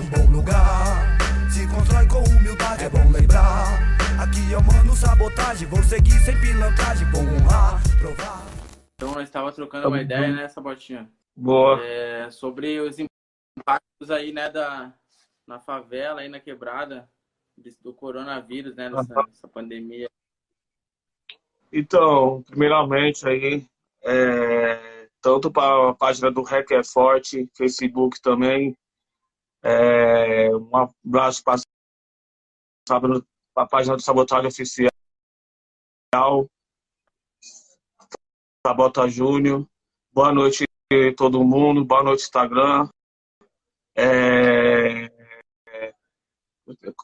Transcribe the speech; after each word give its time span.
um 0.00 0.08
bom 0.08 0.32
lugar. 0.38 1.18
Se 1.50 1.68
constrói 1.68 2.06
com 2.08 2.22
humildade, 2.36 2.84
é 2.84 2.88
bom 2.88 3.10
lembrar. 3.12 3.78
Aqui 4.18 4.50
eu 4.50 4.60
mando 4.62 4.96
sabotagem, 4.96 5.68
vou 5.68 5.82
seguir 5.82 6.18
sem 6.20 6.38
pilantragem, 6.40 7.10
vou 7.10 7.22
honrar, 7.22 7.80
provar. 7.98 8.46
Então 8.94 9.12
nós 9.12 9.24
estava 9.24 9.52
trocando 9.52 9.88
uma 9.88 10.00
ideia, 10.00 10.28
né, 10.32 10.48
Sabotinha? 10.48 11.10
Boa. 11.36 11.82
É, 11.84 12.30
sobre 12.30 12.80
os 12.80 12.98
impactos 12.98 14.10
aí, 14.10 14.32
né, 14.32 14.48
da, 14.48 14.92
na 15.46 15.58
favela, 15.58 16.20
aí 16.20 16.28
na 16.28 16.40
quebrada, 16.40 17.08
do 17.82 17.92
coronavírus, 17.92 18.74
né, 18.76 18.88
nessa, 18.88 19.14
nessa 19.26 19.48
pandemia. 19.48 20.08
Então, 21.72 22.42
primeiramente 22.42 23.26
aí, 23.28 23.66
é, 24.02 25.08
tanto 25.20 25.50
para 25.50 25.90
a 25.90 25.94
página 25.94 26.30
do 26.30 26.42
REC 26.42 26.70
é 26.72 26.82
Forte, 26.82 27.48
Facebook 27.54 28.20
também, 28.20 28.76
é, 29.62 30.54
um 30.54 30.70
abraço 30.76 31.42
para 31.44 31.60
a 33.56 33.66
página 33.66 33.96
do 33.96 34.02
Sabotagem 34.02 34.48
Oficial, 34.48 34.90
Sabota 38.66 39.08
Júnior, 39.08 39.66
boa 40.12 40.32
noite 40.32 40.64
todo 41.16 41.44
mundo, 41.44 41.84
boa 41.84 42.02
noite 42.02 42.22
Instagram, 42.22 42.88
é, 43.96 45.08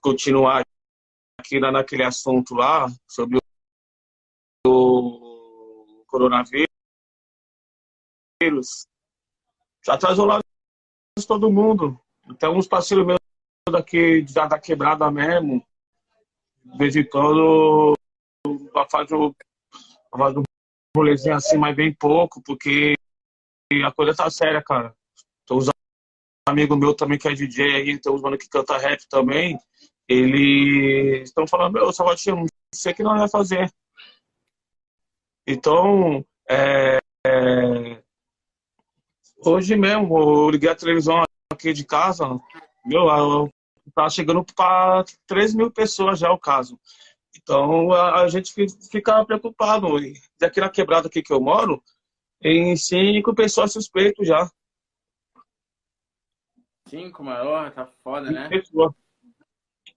continuar 0.02 0.64
aqui 1.38 1.60
naquele 1.60 2.02
assunto 2.02 2.54
lá, 2.54 2.86
sobre 3.06 3.38
o 4.66 6.04
coronavírus, 6.06 6.66
já 9.84 9.94
atrasou 9.94 10.26
lá 10.26 10.40
todo 11.26 11.50
mundo. 11.50 11.98
Então, 12.28 12.56
uns 12.56 12.66
parceiros 12.66 13.06
meus 13.06 13.18
daqui, 13.70 14.26
já 14.26 14.46
da 14.46 14.58
quebrada 14.58 15.10
mesmo, 15.10 15.64
de 16.64 16.78
vez 16.78 16.96
em 16.96 17.08
faz 18.90 19.12
um, 19.12 19.32
faz 20.10 20.36
um 20.36 20.42
assim, 21.34 21.56
mas 21.58 21.76
bem 21.76 21.92
pouco, 21.94 22.42
porque 22.42 22.94
a 23.84 23.92
coisa 23.92 24.14
tá 24.14 24.30
séria, 24.30 24.62
cara. 24.62 24.94
Tô 25.44 25.56
usando 25.56 25.74
um 26.48 26.52
amigo 26.52 26.76
meu 26.76 26.94
também 26.94 27.18
que 27.18 27.28
é 27.28 27.34
DJ 27.34 27.74
aí, 27.76 27.98
tem 27.98 28.12
uns 28.12 28.22
mano 28.22 28.38
que 28.38 28.48
canta 28.48 28.78
rap 28.78 29.00
também. 29.08 29.58
Eles 30.08 31.28
estão 31.28 31.46
falando, 31.46 31.74
meu, 31.74 31.92
Salvatinho, 31.92 32.36
não 32.36 32.46
sei 32.74 32.92
o 32.92 32.94
que 32.94 33.02
nós 33.02 33.18
vai 33.18 33.28
fazer. 33.28 33.70
Então, 35.46 36.24
é, 36.48 36.98
é, 37.26 38.02
hoje 39.44 39.76
mesmo, 39.76 40.18
eu 40.18 40.50
liguei 40.50 40.70
a 40.70 40.74
televisão 40.74 41.22
aqui 41.56 41.72
de 41.72 41.84
casa, 41.84 42.24
meu, 42.84 43.06
tá 43.94 44.08
chegando 44.08 44.44
para 44.54 45.04
3 45.26 45.54
mil 45.54 45.70
pessoas 45.70 46.18
já 46.18 46.30
o 46.30 46.38
caso. 46.38 46.78
Então, 47.36 47.92
a, 47.92 48.22
a 48.22 48.28
gente 48.28 48.52
fica 48.90 49.24
preocupado. 49.24 49.98
E 49.98 50.14
aqui 50.42 50.60
na 50.60 50.70
quebrada 50.70 51.08
aqui 51.08 51.22
que 51.22 51.32
eu 51.32 51.40
moro, 51.40 51.82
em 52.40 52.76
cinco 52.76 53.34
pessoas 53.34 53.72
suspeitas 53.72 54.26
já. 54.26 54.50
Cinco, 56.88 57.22
maior, 57.24 57.72
tá 57.72 57.86
foda, 58.02 58.30
né? 58.30 58.48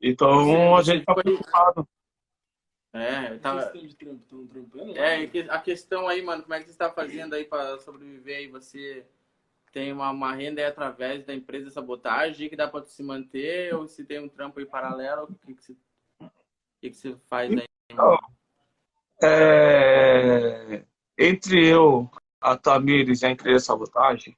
Então, 0.01 0.75
a 0.75 0.81
gente 0.81 1.05
tá 1.05 1.13
preocupado. 1.13 1.87
É, 2.91 3.37
tava... 3.37 3.71
É, 4.95 5.29
a 5.49 5.59
questão 5.59 6.07
aí, 6.07 6.23
mano, 6.23 6.41
como 6.41 6.55
é 6.55 6.59
que 6.59 6.65
você 6.65 6.71
está 6.71 6.91
fazendo 6.91 7.35
aí 7.35 7.45
para 7.45 7.77
sobreviver 7.79 8.37
aí? 8.37 8.47
Você 8.47 9.05
tem 9.71 9.91
uma, 9.91 10.11
uma 10.11 10.33
renda 10.33 10.65
através 10.67 11.25
da 11.25 11.33
empresa 11.33 11.69
sabotagem 11.69 12.49
que 12.49 12.55
dá 12.55 12.67
para 12.67 12.85
se 12.85 13.03
manter 13.03 13.73
ou 13.75 13.87
se 13.87 14.05
tem 14.05 14.19
um 14.19 14.29
trampo 14.29 14.59
aí 14.59 14.65
paralelo, 14.65 15.23
o 15.23 15.35
que, 15.35 15.53
que, 15.53 15.63
você, 15.63 15.73
o 16.21 16.29
que, 16.81 16.89
que 16.89 17.15
faz 17.29 17.51
aí? 17.51 17.63
Então, 17.91 18.17
é... 19.21 20.85
Entre 21.17 21.67
eu, 21.67 22.09
a 22.39 22.55
Tamires 22.55 23.21
e 23.21 23.25
a 23.25 23.31
empresa 23.31 23.65
sabotagem, 23.65 24.37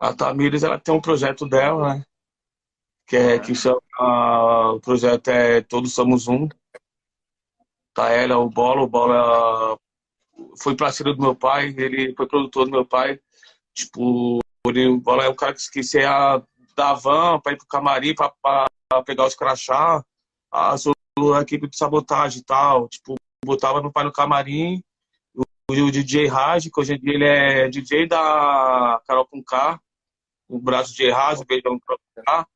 a 0.00 0.14
Tamires 0.14 0.62
ela 0.62 0.78
tem 0.78 0.94
um 0.94 1.00
projeto 1.00 1.46
dela, 1.48 1.96
né? 1.96 2.04
Que, 3.06 3.16
é, 3.16 3.38
que 3.38 3.54
chama, 3.54 3.80
o 4.72 4.80
projeto 4.80 5.28
é 5.28 5.60
Todos 5.62 5.94
Somos 5.94 6.26
Um 6.26 6.48
tá 7.96 8.10
ela, 8.10 8.36
o 8.38 8.50
Bola, 8.50 8.82
o 8.82 8.86
Bola 8.86 9.78
foi 10.62 10.76
parceiro 10.76 11.14
do 11.14 11.22
meu 11.22 11.34
pai, 11.34 11.68
ele 11.78 12.14
foi 12.14 12.28
produtor 12.28 12.66
do 12.66 12.70
meu 12.70 12.84
pai. 12.84 13.18
Tipo, 13.76 14.38
Bola 15.02 15.24
é 15.24 15.28
o 15.28 15.34
cara 15.34 15.52
que 15.52 15.60
esquecia 15.60 16.42
da 16.74 16.94
van 16.94 17.38
para 17.40 17.52
ir 17.52 17.58
pro 17.58 17.66
camarim 17.68 18.14
para 18.14 19.02
pegar 19.04 19.26
os 19.26 19.34
crachá, 19.34 20.02
a, 20.50 20.74
a 20.74 21.40
equipe 21.42 21.68
de 21.68 21.76
sabotagem 21.76 22.40
e 22.40 22.44
tal. 22.44 22.88
Tipo, 22.88 23.14
botava 23.44 23.80
no 23.82 23.92
pai 23.92 24.04
no 24.04 24.12
camarim, 24.12 24.82
o, 25.34 25.42
o 25.70 25.90
DJ 25.90 26.26
Raj, 26.26 26.64
que 26.64 26.80
hoje 26.80 26.94
em 26.94 26.98
dia 26.98 27.14
ele 27.14 27.24
é 27.24 27.68
DJ 27.68 28.08
da 28.08 29.00
Carol 29.06 29.26
com 29.26 29.42
K, 29.44 29.78
o 30.48 30.58
braço 30.58 30.94
de 30.94 31.10
Raj, 31.10 31.40
o 31.40 31.44
beijão 31.44 31.78
com 31.78 32.22
K. 32.24 32.46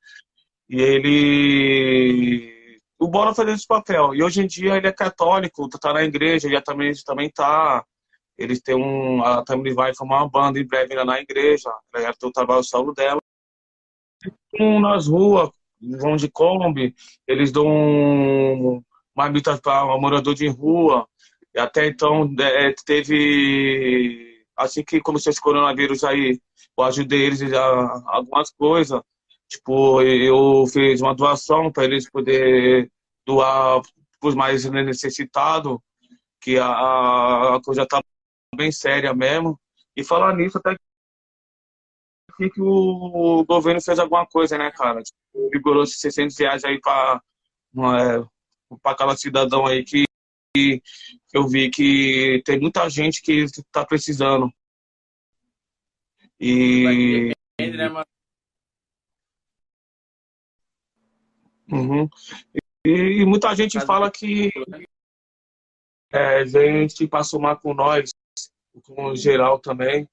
E 0.69 0.81
ele 0.81 2.61
o 2.99 3.09
Bola 3.09 3.35
fazendo 3.35 3.57
esse 3.57 3.67
papel. 3.67 4.15
E 4.15 4.23
hoje 4.23 4.43
em 4.43 4.47
dia 4.47 4.77
ele 4.77 4.87
é 4.87 4.93
católico, 4.93 5.69
tá 5.69 5.93
na 5.93 6.03
igreja, 6.03 6.57
a 6.57 6.63
Tamiris 6.63 7.03
também 7.03 7.31
tá. 7.31 7.85
Eles 8.41 8.63
têm 8.63 8.75
um. 8.75 9.23
A 9.23 9.45
Tamiris 9.45 9.75
vai 9.75 9.95
formar 9.95 10.23
uma 10.23 10.31
banda 10.31 10.59
em 10.59 10.67
breve 10.67 10.95
lá 10.95 11.05
na 11.05 11.21
igreja. 11.21 11.71
Ela 11.95 12.05
já 12.05 12.15
tem 12.15 12.29
o 12.31 12.33
trabalho 12.33 12.65
solo 12.65 12.95
dela. 12.95 13.21
Um, 14.59 14.81
nas 14.81 15.07
ruas, 15.07 15.51
vão 15.79 16.17
de 16.17 16.31
Kombi, 16.31 16.95
eles 17.27 17.53
dão 17.53 17.67
um, 17.67 18.83
marmitas 19.15 19.61
para 19.61 19.95
um 19.95 20.01
morador 20.01 20.35
de 20.35 20.49
rua. 20.49 21.07
E 21.55 21.61
até 21.61 21.87
então 21.87 22.35
é, 22.41 22.75
teve. 22.87 24.29
Assim 24.57 24.83
que 24.85 25.01
começou 25.01 25.31
esse 25.31 25.41
coronavírus 25.41 26.03
aí, 26.05 26.39
eu 26.79 26.85
ajudei 26.85 27.23
eles 27.27 27.43
a 27.53 28.03
algumas 28.07 28.51
coisas. 28.51 29.01
Tipo, 29.49 30.01
eu 30.03 30.65
fiz 30.67 31.01
uma 31.03 31.15
doação 31.15 31.71
para 31.71 31.85
eles 31.85 32.11
poder 32.11 32.91
doar 33.27 33.83
para 34.21 34.29
os 34.29 34.35
mais 34.35 34.65
necessitados, 34.67 35.79
que 36.41 36.59
a, 36.59 37.57
a 37.57 37.61
coisa 37.63 37.83
está 37.83 38.03
bem 38.55 38.73
séria 38.73 39.15
mesmo. 39.15 39.59
E 39.97 40.05
falar 40.05 40.35
nisso, 40.35 40.59
até 40.59 40.77
que 42.49 42.61
o 42.61 43.45
governo 43.45 43.83
fez 43.83 43.99
alguma 43.99 44.27
coisa, 44.27 44.57
né, 44.57 44.71
cara? 44.71 45.03
Tipo, 45.03 45.51
ligou 45.53 45.85
600 45.85 46.39
reais 46.39 46.65
aí 46.65 46.81
para 46.81 47.23
é, 47.77 48.79
para 48.83 48.97
cada 48.97 49.17
cidadão 49.17 49.67
aí 49.67 49.85
que, 49.85 50.05
que 50.57 50.83
eu 51.33 51.47
vi 51.47 51.71
que 51.71 52.43
tem 52.45 52.59
muita 52.59 52.89
gente 52.89 53.21
que 53.23 53.43
está 53.43 53.85
precisando. 53.85 54.51
E. 56.39 57.33
Depende, 57.59 57.77
né, 57.77 57.89
mano? 57.89 58.07
Uhum. 61.73 62.09
E, 62.85 62.91
e, 63.21 63.25
muita 63.27 63.55
gente 63.55 63.79
fala 63.81 64.11
que 64.11 64.51
é, 66.13 66.45
gente 66.45 67.07
passou 67.07 67.39
mal 67.39 67.57
com 67.61 67.73
nós, 67.73 68.11
com 68.87 69.07
o 69.07 69.17
geral 69.17 69.59
também. 69.59 70.09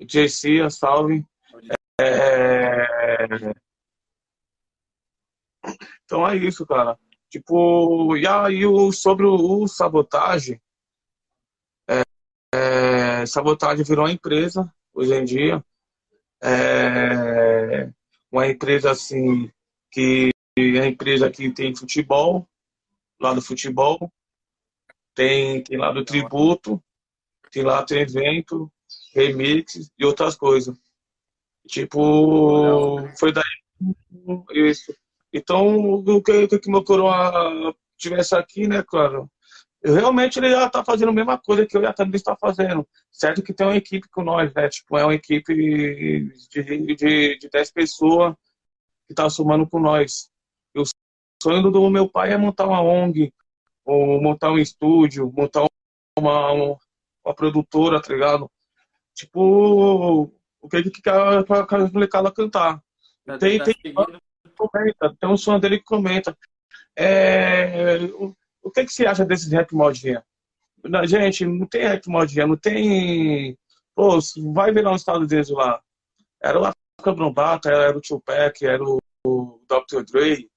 Jessia, 0.00 0.70
salve. 0.70 1.24
É... 2.00 2.86
Então 6.04 6.26
é 6.26 6.36
isso, 6.36 6.66
cara. 6.66 6.98
Tipo, 7.30 8.16
e 8.16 8.26
aí 8.26 8.66
o, 8.66 8.92
sobre 8.92 9.24
o, 9.24 9.62
o 9.62 9.66
sabotagem, 9.66 10.60
é, 11.88 12.02
é, 12.54 13.26
sabotagem 13.26 13.84
virou 13.84 14.04
uma 14.04 14.12
empresa 14.12 14.70
hoje 14.92 15.14
em 15.14 15.24
dia. 15.24 15.64
É, 16.42 17.90
uma 18.30 18.46
empresa 18.48 18.90
assim 18.90 19.50
que 19.90 20.30
a 20.58 20.86
empresa 20.86 21.26
aqui 21.26 21.50
tem 21.50 21.74
futebol, 21.74 22.46
lá 23.20 23.32
do 23.32 23.40
futebol, 23.40 24.12
tem, 25.14 25.62
tem 25.62 25.78
lá 25.78 25.92
do 25.92 26.04
tributo, 26.04 26.82
tem 27.52 27.62
lá 27.62 27.84
tem 27.84 28.00
evento, 28.00 28.70
remix 29.14 29.90
e 29.98 30.04
outras 30.04 30.34
coisas. 30.34 30.76
Tipo, 31.68 32.98
foi 33.18 33.32
daí 33.32 33.44
isso. 34.50 34.94
Então, 35.32 35.78
o 35.78 36.22
que, 36.22 36.32
o 36.32 36.60
que 36.60 36.70
meu 36.70 36.84
coroa 36.84 37.74
tivesse 37.96 38.34
aqui, 38.34 38.66
né, 38.66 38.82
claro, 38.82 39.30
realmente 39.84 40.38
ele 40.38 40.50
já 40.50 40.68
tá 40.68 40.84
fazendo 40.84 41.10
a 41.10 41.14
mesma 41.14 41.38
coisa 41.38 41.66
que 41.66 41.76
eu 41.76 41.82
já 41.82 41.92
também 41.92 42.16
está 42.16 42.36
fazendo. 42.36 42.86
Certo 43.10 43.42
que 43.42 43.54
tem 43.54 43.66
uma 43.66 43.76
equipe 43.76 44.08
com 44.08 44.22
nós, 44.22 44.52
né? 44.54 44.68
Tipo, 44.68 44.98
é 44.98 45.04
uma 45.04 45.14
equipe 45.14 45.54
de, 45.54 46.32
de, 46.96 47.38
de 47.38 47.48
10 47.50 47.70
pessoas 47.72 48.34
que 49.08 49.14
tá 49.14 49.30
somando 49.30 49.68
com 49.68 49.78
nós 49.80 50.32
sonho 51.42 51.70
do 51.70 51.90
meu 51.90 52.08
pai 52.08 52.32
é 52.32 52.36
montar 52.36 52.66
uma 52.66 52.80
ONG, 52.80 53.34
ou 53.84 54.22
montar 54.22 54.52
um 54.52 54.58
estúdio, 54.58 55.32
montar 55.36 55.66
uma, 56.16 56.78
uma, 57.24 57.30
uma 57.30 57.34
produtora, 57.34 58.00
tá 58.00 58.12
ligado? 58.12 58.50
Tipo, 59.14 60.30
o 60.60 60.68
que 60.68 60.82
que 60.90 61.10
a, 61.10 61.40
a 61.40 61.92
molecada 61.92 62.32
cantar. 62.32 62.82
Tá, 63.26 63.38
tem, 63.38 63.58
tá 63.58 63.64
tem, 63.64 63.94
comenta, 64.56 65.16
tem 65.20 65.28
um 65.28 65.36
som 65.36 65.58
dele 65.58 65.78
que 65.78 65.84
comenta. 65.84 66.36
É, 66.96 67.98
o, 68.14 68.34
o 68.62 68.70
que, 68.70 68.84
que 68.84 68.92
você 68.92 69.06
acha 69.06 69.24
desses 69.24 69.50
rap 69.50 69.74
modinha? 69.74 70.24
Gente, 71.04 71.44
não 71.44 71.66
tem 71.66 71.82
rap 71.82 72.06
modinha, 72.08 72.46
não 72.46 72.56
tem. 72.56 73.56
Pô, 73.94 74.18
vai 74.52 74.72
ver 74.72 74.82
lá 74.82 74.90
no 74.90 74.96
Estados 74.96 75.30
Unidos 75.30 75.50
lá. 75.50 75.80
Era 76.42 76.60
o 76.60 76.64
Africa 76.64 77.12
Brombata, 77.14 77.70
era 77.70 77.96
o 77.96 78.00
Tupac, 78.00 78.64
era 78.64 78.82
o, 78.82 78.98
o 79.26 79.60
Dr. 79.68 80.02
Dre. 80.04 80.50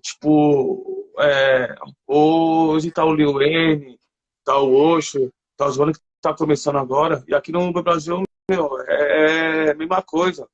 Tipo, 0.00 1.12
é, 1.20 1.74
hoje 2.06 2.90
tá 2.90 3.04
o 3.04 3.14
Lil 3.14 3.34
Wayne, 3.34 3.98
tá 4.44 4.58
o 4.58 4.74
Osho, 4.74 5.32
tá 5.56 5.66
manos 5.76 5.98
que 5.98 6.04
tá 6.20 6.34
começando 6.34 6.76
agora. 6.76 7.22
E 7.28 7.34
aqui 7.34 7.52
no 7.52 7.72
Brasil, 7.72 8.22
meu, 8.50 8.80
é, 8.88 9.66
é 9.66 9.70
a 9.72 9.74
mesma 9.74 10.02
coisa. 10.02 10.48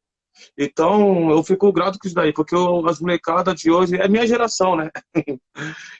Então, 0.56 1.30
eu 1.30 1.42
fico 1.42 1.72
grato 1.72 1.98
com 1.98 2.06
isso 2.06 2.14
daí, 2.14 2.32
porque 2.32 2.54
eu, 2.54 2.86
as 2.86 3.00
molecadas 3.00 3.60
de 3.60 3.70
hoje, 3.70 3.96
é 3.96 4.08
minha 4.08 4.26
geração, 4.26 4.76
né? 4.76 4.90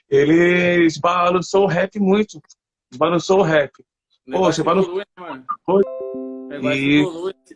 Eles 0.09 0.97
balançou 0.97 1.63
o 1.63 1.67
rap 1.67 1.99
muito. 1.99 2.41
Balançou 2.95 3.39
o 3.39 3.43
rap. 3.43 3.73
Pô, 4.25 4.45
você 4.45 4.63
balançou... 4.63 4.95
Né? 4.95 5.03
E... 6.75 7.05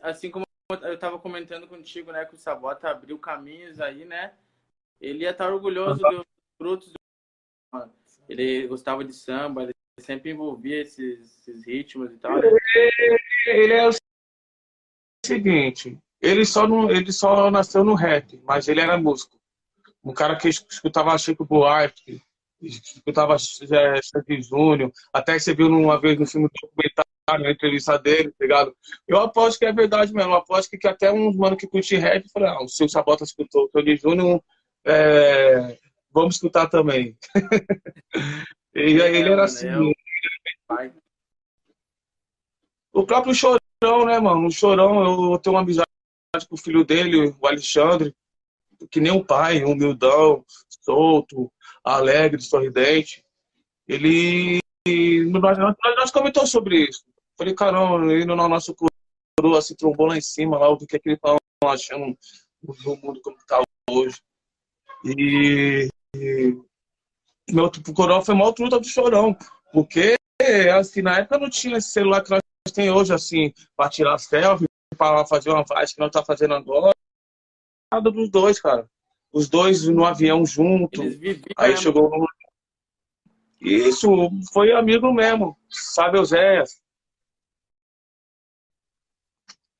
Assim 0.01 0.29
como 0.31 0.45
eu 0.83 0.97
tava 0.97 1.19
comentando 1.19 1.67
contigo, 1.67 2.11
né, 2.11 2.25
que 2.25 2.35
o 2.35 2.37
Sabota 2.37 2.89
abriu 2.89 3.19
caminhos 3.19 3.79
aí, 3.79 4.05
né? 4.05 4.33
Ele 4.99 5.23
ia 5.23 5.31
estar 5.31 5.53
orgulhoso 5.53 6.01
uhum. 6.03 6.17
dos 6.17 6.25
frutos 6.57 6.93
do... 6.93 7.89
Ele 8.27 8.67
gostava 8.67 9.03
de 9.03 9.13
samba, 9.13 9.63
ele 9.63 9.75
sempre 9.99 10.31
envolvia 10.31 10.81
esses, 10.81 11.37
esses 11.39 11.65
ritmos 11.65 12.11
e 12.11 12.17
tal. 12.17 12.39
Né? 12.39 12.47
Ele, 12.75 13.19
ele 13.47 13.73
é 13.73 13.87
o 13.87 13.91
seguinte, 15.25 15.97
ele 16.21 16.45
só, 16.45 16.67
não, 16.67 16.89
ele 16.89 17.11
só 17.11 17.49
nasceu 17.49 17.83
no 17.83 17.95
rap, 17.95 18.39
mas 18.43 18.67
ele 18.67 18.81
era 18.81 18.97
músico. 18.97 19.37
Um 20.03 20.13
cara 20.13 20.35
que 20.35 20.49
escutava 20.49 21.17
Chico 21.17 21.45
Buarque, 21.45 22.21
escutava 22.61 23.35
é, 23.35 24.01
Sandy 24.01 24.41
Júnior, 24.41 24.91
até 25.11 25.37
você 25.37 25.53
viu 25.53 25.67
uma 25.67 25.99
vez 25.99 26.19
no 26.19 26.27
filme 26.27 26.49
documentário, 26.61 27.05
na 27.43 27.51
entrevista 27.51 27.97
dele, 27.97 28.31
tá 28.31 28.45
ligado? 28.45 28.75
Eu 29.07 29.19
aposto 29.19 29.57
que 29.57 29.65
é 29.65 29.73
verdade 29.73 30.13
mesmo, 30.13 30.31
eu 30.31 30.37
aposto 30.37 30.69
que, 30.69 30.77
que 30.77 30.87
até 30.87 31.11
uns 31.11 31.35
mano 31.35 31.57
que 31.57 31.67
curte 31.67 31.95
rap 31.95 32.29
falaram, 32.31 32.59
ah, 32.59 32.63
o 32.63 32.69
seu 32.69 32.87
Sabota 32.87 33.23
escutou 33.23 33.65
o 33.65 33.69
Sandy 33.71 33.95
Júnior, 33.95 34.43
é, 34.85 35.77
vamos 36.11 36.35
escutar 36.35 36.67
também. 36.67 37.17
e 38.75 39.01
aí 39.01 39.15
ele 39.15 39.31
era 39.31 39.45
assim. 39.45 39.67
O 42.91 43.05
próprio 43.05 43.33
Chorão, 43.33 44.05
né, 44.05 44.19
mano? 44.19 44.47
O 44.47 44.51
Chorão, 44.51 45.31
eu 45.33 45.39
tenho 45.39 45.55
uma 45.55 45.61
amizade 45.61 45.87
com 46.49 46.55
o 46.55 46.57
filho 46.57 46.83
dele, 46.83 47.33
o 47.39 47.47
Alexandre, 47.47 48.13
que 48.91 48.99
nem 48.99 49.11
um 49.11 49.23
pai, 49.23 49.63
humildão, 49.63 50.43
solto, 50.81 51.51
alegre, 51.83 52.41
sorridente. 52.41 53.23
Ele. 53.87 54.59
Nós, 55.31 55.57
nós 55.57 56.11
comentamos 56.11 56.51
sobre 56.51 56.87
isso. 56.87 57.03
Falei, 57.37 57.53
caramba, 57.53 58.13
ele 58.13 58.25
no 58.25 58.35
nosso 58.35 58.75
coroa 58.75 59.61
se 59.61 59.75
trombou 59.75 60.07
lá 60.07 60.17
em 60.17 60.21
cima, 60.21 60.57
lá, 60.57 60.69
o 60.69 60.77
que, 60.77 60.95
é 60.95 60.99
que 60.99 61.09
ele 61.09 61.17
tá 61.17 61.35
achando 61.65 62.17
do 62.61 62.97
mundo 62.97 63.19
como 63.21 63.37
está 63.37 63.61
hoje. 63.89 64.21
E, 65.03 65.87
e 66.15 66.44
meu 67.55 67.71
coroa 67.93 68.21
foi 68.21 68.35
mal 68.35 68.53
truta 68.53 68.79
do 68.79 68.87
chorão, 68.87 69.35
porque 69.71 70.15
assim, 70.77 71.01
na 71.01 71.19
época 71.19 71.39
não 71.39 71.49
tinha 71.49 71.77
esse 71.77 71.89
celular 71.89 72.21
que 72.21 72.29
nós 72.29 72.41
temos 72.73 73.01
hoje, 73.01 73.13
assim, 73.13 73.53
para 73.75 73.89
tirar 73.89 74.17
selfie, 74.17 74.67
para 74.97 75.25
fazer 75.25 75.49
uma 75.49 75.63
viagem 75.63 75.95
que 75.95 76.01
nós 76.01 76.11
tá 76.11 76.23
fazendo 76.23 76.53
agora. 76.53 76.93
Nada 77.91 78.11
dos 78.11 78.29
dois, 78.29 78.59
cara. 78.59 78.89
Os 79.31 79.49
dois 79.49 79.87
no 79.87 80.05
avião 80.05 80.45
junto. 80.45 81.01
Aí 81.57 81.77
chegou 81.77 82.09
no... 82.09 82.27
Isso, 83.61 84.07
foi 84.53 84.71
amigo 84.71 85.11
mesmo. 85.13 85.57
Sabe, 85.69 86.19
Oséias? 86.19 86.81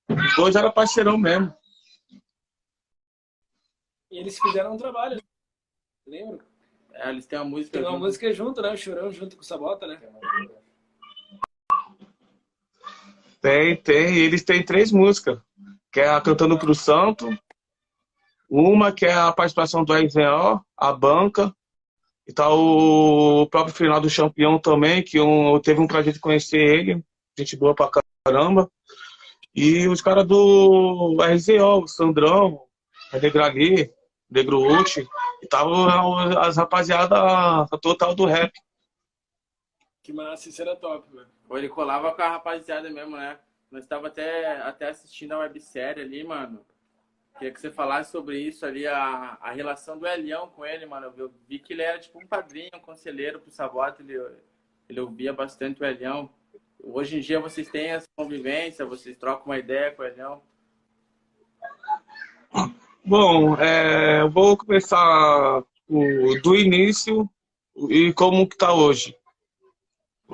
Os 0.09 0.35
dois 0.35 0.55
eram 0.55 0.71
parceirão 0.71 1.17
mesmo. 1.17 1.53
E 4.11 4.17
eles 4.17 4.39
fizeram 4.39 4.75
um 4.75 4.77
trabalho, 4.77 5.21
lembra? 6.07 6.54
É, 6.95 7.09
eles 7.09 7.25
têm 7.25 7.37
uma 7.37 7.45
música. 7.45 7.71
Tem 7.73 7.81
uma 7.81 7.91
junto. 7.91 8.03
música 8.03 8.33
junto, 8.33 8.61
né? 8.61 8.77
Chorão 8.77 9.11
junto 9.11 9.35
com 9.35 9.41
o 9.41 9.45
Sabota, 9.45 9.85
né? 9.85 9.99
Tem, 13.41 13.75
tem. 13.75 14.17
Eles 14.17 14.43
têm 14.43 14.63
três 14.63 14.91
músicas. 14.91 15.39
Que 15.91 15.99
é 16.01 16.09
a 16.09 16.21
Cantando 16.21 16.57
pro 16.57 16.73
Santo. 16.73 17.29
Uma 18.49 18.91
que 18.91 19.05
é 19.05 19.13
a 19.13 19.31
participação 19.31 19.83
do 19.83 19.93
RZO, 19.93 20.63
a 20.77 20.93
banca. 20.93 21.53
E 22.27 22.33
tá 22.33 22.49
o 22.49 23.47
próprio 23.47 23.75
final 23.75 23.99
do 23.99 24.09
Champion 24.09 24.57
também, 24.57 25.03
que 25.03 25.17
eu 25.17 25.59
teve 25.63 25.79
um 25.79 25.87
prazer 25.87 26.13
de 26.13 26.19
conhecer 26.19 26.57
ele. 26.57 27.03
Gente 27.37 27.55
boa 27.55 27.75
pra 27.75 27.91
caramba. 28.25 28.71
E 29.53 29.87
os 29.87 30.01
caras 30.01 30.25
do 30.25 31.17
RZO, 31.21 31.83
o 31.83 31.87
Sandrão, 31.87 32.61
a 33.11 33.19
Negrali, 33.19 33.91
Negro 34.29 34.59
Uchi. 34.61 35.07
Tava 35.45 36.39
as 36.39 36.57
rapaziada 36.57 37.15
total 37.81 38.13
do 38.15 38.25
rap. 38.25 38.51
Que 40.03 40.13
massa, 40.13 40.49
isso 40.49 40.61
era 40.61 40.75
top, 40.75 41.13
mano. 41.13 41.27
Pô, 41.47 41.57
ele 41.57 41.69
colava 41.69 42.11
com 42.13 42.21
a 42.21 42.29
rapaziada 42.29 42.89
mesmo, 42.89 43.17
né? 43.17 43.39
Nós 43.71 43.83
estava 43.83 44.07
até, 44.07 44.61
até 44.61 44.89
assistindo 44.89 45.33
a 45.33 45.39
websérie 45.39 46.03
ali, 46.03 46.23
mano. 46.23 46.65
Queria 47.37 47.51
que 47.51 47.59
você 47.59 47.69
falasse 47.69 48.11
sobre 48.11 48.39
isso 48.39 48.65
ali, 48.65 48.87
a, 48.87 49.37
a 49.41 49.51
relação 49.51 49.97
do 49.97 50.07
Elião 50.07 50.47
com 50.47 50.65
ele, 50.65 50.85
mano. 50.85 51.13
Eu 51.17 51.33
vi 51.47 51.59
que 51.59 51.73
ele 51.73 51.81
era 51.81 51.99
tipo 51.99 52.17
um 52.17 52.25
padrinho, 52.25 52.69
um 52.73 52.79
conselheiro 52.79 53.39
pro 53.39 53.51
Sabota, 53.51 54.01
ele, 54.01 54.15
ele 54.87 54.99
ouvia 54.99 55.33
bastante 55.33 55.81
o 55.81 55.85
Elião. 55.85 56.29
Hoje 56.81 57.17
em 57.17 57.19
dia 57.19 57.39
vocês 57.39 57.67
têm 57.69 57.87
essa 57.87 58.07
convivência, 58.15 58.85
vocês 58.85 59.17
trocam 59.17 59.47
uma 59.47 59.57
ideia 59.57 59.91
com 59.91 60.03
o 60.03 60.05
Elião? 60.05 60.41
Bom, 63.07 63.55
é, 63.57 64.21
eu 64.21 64.31
vou 64.31 64.57
começar 64.57 65.63
o, 65.87 66.41
do 66.41 66.55
início 66.55 67.29
e 67.87 68.11
como 68.13 68.49
que 68.49 68.57
tá 68.57 68.73
hoje. 68.73 69.15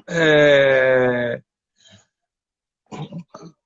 É... 0.08 1.42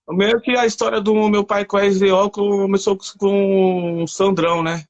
Meio 0.09 0.41
que 0.41 0.57
a 0.57 0.65
história 0.65 0.99
do 0.99 1.13
meu 1.29 1.45
pai 1.45 1.65
com 1.65 1.77
a 1.77 1.85
SDO 1.85 2.31
começou 2.31 2.97
com 3.19 4.01
o 4.03 4.07
Sandrão, 4.07 4.63
né? 4.63 4.83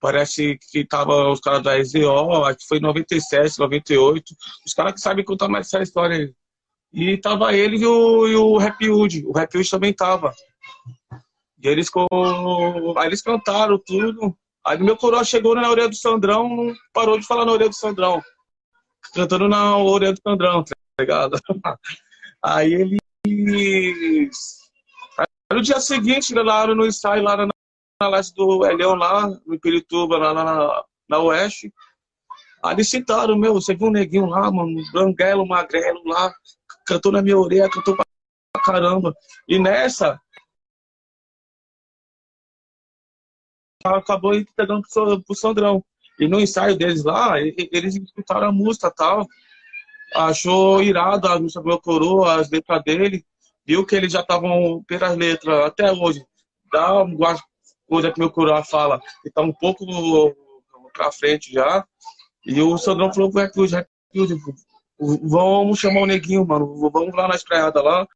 Parece 0.00 0.58
que 0.70 0.86
tava 0.86 1.30
os 1.30 1.40
caras 1.40 1.62
da 1.62 1.78
SDO, 1.78 2.44
acho 2.44 2.58
que 2.60 2.66
foi 2.66 2.78
em 2.78 2.82
97, 2.82 3.58
98. 3.58 4.24
Os 4.64 4.72
caras 4.72 4.94
que 4.94 5.00
sabem 5.00 5.24
contar 5.24 5.48
mais 5.48 5.66
essa 5.66 5.82
história 5.82 6.16
aí. 6.16 6.34
E 6.94 7.18
tava 7.18 7.52
ele 7.52 7.76
e 7.76 7.86
o, 7.86 8.26
e 8.26 8.36
o 8.36 8.54
Hood. 8.54 9.26
O 9.26 9.32
Rap 9.32 9.54
Hood 9.54 9.70
também 9.70 9.92
tava. 9.92 10.32
E 11.62 11.68
eles, 11.68 11.90
aí 12.96 13.06
eles 13.06 13.22
cantaram 13.22 13.78
tudo. 13.84 14.36
Aí 14.66 14.78
meu 14.78 14.96
coroa 14.96 15.24
chegou 15.24 15.54
na 15.54 15.68
orelha 15.68 15.88
do 15.88 15.96
Sandrão, 15.96 16.48
não 16.48 16.74
parou 16.92 17.18
de 17.18 17.26
falar 17.26 17.44
na 17.44 17.52
orelha 17.52 17.70
do 17.70 17.74
Sandrão 17.74 18.22
cantando 19.14 19.48
na 19.48 19.76
orelha 19.76 20.12
do 20.12 20.20
Sandrão, 20.22 20.64
tá 20.64 20.74
ligado? 21.00 21.38
Aí 22.42 22.72
eles. 22.72 24.58
Aí, 25.18 25.26
no 25.52 25.62
dia 25.62 25.80
seguinte, 25.80 26.34
lá 26.34 26.66
no 26.66 26.86
ensaio, 26.86 27.22
lá 27.22 27.36
na, 27.36 27.48
na 28.00 28.08
leste 28.08 28.34
do 28.34 28.64
Elião, 28.64 28.94
lá 28.94 29.26
no 29.46 29.58
Pirituba, 29.60 30.16
lá 30.16 30.34
na, 30.34 30.84
na 31.08 31.18
Oeste, 31.18 31.72
aí 32.62 32.74
eles 32.74 32.88
citaram, 32.88 33.36
meu, 33.36 33.54
você 33.54 33.74
viu 33.74 33.88
um 33.88 33.92
neguinho 33.92 34.26
lá, 34.26 34.50
mano, 34.50 34.72
branguelo, 34.92 35.46
magrelo 35.46 36.00
lá, 36.04 36.32
cantou 36.86 37.10
na 37.10 37.22
minha 37.22 37.38
orelha, 37.38 37.70
cantou 37.70 37.96
pra 37.96 38.04
caramba. 38.62 39.12
E 39.48 39.58
nessa, 39.58 40.20
acabou 43.84 44.34
entregando 44.34 44.82
pro, 44.92 45.22
pro 45.22 45.36
Sandrão. 45.36 45.84
E 46.18 46.26
no 46.26 46.40
ensaio 46.40 46.76
deles 46.76 47.04
lá, 47.04 47.40
eles 47.40 47.94
escutaram 47.94 48.48
a 48.48 48.52
música 48.52 48.90
tal. 48.90 49.26
Achou 50.14 50.82
irado 50.82 51.28
a 51.28 51.38
música 51.38 51.60
do 51.60 51.68
meu 51.68 51.80
coroa, 51.80 52.40
as 52.40 52.50
letras 52.50 52.82
dele. 52.82 53.24
Viu 53.64 53.86
que 53.86 53.94
eles 53.94 54.12
já 54.12 54.20
estavam 54.20 54.82
pelas 54.86 55.16
letras 55.16 55.66
até 55.66 55.92
hoje. 55.92 56.24
Dá 56.72 57.02
uma 57.02 57.36
coisa 57.86 58.10
que 58.10 58.18
meu 58.18 58.30
coroa 58.30 58.64
fala, 58.64 59.00
que 59.22 59.30
tá 59.30 59.42
um 59.42 59.52
pouco 59.52 59.84
pra 60.92 61.12
frente 61.12 61.52
já. 61.52 61.86
E 62.44 62.60
o 62.60 62.76
Sandrão 62.78 63.12
falou 63.12 63.30
pro 63.30 63.40
Reclude, 63.40 63.86
vamos 64.98 65.78
chamar 65.78 66.00
o 66.00 66.06
neguinho, 66.06 66.46
mano. 66.46 66.90
Vamos 66.90 67.14
lá 67.14 67.28
na 67.28 67.36
estreada 67.36 67.80
lá. 67.80 68.08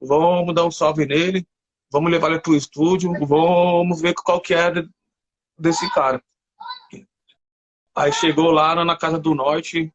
Vamos 0.00 0.54
dar 0.54 0.64
um 0.64 0.70
salve 0.70 1.06
nele. 1.06 1.46
Vamos 1.92 2.10
levar 2.10 2.30
ele 2.30 2.40
pro 2.40 2.54
estúdio. 2.54 3.12
Vamos 3.26 4.00
ver 4.00 4.14
qual 4.14 4.40
que 4.40 4.54
é 4.54 4.72
desse 5.58 5.88
cara. 5.92 6.22
Aí 7.96 8.12
chegou 8.12 8.50
lá 8.50 8.84
na 8.84 8.96
Casa 8.96 9.18
do 9.18 9.34
Norte. 9.34 9.92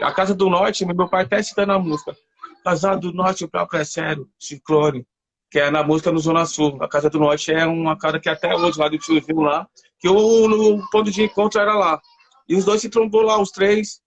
A 0.00 0.12
Casa 0.12 0.34
do 0.34 0.50
Norte, 0.50 0.84
meu 0.84 1.08
pai 1.08 1.24
até 1.24 1.42
citando 1.42 1.72
a 1.72 1.78
música. 1.78 2.16
Casa 2.62 2.96
do 2.96 3.12
Norte, 3.12 3.44
o 3.44 3.48
próprio 3.48 3.80
é 3.80 3.84
sério, 3.84 4.28
Ciclone. 4.38 5.06
que 5.50 5.58
é 5.58 5.70
na 5.70 5.82
música 5.82 6.12
no 6.12 6.18
Zona 6.18 6.44
Sul. 6.44 6.76
A 6.82 6.88
Casa 6.88 7.08
do 7.08 7.18
Norte 7.18 7.52
é 7.52 7.64
uma 7.64 7.96
casa 7.96 8.20
que 8.20 8.28
até 8.28 8.54
hoje, 8.54 8.78
lá 8.78 8.88
do 8.88 8.98
tiozinho 8.98 9.40
lá, 9.40 9.66
que 9.98 10.08
o, 10.08 10.16
o 10.16 10.90
ponto 10.90 11.10
de 11.10 11.22
encontro 11.22 11.60
era 11.60 11.74
lá. 11.74 12.00
E 12.48 12.54
os 12.54 12.64
dois 12.64 12.80
se 12.80 12.90
trombou 12.90 13.22
lá, 13.22 13.40
os 13.40 13.50
três. 13.50 14.00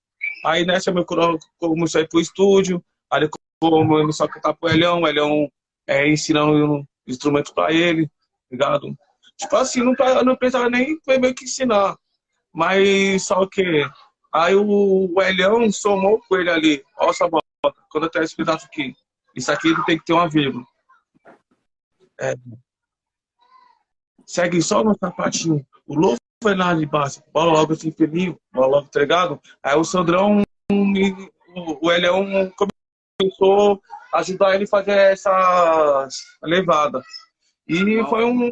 Aí 0.45 0.65
nessa 0.65 0.91
meu 0.91 1.05
começou 1.05 1.99
a 1.99 2.01
ir 2.01 2.07
pro 2.07 2.19
estúdio, 2.19 2.83
aí 3.11 3.21
ele 3.21 3.29
começou 3.59 4.25
a 4.25 4.29
cantar 4.29 4.53
pro 4.53 4.69
Elhão, 4.69 5.01
o 5.01 5.07
Elhão 5.07 5.51
é, 5.87 6.07
ensinando 6.07 6.87
instrumento 7.11 7.53
pra 7.53 7.71
ele, 7.71 8.09
ligado? 8.51 8.95
Tipo 9.37 9.55
assim, 9.55 9.81
não, 9.81 9.93
não 10.23 10.35
precisava 10.35 10.69
nem 10.69 10.99
meio 11.07 11.35
que 11.35 11.45
ensinar. 11.45 11.97
Mas 12.53 13.23
só 13.23 13.45
que 13.47 13.85
aí 14.33 14.55
o, 14.55 15.13
Elhão 15.21 15.71
somou 15.71 16.21
com 16.27 16.35
ele 16.35 16.49
ali, 16.49 16.83
ó, 16.97 17.13
Sabota, 17.13 17.45
quando 17.89 18.05
eu 18.05 18.09
tenho 18.09 18.25
esse 18.25 18.35
pedaço 18.35 18.65
aqui. 18.65 18.93
Isso 19.35 19.51
aqui 19.51 19.73
tem 19.85 19.97
que 19.97 20.05
ter 20.05 20.13
uma 20.13 20.29
vírgula. 20.29 20.65
É. 22.19 22.33
Segue 24.25 24.61
só 24.61 24.83
no 24.83 24.95
sapatinho. 24.97 25.65
O 25.87 25.95
louco 25.95 26.19
foi 26.43 26.55
lá 26.55 26.73
de 26.73 26.85
baixo. 26.85 27.23
Bola 27.33 27.53
logo 27.53 27.73
assim, 27.73 27.91
fininho. 27.91 28.39
Bola 28.51 28.67
logo 28.67 28.87
entregado. 28.87 29.39
Aí 29.63 29.75
o 29.77 29.83
Sandrão, 29.83 30.43
o, 30.71 31.87
o 31.87 31.91
Elião 31.91 32.51
começou 33.19 33.81
ajudar 34.13 34.55
ele 34.55 34.65
a 34.65 34.67
fazer 34.67 34.97
essa 34.97 36.07
levada. 36.43 37.01
E 37.67 38.03
foi 38.05 38.23
um, 38.23 38.51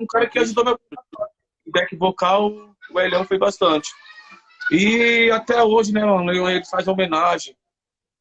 um 0.00 0.06
cara 0.08 0.28
que 0.28 0.38
ajudou 0.38 0.64
meu 0.64 0.78
back 1.68 1.94
vocal, 1.96 2.50
o 2.90 3.00
Elião 3.00 3.24
fez 3.24 3.38
bastante. 3.38 3.88
E 4.70 5.30
até 5.30 5.62
hoje, 5.62 5.92
né, 5.92 6.04
mano, 6.04 6.32
ele 6.32 6.64
faz 6.64 6.88
homenagem. 6.88 7.56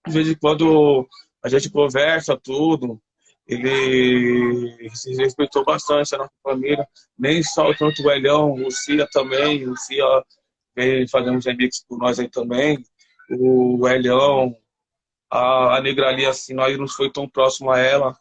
De 0.08 0.14
vez 0.14 0.30
em 0.30 0.36
quando 0.36 1.08
a 1.44 1.50
gente 1.50 1.70
conversa 1.70 2.38
tudo 2.38 3.02
ele 3.48 4.90
se 4.96 5.14
respeitou 5.16 5.64
bastante 5.64 6.16
a 6.16 6.20
nossa 6.20 6.34
família, 6.42 6.88
nem 7.18 7.44
só 7.44 7.74
tanto 7.76 8.02
o 8.02 8.12
Elhão, 8.12 8.54
o 8.54 8.72
Cia 8.72 9.08
também, 9.12 9.68
o 9.68 9.78
Cia 9.78 10.06
veio 10.76 11.08
fazer 11.08 11.30
uns 11.30 11.46
remixes 11.46 11.86
por 11.88 12.00
nós 12.00 12.20
aí 12.20 12.28
também, 12.28 12.84
o 13.30 13.88
Elhão, 13.88 14.56
a, 15.30 15.78
a 15.78 15.82
Negra 15.82 16.10
ali, 16.10 16.26
assim, 16.26 16.54
nós 16.54 16.78
não 16.78 16.88
foi 16.88 17.12
tão 17.12 17.28
próximo 17.28 17.72
a 17.72 17.80
ela, 17.80 18.18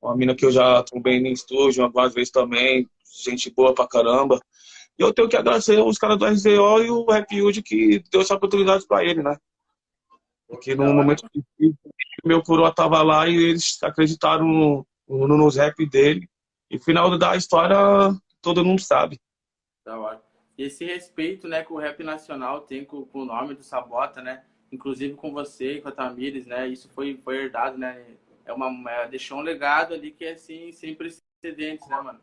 uma 0.00 0.16
mina 0.16 0.34
que 0.34 0.44
eu 0.44 0.50
já 0.50 0.82
trombei 0.82 1.20
no 1.20 1.28
estúdio 1.28 1.82
algumas 1.82 2.12
vezes 2.12 2.30
também, 2.30 2.88
gente 3.24 3.50
boa 3.50 3.74
pra 3.74 3.88
caramba. 3.88 4.40
E 4.98 5.02
eu 5.02 5.12
tenho 5.12 5.28
que 5.28 5.36
agradecer 5.36 5.78
os 5.80 5.98
caras 5.98 6.18
do 6.18 6.26
RZO 6.26 6.82
e 6.82 6.90
o 6.90 7.04
Rap 7.04 7.40
Hood 7.40 7.62
que 7.62 8.02
deu 8.10 8.20
essa 8.20 8.34
oportunidade 8.34 8.86
pra 8.86 9.04
ele, 9.04 9.22
né? 9.22 9.36
Porque 10.46 10.74
no 10.74 10.92
momento 10.92 11.28
que 11.30 11.74
meu 12.24 12.42
coroa 12.42 12.72
tava 12.72 13.02
lá 13.02 13.28
e 13.28 13.34
eles 13.34 13.82
acreditaram 13.82 14.46
no, 14.46 14.86
no, 15.08 15.36
nos 15.36 15.56
rap 15.56 15.84
dele. 15.86 16.28
E 16.70 16.78
final 16.78 17.16
da 17.18 17.36
história, 17.36 17.76
todo 18.40 18.64
mundo 18.64 18.80
sabe. 18.80 19.20
Da 19.84 19.98
hora. 19.98 20.22
E 20.56 20.64
esse 20.64 20.84
respeito 20.84 21.48
né, 21.48 21.64
que 21.64 21.72
o 21.72 21.78
rap 21.78 22.02
nacional 22.02 22.60
tem 22.60 22.84
com, 22.84 23.04
com 23.04 23.22
o 23.22 23.24
nome 23.24 23.54
do 23.54 23.62
Sabota, 23.64 24.22
né? 24.22 24.44
Inclusive 24.74 25.14
com 25.14 25.32
você, 25.32 25.80
com 25.80 25.88
a 25.88 25.92
Tamires, 25.92 26.46
né? 26.46 26.66
Isso 26.66 26.88
foi, 26.88 27.16
foi 27.22 27.36
herdado, 27.36 27.78
né? 27.78 28.04
É 28.44 28.52
uma, 28.52 28.90
é, 28.90 29.08
deixou 29.08 29.38
um 29.38 29.42
legado 29.42 29.94
ali 29.94 30.10
que 30.10 30.24
é 30.24 30.32
assim, 30.32 30.72
sem 30.72 30.96
precedentes, 30.96 31.88
né, 31.88 32.00
mano? 32.00 32.20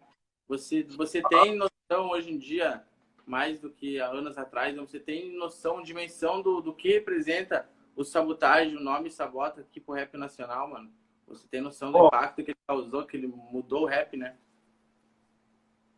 Você, 0.49 0.83
você 0.83 1.21
tem 1.21 1.55
noção 1.55 2.09
hoje 2.09 2.29
em 2.29 2.37
dia, 2.37 2.83
mais 3.25 3.61
do 3.61 3.69
que 3.69 4.01
há 4.01 4.07
anos 4.07 4.37
atrás, 4.37 4.75
você 4.75 4.99
tem 4.99 5.33
noção, 5.37 5.81
dimensão 5.81 6.41
do, 6.41 6.59
do 6.59 6.73
que 6.73 6.89
representa 6.89 7.69
o 7.95 8.03
Sabotagem, 8.03 8.75
o 8.75 8.83
nome 8.83 9.09
Sabota 9.09 9.61
aqui 9.61 9.79
pro 9.79 9.95
rap 9.95 10.17
nacional, 10.17 10.69
mano. 10.69 10.91
Você 11.27 11.47
tem 11.47 11.61
noção 11.61 11.89
do 11.89 11.99
oh. 11.99 12.07
impacto 12.07 12.43
que 12.43 12.51
ele 12.51 12.57
causou, 12.67 13.05
que 13.05 13.15
ele 13.15 13.27
mudou 13.27 13.83
o 13.83 13.87
rap, 13.87 14.17
né? 14.17 14.35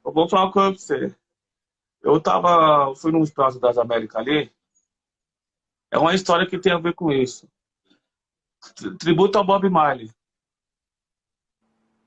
Eu 0.05 0.11
vou 0.11 0.29
falar 0.29 0.43
uma 0.43 0.51
coisa 0.51 0.69
pra 0.69 0.77
você. 0.77 1.15
Eu 2.03 2.21
tava. 2.21 2.93
Fui 2.95 3.11
num 3.11 3.23
espaço 3.23 3.59
das 3.59 3.77
Américas 3.77 4.17
ali. 4.17 4.51
É 5.93 5.97
uma 5.99 6.15
história 6.15 6.47
que 6.47 6.57
tem 6.57 6.73
a 6.73 6.79
ver 6.79 6.95
com 6.95 7.11
isso. 7.11 7.47
Tributo 8.99 9.37
ao 9.37 9.45
Bob 9.45 9.69
Marley. 9.69 10.09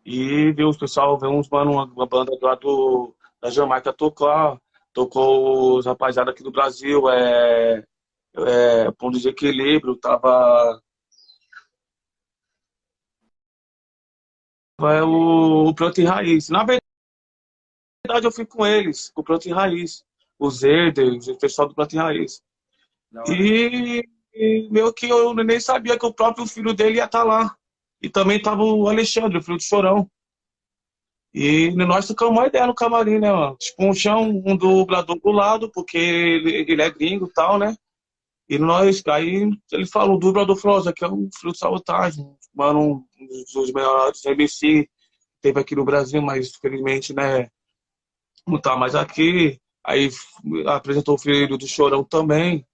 E 0.04 0.50
viu 0.52 0.68
os 0.68 0.76
pessoal, 0.76 1.16
viu 1.16 1.30
uns 1.30 1.48
mano, 1.48 1.70
uma, 1.70 2.06
banda 2.06 2.36
lá 2.42 2.56
do, 2.56 3.14
da 3.40 3.48
Jamaica 3.48 3.92
tocar. 3.92 4.60
Tocou 4.92 5.78
os 5.78 5.86
rapaziada 5.86 6.32
aqui 6.32 6.42
do 6.42 6.50
Brasil. 6.50 7.08
É, 7.08 7.84
é, 8.34 8.90
ponto 8.90 9.20
de 9.20 9.28
equilíbrio, 9.28 9.96
tava 9.96 10.82
é 14.80 15.02
o, 15.04 15.68
o 15.68 15.74
Pronto 15.76 16.00
e 16.00 16.04
Raiz. 16.04 16.48
Na 16.48 16.64
verdade, 16.64 18.26
eu 18.26 18.32
fui 18.32 18.44
com 18.44 18.66
eles, 18.66 19.10
com 19.10 19.20
o 19.20 19.24
Pronto 19.24 19.46
e 19.46 19.52
Raiz. 19.52 20.04
O 20.40 20.50
Zerder, 20.50 21.12
o 21.14 21.38
pessoal 21.38 21.68
do 21.68 21.74
Pronto 21.74 21.94
e 21.94 21.98
Raiz. 21.98 22.42
E, 23.28 24.02
e 24.34 24.68
meio 24.70 24.92
que 24.92 25.08
eu 25.08 25.34
nem 25.34 25.60
sabia 25.60 25.98
que 25.98 26.06
o 26.06 26.12
próprio 26.12 26.46
filho 26.46 26.74
dele 26.74 26.96
ia 26.96 27.04
estar 27.04 27.20
tá 27.20 27.24
lá. 27.24 27.56
E 28.02 28.10
também 28.10 28.40
tava 28.40 28.62
o 28.62 28.88
Alexandre, 28.88 29.38
o 29.38 29.42
filho 29.42 29.56
do 29.56 29.62
Chorão. 29.62 30.10
E 31.32 31.70
nós 31.72 32.06
tocamos 32.06 32.36
uma 32.36 32.46
ideia 32.46 32.66
no 32.66 32.74
camarim, 32.74 33.18
né, 33.18 33.30
mano? 33.30 33.56
Tipo, 33.56 33.84
um 33.84 33.94
chão, 33.94 34.42
um 34.44 34.56
dublador 34.56 35.18
do 35.18 35.30
lado, 35.30 35.70
porque 35.70 35.98
ele, 35.98 36.64
ele 36.70 36.82
é 36.82 36.90
gringo 36.90 37.26
e 37.26 37.32
tal, 37.32 37.58
né? 37.58 37.76
E 38.48 38.58
nós, 38.58 39.02
aí 39.08 39.50
ele 39.72 39.86
falou, 39.86 40.16
o 40.16 40.18
dublador 40.18 40.56
falou, 40.56 40.92
que 40.92 41.04
é 41.04 41.08
um 41.08 41.28
fruto 41.38 41.54
de 41.54 41.58
sabotagem, 41.58 42.24
mano, 42.54 43.04
um 43.20 43.44
dos 43.52 43.72
melhores 43.72 44.24
MC 44.24 44.88
teve 45.42 45.60
aqui 45.60 45.74
no 45.74 45.84
Brasil, 45.84 46.22
mas 46.22 46.52
infelizmente, 46.56 47.12
né, 47.12 47.48
não 48.46 48.60
tá 48.60 48.76
mais 48.76 48.94
aqui. 48.94 49.60
Aí 49.84 50.10
apresentou 50.66 51.16
o 51.16 51.18
filho 51.18 51.58
do 51.58 51.66
Chorão 51.66 52.02
também. 52.02 52.66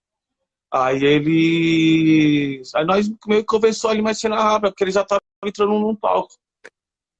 Aí 0.72 1.04
ele. 1.04 2.62
Aí 2.74 2.84
nós 2.86 3.08
meio 3.26 3.42
que 3.42 3.46
conversou 3.46 3.90
ali 3.90 4.00
mais 4.00 4.18
cena 4.18 4.36
rápida, 4.36 4.70
porque 4.70 4.84
ele 4.84 4.90
já 4.90 5.04
tava 5.04 5.20
entrando 5.44 5.78
num 5.78 5.94
palco. 5.94 6.34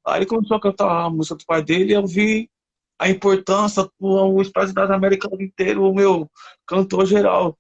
Aí 0.07 0.21
ele 0.21 0.27
começou 0.27 0.57
a 0.57 0.61
cantar 0.61 1.07
a 1.07 1.11
música 1.11 1.37
do 1.37 1.45
pai 1.45 1.63
dele 1.63 1.93
e 1.93 1.95
eu 1.95 2.07
vi 2.07 2.51
a 2.99 3.09
importância, 3.11 3.89
o 4.01 4.41
Expresso 4.41 4.73
das 4.73 4.91
Américas 4.91 5.31
inteiro, 5.39 5.83
o 5.85 5.95
meu 5.95 6.31
cantor 6.67 7.05
geral. 7.05 7.59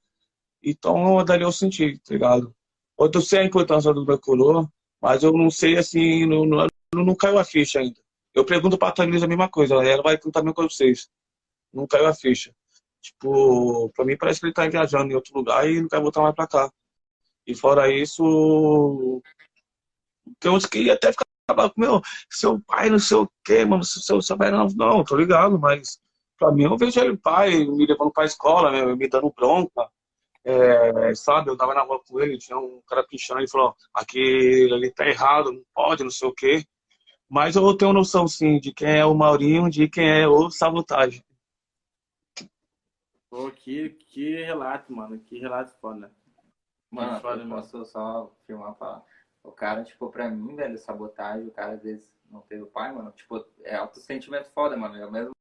Então, 0.63 1.25
dali 1.25 1.43
eu 1.43 1.53
senti, 1.53 1.99
tá 1.99 2.15
ligado? 2.15 2.55
Eu 2.99 3.21
sei 3.21 3.41
a 3.41 3.45
importância 3.45 3.93
do 3.93 4.19
coroa, 4.21 4.71
mas 5.01 5.23
eu 5.23 5.33
não 5.33 5.51
sei, 5.51 5.77
assim, 5.77 6.25
não, 6.27 6.47
não, 6.47 6.67
não 6.95 7.15
caiu 7.17 7.39
a 7.39 7.45
ficha 7.45 7.81
ainda. 7.81 8.01
Eu 8.35 8.45
pergunto 8.45 8.79
pra 8.79 8.93
Tamisa 8.93 9.27
a 9.27 9.29
mesma 9.29 9.49
coisa, 9.49 9.75
ela 9.75 10.03
vai 10.03 10.17
perguntar 10.17 10.43
mesmo 10.43 10.55
com 10.55 10.69
vocês. 10.69 11.11
Não 11.73 11.87
caiu 11.87 12.07
a 12.07 12.15
ficha. 12.15 12.55
Tipo, 13.02 13.90
pra 13.90 14.04
mim 14.04 14.16
parece 14.16 14.40
que 14.40 14.47
ele 14.47 14.54
tá 14.54 14.66
viajando 14.68 15.12
em 15.12 15.14
outro 15.14 15.35
lugar 15.37 15.68
e 15.68 15.80
não 15.80 15.88
quer 15.88 16.00
voltar 16.00 16.23
mais 16.23 16.35
pra 16.35 16.47
cá. 16.47 16.71
E 17.47 17.54
fora 17.54 17.90
isso, 17.92 19.21
tem 20.38 20.50
uns 20.50 20.66
que 20.66 20.90
até 20.90 21.11
ficar 21.12 21.26
com 21.47 21.80
meu, 21.80 22.00
seu 22.30 22.61
pai 22.61 22.88
não 22.88 22.99
sei 22.99 23.16
o 23.16 23.28
quê, 23.44 23.64
mano, 23.64 23.85
seu, 23.85 24.23
seu 24.23 24.38
pai 24.38 24.50
não, 24.50 24.68
não, 24.76 25.04
tô 25.04 25.16
ligado, 25.16 25.59
mas 25.59 26.00
pra 26.38 26.52
mim 26.52 26.64
eu 26.64 26.76
vejo 26.76 27.00
ele 27.00 27.16
pai 27.16 27.64
me 27.64 27.85
levando 27.87 28.12
pra 28.12 28.25
escola, 28.25 28.71
né, 28.71 28.94
me 28.94 29.09
dando 29.09 29.32
bronca, 29.37 29.88
é, 30.44 31.14
sabe, 31.14 31.50
eu 31.50 31.56
tava 31.56 31.75
na 31.75 31.82
rua 31.82 32.00
com 32.06 32.21
ele, 32.21 32.38
tinha 32.38 32.59
um 32.59 32.80
cara 32.87 33.04
pichando, 33.04 33.40
ele 33.40 33.49
falou, 33.49 33.75
aqui 33.94 34.68
ali 34.73 34.92
tá 34.92 35.06
errado, 35.06 35.52
não 35.52 35.62
pode, 35.75 36.04
não 36.04 36.11
sei 36.11 36.28
o 36.28 36.35
quê. 36.35 36.64
Mas 37.28 37.56
eu 37.56 37.76
tenho 37.76 37.92
noção, 37.92 38.28
sim, 38.28 38.59
de 38.59 38.75
quem 38.75 38.99
é 38.99 39.06
o 39.06 39.14
Maurinho, 39.14 39.71
de 39.71 39.88
quem 39.88 40.06
é 40.06 40.28
o 40.28 40.50
Sabotagem. 40.50 41.23
Pô, 43.33 43.51
que, 43.51 43.89
que 43.89 44.45
relato, 44.45 44.93
mano, 44.93 45.19
que 45.19 45.39
relato 45.39 45.75
foda. 45.81 46.12
Mano, 46.91 47.19
foda, 47.23 47.43
eu 47.43 47.49
posso 47.49 47.83
só 47.87 48.31
filmar 48.47 48.75
pra... 48.75 49.03
O 49.43 49.51
cara, 49.51 49.83
tipo, 49.83 50.11
pra 50.11 50.29
mim, 50.29 50.55
velho, 50.55 50.77
sabotagem, 50.77 51.49
o 51.49 51.51
cara 51.51 51.73
às 51.73 51.83
vezes 51.83 52.15
não 52.31 52.43
teve 52.43 52.65
o 52.65 52.67
pai, 52.67 52.93
mano, 52.93 53.11
tipo, 53.12 53.43
é 53.62 53.75
alto 53.75 54.01
sentimento 54.01 54.51
foda, 54.51 54.77
mano, 54.77 54.97
é 54.97 55.07
o 55.07 55.11
mesmo 55.11 55.33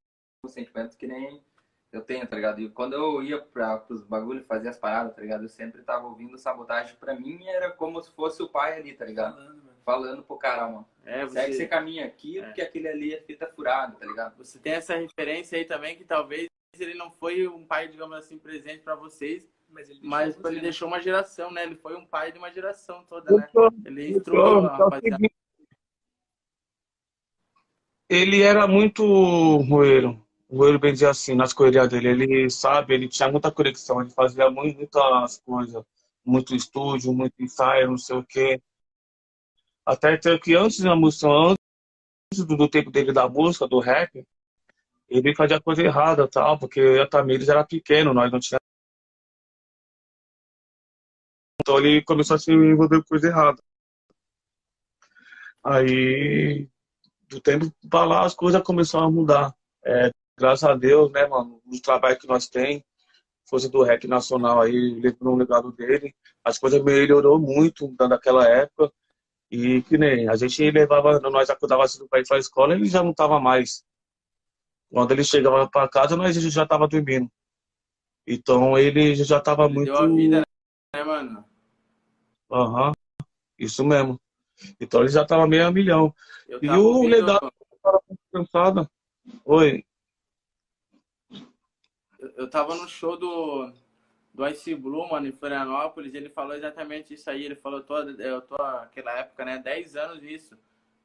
sentimento 0.47 0.95
que 0.95 1.05
nem 1.05 1.43
eu 1.91 2.01
tenho, 2.01 2.25
tá 2.25 2.33
ligado? 2.33 2.61
E 2.61 2.69
quando 2.69 2.93
eu 2.93 3.21
ia 3.21 3.41
pra, 3.41 3.77
pros 3.77 4.05
bagulhos 4.05 4.47
fazer 4.47 4.69
as 4.69 4.77
paradas, 4.77 5.13
tá 5.13 5.21
ligado? 5.21 5.43
Eu 5.43 5.49
sempre 5.49 5.83
tava 5.83 6.07
ouvindo 6.07 6.37
sabotagem. 6.37 6.95
Pra 6.95 7.13
mim 7.13 7.45
era 7.45 7.71
como 7.71 8.01
se 8.01 8.09
fosse 8.11 8.41
o 8.41 8.47
pai 8.47 8.79
ali, 8.79 8.93
tá 8.93 9.03
ligado? 9.03 9.35
Falando, 9.35 9.81
Falando 9.83 10.23
pro 10.23 10.37
cara, 10.37 10.65
mano. 10.65 10.87
É, 11.03 11.25
você... 11.25 11.41
Segue 11.41 11.51
esse 11.51 11.67
caminho 11.67 12.05
aqui, 12.05 12.39
é. 12.39 12.43
porque 12.43 12.61
aquele 12.61 12.87
ali 12.87 13.13
é 13.13 13.19
fita 13.19 13.47
furada, 13.47 13.97
tá 13.97 14.05
ligado? 14.05 14.37
Você 14.37 14.59
tem 14.59 14.73
essa 14.73 14.95
referência 14.95 15.57
aí 15.57 15.65
também 15.65 15.97
que 15.97 16.05
talvez 16.05 16.47
ele 16.83 16.93
não 16.93 17.11
foi 17.11 17.47
um 17.47 17.65
pai, 17.65 17.87
digamos 17.87 18.17
assim, 18.17 18.37
presente 18.37 18.79
pra 18.79 18.95
vocês, 18.95 19.47
mas 19.69 19.89
ele, 19.89 19.99
mas 20.03 20.37
ele 20.43 20.61
deixou 20.61 20.87
uma 20.87 21.01
geração, 21.01 21.51
né? 21.51 21.63
Ele 21.63 21.75
foi 21.75 21.95
um 21.95 22.05
pai 22.05 22.31
de 22.31 22.37
uma 22.37 22.51
geração 22.51 23.03
toda, 23.05 23.35
né? 23.35 23.47
Ele 23.85 24.17
entrou, 24.17 24.61
rapaziada. 24.61 25.17
Ele 28.09 28.41
era 28.41 28.67
muito 28.67 29.05
roeiro 29.57 30.21
o 30.51 30.65
Euro 30.65 30.77
bem 30.77 30.91
dizer 30.91 31.07
assim, 31.07 31.33
nas 31.33 31.53
correrias 31.53 31.87
dele, 31.87 32.09
ele 32.09 32.49
sabe, 32.49 32.93
ele 32.93 33.07
tinha 33.07 33.31
muita 33.31 33.49
conexão, 33.49 34.01
ele 34.01 34.09
fazia 34.09 34.51
muitas 34.51 35.37
coisas, 35.37 35.81
muito 36.25 36.53
estúdio, 36.53 37.13
muito 37.13 37.41
ensaio, 37.41 37.87
não 37.87 37.97
sei 37.97 38.17
o 38.17 38.25
quê. 38.25 38.61
Até 39.85 40.17
que 40.37 40.53
antes 40.53 40.81
da 40.81 40.93
música, 40.93 41.29
do 42.45 42.67
tempo 42.67 42.91
dele 42.91 43.13
da 43.13 43.29
música, 43.29 43.65
do 43.65 43.79
rap, 43.79 44.27
ele 45.11 45.35
fazia 45.35 45.61
coisa 45.61 45.83
errada, 45.83 46.27
tal, 46.27 46.57
porque 46.57 46.79
a 47.01 47.07
Tamires 47.07 47.49
era 47.49 47.65
pequeno, 47.65 48.13
nós 48.13 48.31
não 48.31 48.39
tínhamos. 48.39 48.61
Então 51.61 51.77
ele 51.79 52.01
começou 52.03 52.35
a 52.35 52.39
se 52.39 52.51
envolver 52.51 53.01
com 53.01 53.09
coisa 53.09 53.27
errada. 53.27 53.61
Aí, 55.63 56.67
do 57.29 57.39
tempo 57.41 57.71
para 57.89 58.05
lá, 58.05 58.25
as 58.25 58.33
coisas 58.33 58.61
começaram 58.63 59.07
a 59.07 59.11
mudar. 59.11 59.55
É, 59.85 60.11
graças 60.37 60.63
a 60.67 60.75
Deus, 60.75 61.11
né, 61.11 61.27
mano, 61.27 61.61
os 61.67 61.81
trabalhos 61.81 62.19
que 62.19 62.27
nós 62.27 62.47
tem, 62.47 62.83
força 63.45 63.69
do 63.69 63.83
rap 63.83 64.07
nacional 64.07 64.61
aí, 64.61 64.99
levando 65.01 65.31
o 65.33 65.35
legado 65.35 65.71
dele, 65.73 66.15
as 66.43 66.57
coisas 66.57 66.81
melhorou 66.83 67.39
muito 67.39 67.87
daquela 67.97 68.47
época. 68.47 68.91
E 69.51 69.81
que 69.83 69.97
nem 69.97 70.29
a 70.29 70.35
gente 70.37 70.71
levava, 70.71 71.19
nós 71.29 71.49
acordava 71.49 71.87
cedo 71.87 72.07
para 72.07 72.21
ir 72.21 72.27
para 72.27 72.37
a 72.37 72.39
escola, 72.39 72.73
ele 72.73 72.85
já 72.85 73.03
não 73.03 73.11
estava 73.11 73.39
mais. 73.39 73.83
Quando 74.91 75.11
ele 75.13 75.23
chegava 75.23 75.69
para 75.69 75.87
casa, 75.87 76.17
nós 76.17 76.35
já 76.35 76.63
estava 76.63 76.87
dormindo. 76.87 77.31
Então 78.27 78.77
ele 78.77 79.15
já 79.15 79.37
estava 79.37 79.69
muito. 79.69 79.91
Deu 79.91 79.97
a 79.97 80.07
vida, 80.07 80.43
né, 80.93 81.03
mano? 81.03 81.45
Aham, 82.51 82.87
uhum, 82.87 82.93
isso 83.57 83.85
mesmo. 83.85 84.19
Então 84.79 84.99
ele 84.99 85.09
já 85.09 85.23
estava 85.23 85.47
meio 85.47 85.65
a 85.65 85.71
milhão. 85.71 86.13
E 86.61 86.69
o 86.69 87.07
legal, 87.07 87.39
cansado. 88.31 88.89
Oi. 89.45 89.85
Eu 92.19 92.49
tava 92.49 92.75
no 92.75 92.87
show 92.87 93.17
do, 93.17 93.71
do 94.33 94.47
Ice 94.47 94.75
Blue, 94.75 95.09
mano, 95.09 95.27
em 95.27 95.31
Florianópolis, 95.31 96.13
ele 96.13 96.29
falou 96.29 96.53
exatamente 96.53 97.13
isso 97.13 97.29
aí. 97.29 97.45
Ele 97.45 97.55
falou, 97.55 97.79
eu 97.79 97.85
tô, 97.85 97.97
eu 97.97 98.41
tô 98.41 98.57
naquela 98.57 99.17
época, 99.17 99.45
né, 99.45 99.57
10 99.57 99.95
anos 99.95 100.21
nisso. 100.21 100.57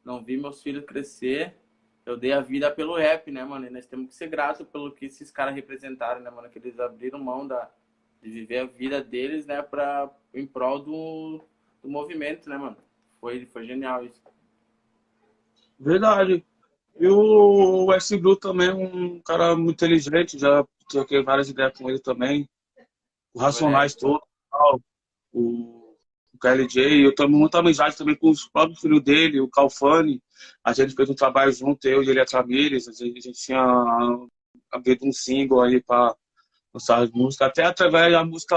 Não 0.04 0.22
vi 0.22 0.36
meus 0.36 0.62
filhos 0.62 0.84
crescer. 0.84 1.56
Eu 2.06 2.16
dei 2.16 2.32
a 2.32 2.40
vida 2.40 2.70
pelo 2.70 2.96
rap, 2.96 3.30
né, 3.32 3.44
mano? 3.44 3.66
E 3.66 3.70
nós 3.70 3.84
temos 3.84 4.08
que 4.08 4.14
ser 4.14 4.28
gratos 4.28 4.66
pelo 4.68 4.92
que 4.92 5.06
esses 5.06 5.30
caras 5.30 5.54
representaram, 5.54 6.20
né, 6.20 6.30
mano? 6.30 6.48
Que 6.48 6.58
eles 6.58 6.78
abriram 6.78 7.18
mão 7.18 7.46
da, 7.46 7.68
de 8.22 8.30
viver 8.30 8.58
a 8.58 8.64
vida 8.64 9.02
deles, 9.02 9.44
né, 9.44 9.60
pra, 9.60 10.08
em 10.32 10.46
prol 10.46 10.78
do, 10.78 11.44
do 11.82 11.88
movimento, 11.88 12.48
né, 12.48 12.56
mano? 12.56 12.76
Foi, 13.20 13.44
foi 13.46 13.66
genial 13.66 14.04
isso. 14.04 14.22
Verdade. 15.78 16.44
E 16.98 17.08
o 17.08 17.92
S. 17.92 18.16
Blue 18.16 18.36
também 18.36 18.68
é 18.68 18.74
um 18.74 19.20
cara 19.20 19.56
muito 19.56 19.84
inteligente, 19.84 20.38
já 20.38 20.64
troquei 20.88 21.22
várias 21.22 21.50
ideias 21.50 21.76
com 21.76 21.90
ele 21.90 21.98
também. 21.98 22.48
O 23.34 23.40
Racionais 23.40 23.94
é. 23.94 23.98
todo, 23.98 24.22
o, 25.32 25.75
o 26.36 26.38
KLJ, 26.38 27.04
eu 27.04 27.14
tenho 27.14 27.28
muita 27.30 27.58
amizade 27.58 27.96
também 27.96 28.14
com 28.14 28.30
os 28.30 28.48
próprios 28.48 28.80
filhos 28.80 29.02
dele, 29.02 29.40
o 29.40 29.48
Calfani. 29.48 30.22
A 30.62 30.72
gente 30.72 30.94
fez 30.94 31.08
um 31.08 31.14
trabalho 31.14 31.50
junto, 31.52 31.86
eu 31.88 32.02
e 32.02 32.10
ele 32.10 32.20
a 32.20 32.26
Tamires, 32.26 32.86
a 32.86 32.92
gente, 32.92 33.18
a 33.18 33.20
gente 33.20 33.40
tinha 33.40 34.28
abrido 34.70 35.06
um 35.06 35.12
single 35.12 35.62
aí 35.62 35.82
para 35.82 36.14
lançar 36.72 37.02
as 37.02 37.10
músicas, 37.10 37.48
até 37.48 37.64
através 37.64 38.12
da 38.12 38.24
música 38.24 38.56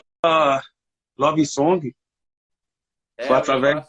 Love 1.17 1.45
Song. 1.45 1.95
É, 3.17 3.27
foi 3.27 3.35
através. 3.35 3.87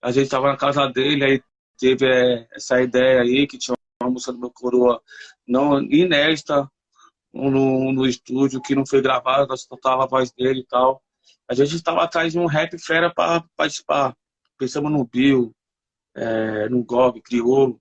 A 0.00 0.12
gente 0.12 0.24
estava 0.24 0.48
na 0.48 0.56
casa 0.56 0.86
dele, 0.86 1.24
aí 1.24 1.42
teve 1.76 2.06
é, 2.06 2.48
essa 2.52 2.80
ideia 2.80 3.22
aí, 3.22 3.46
que 3.46 3.58
tinha 3.58 3.74
uma 4.00 4.10
música 4.10 4.32
do 4.32 4.38
meu 4.38 4.50
coroa 4.50 5.02
não 5.46 5.82
inédita 5.82 6.70
no, 7.32 7.92
no 7.92 8.06
estúdio, 8.06 8.62
que 8.62 8.74
não 8.74 8.86
foi 8.86 9.02
gravada, 9.02 9.46
nós 9.46 9.64
tocava 9.64 10.04
a 10.04 10.06
voz 10.06 10.30
dele 10.30 10.60
e 10.60 10.66
tal. 10.66 11.02
A 11.48 11.54
gente 11.54 11.74
estava 11.74 12.02
atrás 12.02 12.32
de 12.32 12.38
um 12.38 12.46
rap 12.46 12.78
fera 12.78 13.12
para 13.12 13.44
participar. 13.56 14.14
Pensamos 14.58 14.90
no 14.92 15.04
Bill, 15.04 15.54
é, 16.14 16.68
no 16.68 16.84
Gog, 16.84 17.20
Criolo, 17.22 17.80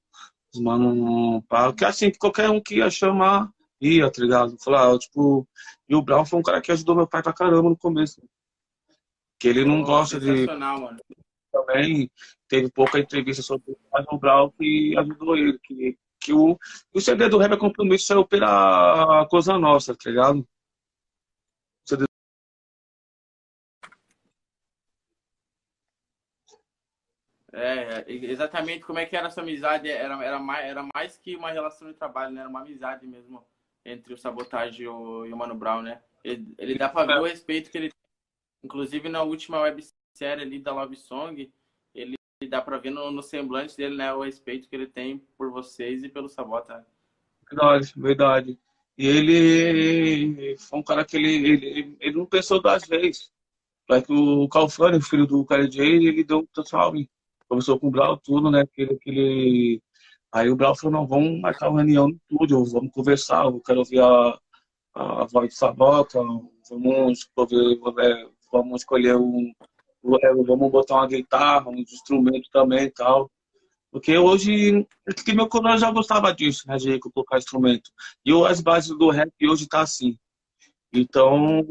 os 0.54 0.62
mano, 0.62 1.42
pá, 1.44 1.74
que 1.74 1.84
assim, 1.84 2.12
qualquer 2.12 2.50
um 2.50 2.62
que 2.62 2.78
ia 2.78 2.90
chamar, 2.90 3.50
ia, 3.82 4.12
tá 4.12 4.22
ligado? 4.22 4.58
Falar, 4.64 4.94
ah, 4.94 4.98
tipo, 4.98 5.48
e 5.90 5.96
o 5.96 6.02
Brown 6.02 6.26
foi 6.26 6.40
um 6.40 6.44
cara 6.44 6.62
que 6.62 6.72
ajudou 6.72 6.96
meu 6.96 7.08
pai 7.08 7.22
pra 7.22 7.34
caramba 7.34 7.70
no 7.70 7.78
começo. 7.78 8.22
Que 9.40 9.50
ele 9.50 9.66
não 9.66 9.84
gosta 9.84 10.20
de. 10.20 10.46
Mano 10.48 10.98
também 11.52 12.12
teve 12.48 12.70
pouca 12.72 13.00
entrevista 13.00 13.42
sobre 13.42 13.76
o 14.12 14.18
Brown 14.18 14.52
que 14.52 14.96
ajudou 14.98 15.36
ele. 15.36 15.60
Que, 15.60 15.98
que 16.20 16.34
o, 16.34 16.58
o 16.94 17.02
CD 17.02 17.30
do 17.30 17.38
Rap 17.38 17.54
é 17.54 17.58
Compromisso 17.58 18.06
saiu 18.06 18.26
pela 18.26 19.26
Coisa 19.28 19.58
Nossa, 19.58 19.96
tá 19.96 20.10
ligado? 20.10 20.48
CD... 21.86 22.06
É, 27.60 28.06
exatamente 28.08 28.86
como 28.86 29.00
é 29.00 29.06
que 29.06 29.16
era 29.16 29.28
essa 29.28 29.42
amizade. 29.42 29.90
Era, 29.90 30.24
era, 30.24 30.40
mais, 30.40 30.66
era 30.66 30.88
mais 30.94 31.18
que 31.18 31.36
uma 31.36 31.52
relação 31.52 31.88
de 31.88 31.96
trabalho, 31.96 32.34
né? 32.34 32.42
Era 32.42 32.50
uma 32.50 32.62
amizade 32.62 33.08
mesmo 33.08 33.44
entre 33.84 34.14
o 34.14 34.18
Sabotagem 34.18 34.86
e 34.86 34.88
o, 34.88 35.26
e 35.26 35.34
o 35.34 35.38
Mano 35.38 35.56
Brown, 35.56 35.82
né? 35.82 36.02
Ele, 36.24 36.54
ele 36.58 36.78
dá 36.78 36.88
pra 36.90 37.06
ver 37.06 37.20
o 37.20 37.26
respeito 37.26 37.72
que 37.72 37.78
ele 37.78 37.90
tem. 37.90 37.98
Inclusive 38.64 39.10
na 39.10 39.24
última 39.24 39.62
websérie 39.62 40.44
ali 40.44 40.60
da 40.60 40.74
Love 40.74 40.96
Song, 40.96 41.52
dá 42.46 42.62
pra 42.62 42.78
ver 42.78 42.92
no, 42.92 43.10
no, 43.10 43.24
semblante 43.24 43.76
dele, 43.76 43.96
né, 43.96 44.14
o 44.14 44.22
respeito 44.22 44.70
que 44.70 44.76
ele 44.76 44.86
tem 44.86 45.18
por 45.38 45.50
vocês 45.50 46.04
e 46.04 46.10
pelo 46.10 46.30
Sabota. 46.30 46.86
Verdade, 47.50 47.94
verdade. 47.96 48.60
E 48.98 49.08
ele 49.08 50.58
foi 50.58 50.80
um 50.80 50.84
cara 50.84 51.06
que 51.06 51.18
ele, 51.18 51.34
ele, 51.34 51.98
ele 52.00 52.18
não 52.18 52.26
pensou 52.26 52.62
duas 52.62 52.86
vezes. 52.86 53.32
Que 53.88 54.12
o 54.14 54.50
Calfani, 54.50 55.02
filho 55.02 55.26
do 55.26 55.46
KJ, 55.46 55.82
ele 55.82 56.24
deu 56.24 56.48
um 56.58 56.64
salve. 56.64 57.10
Começou 57.48 57.80
com 57.80 57.88
o 57.88 57.92
Brau, 57.92 58.18
tudo, 58.18 58.52
né? 58.52 58.66
Que 58.74 58.82
ele, 58.82 58.98
que 58.98 59.10
ele... 59.10 59.82
Aí 60.32 60.50
o 60.50 60.56
Brau 60.56 60.76
falou, 60.76 61.00
não, 61.00 61.08
vamos 61.08 61.40
marcar 61.40 61.70
uma 61.70 61.80
reunião 61.82 62.08
no 62.10 62.16
estúdio, 62.16 62.66
vamos 62.66 62.92
conversar, 62.92 63.46
eu 63.46 63.62
quero 63.62 63.80
ouvir 63.80 64.02
a, 64.02 64.40
a 64.94 65.26
voz 65.26 65.50
de 65.50 65.56
Sabota, 65.56 66.20
vamos, 66.70 67.30
vamos 68.52 68.82
escolher 68.82 69.16
um, 69.16 69.52
é, 70.22 70.34
vamos 70.34 70.72
botar 70.72 70.96
uma 70.96 71.08
guitarra, 71.08 71.70
uns 71.70 71.92
instrumentos 71.92 72.50
também 72.50 72.86
e 72.86 72.92
tal. 72.92 73.30
Porque 73.92 74.18
hoje, 74.18 74.86
que 75.26 75.34
meu 75.34 75.48
coroa 75.48 75.78
já 75.78 75.92
gostava 75.92 76.34
disso, 76.34 76.64
né, 76.68 76.78
de 76.78 77.00
colocar 77.00 77.38
instrumento. 77.38 77.90
E 78.26 78.32
as 78.46 78.62
bases 78.62 78.96
do 78.98 79.10
rap 79.10 79.32
hoje 79.48 79.68
tá 79.68 79.82
assim. 79.82 80.18
Então, 80.94 81.64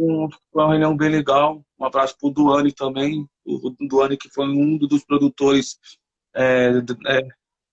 foi 0.52 0.62
uma 0.62 0.70
reunião 0.70 0.96
bem 0.96 1.09
legal. 1.09 1.64
Um 1.79 1.85
abraço 1.85 2.16
pro 2.18 2.31
Duane 2.31 2.72
também. 2.72 3.29
O 3.44 3.74
Duane 3.88 4.16
que 4.16 4.29
foi 4.29 4.46
um 4.46 4.76
dos 4.79 5.05
produtores 5.05 5.79
é, 6.35 6.70
é, 7.07 7.29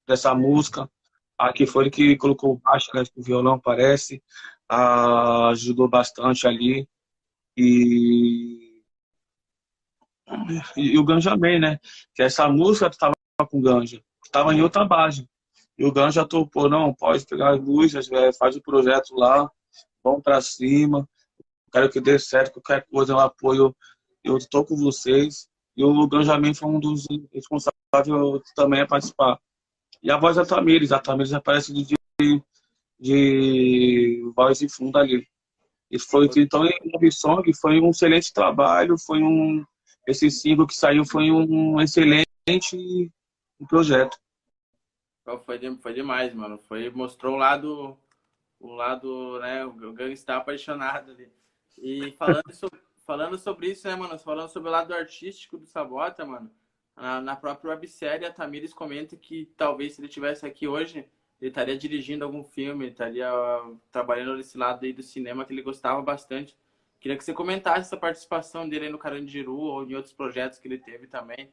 dessa 0.08 0.34
música. 0.34 0.90
Aqui 1.38 1.66
foi 1.66 1.86
ele 1.86 1.92
que 1.92 2.18
colocou 2.18 2.54
o 2.54 2.58
baixo, 2.60 2.90
né, 2.94 3.04
o 3.16 3.24
violão 3.24 3.60
parece. 3.60 4.24
Ah, 4.70 5.50
ajudou 5.50 5.90
bastante 5.90 6.48
ali. 6.48 6.88
E 7.58 8.64
e, 10.78 10.98
o 10.98 11.04
Ganja 11.04 11.36
Man, 11.36 11.60
né? 11.60 11.80
Que 12.14 12.24
essa 12.24 12.48
música 12.48 12.88
estava 12.88 13.14
com 13.50 13.60
o 13.60 13.62
Ganja, 13.62 14.02
estava 14.24 14.54
em 14.54 14.62
outra 14.62 14.86
base. 14.86 15.28
E 15.78 15.86
o 15.86 15.92
Ganja 15.92 16.26
topou, 16.26 16.70
não, 16.70 16.94
pode 16.94 17.26
pegar 17.26 17.52
as 17.52 17.60
luzes, 17.60 18.12
é, 18.12 18.32
faz 18.34 18.56
o 18.56 18.62
projeto 18.62 19.16
lá, 19.16 19.50
vamos 20.04 20.22
para 20.22 20.40
cima, 20.42 21.08
quero 21.74 21.90
que 21.90 22.00
dê 22.00 22.20
certo, 22.20 22.62
qualquer 22.62 22.86
coisa 22.86 23.14
eu 23.14 23.20
apoio, 23.20 23.76
eu 24.24 24.38
estou 24.38 24.64
com 24.64 24.78
vocês. 24.78 25.50
E 25.76 25.84
o 25.84 26.08
Ganja 26.08 26.38
Man 26.38 26.54
foi 26.54 26.70
um 26.70 26.80
dos 26.80 27.08
responsáveis 27.34 27.74
também 28.56 28.82
a 28.82 28.88
participar. 28.88 29.40
E 30.04 30.12
a 30.12 30.18
voz 30.18 30.36
da 30.36 30.46
Tamires, 30.46 30.92
a 30.92 31.00
Tamires 31.00 31.34
aparece 31.34 31.74
de, 31.74 31.96
de 33.00 34.32
voz 34.36 34.62
e 34.62 34.70
fundo 34.70 34.98
ali. 34.98 35.28
E 35.90 36.00
foi, 36.00 36.30
então, 36.38 36.66
em 36.66 36.92
Love 36.92 37.12
Song 37.12 37.54
foi 37.60 37.80
um 37.80 37.90
excelente 37.90 38.32
trabalho, 38.32 38.96
foi 38.98 39.22
um, 39.22 39.64
esse 40.08 40.30
single 40.30 40.68
que 40.68 40.76
saiu 40.76 41.06
foi 41.06 41.32
um 41.32 41.80
excelente 41.82 43.12
projeto. 43.68 44.18
Foi, 45.24 45.60
foi 45.78 45.94
demais, 45.94 46.34
mano. 46.34 46.60
Foi, 46.68 46.90
mostrou 46.90 47.36
o 47.36 47.38
lado, 47.38 47.98
o 48.60 48.74
lado, 48.74 49.40
né, 49.40 49.66
o 49.66 49.94
gangsta 49.94 50.36
apaixonado 50.36 51.12
ali. 51.12 51.32
E 51.78 52.12
falando 52.14 52.54
sobre, 52.54 52.80
falando 53.06 53.38
sobre 53.38 53.68
isso, 53.72 53.88
né, 53.88 53.96
mano, 53.96 54.18
falando 54.18 54.50
sobre 54.50 54.70
o 54.70 54.72
lado 54.72 54.94
artístico 54.94 55.58
do 55.58 55.66
Sabota, 55.66 56.26
mano, 56.26 56.52
na, 56.96 57.22
na 57.22 57.36
própria 57.36 57.72
websérie, 57.72 58.26
a 58.26 58.34
Tamires 58.34 58.74
comenta 58.74 59.16
que 59.18 59.52
talvez 59.58 59.94
se 59.94 60.02
ele 60.02 60.08
tivesse 60.08 60.46
aqui 60.46 60.68
hoje, 60.68 61.08
ele 61.42 61.50
estaria 61.50 61.78
dirigindo 61.78 62.24
algum 62.24 62.44
filme, 62.44 62.88
estaria 62.88 63.30
trabalhando 63.92 64.38
nesse 64.38 64.58
lado 64.58 64.86
aí 64.86 64.94
do 64.94 65.04
cinema 65.04 65.44
que 65.44 65.52
ele 65.52 65.62
gostava 65.62 66.02
bastante. 66.02 66.58
Queria 67.00 67.18
que 67.18 67.24
você 67.24 67.34
comentasse 67.34 67.82
essa 67.82 67.98
participação 67.98 68.70
dele 68.70 68.88
no 68.88 68.98
Carandiru 68.98 69.58
ou 69.58 69.84
em 69.84 69.94
outros 69.94 70.14
projetos 70.14 70.58
que 70.58 70.68
ele 70.70 70.78
teve 70.78 71.06
também. 71.06 71.52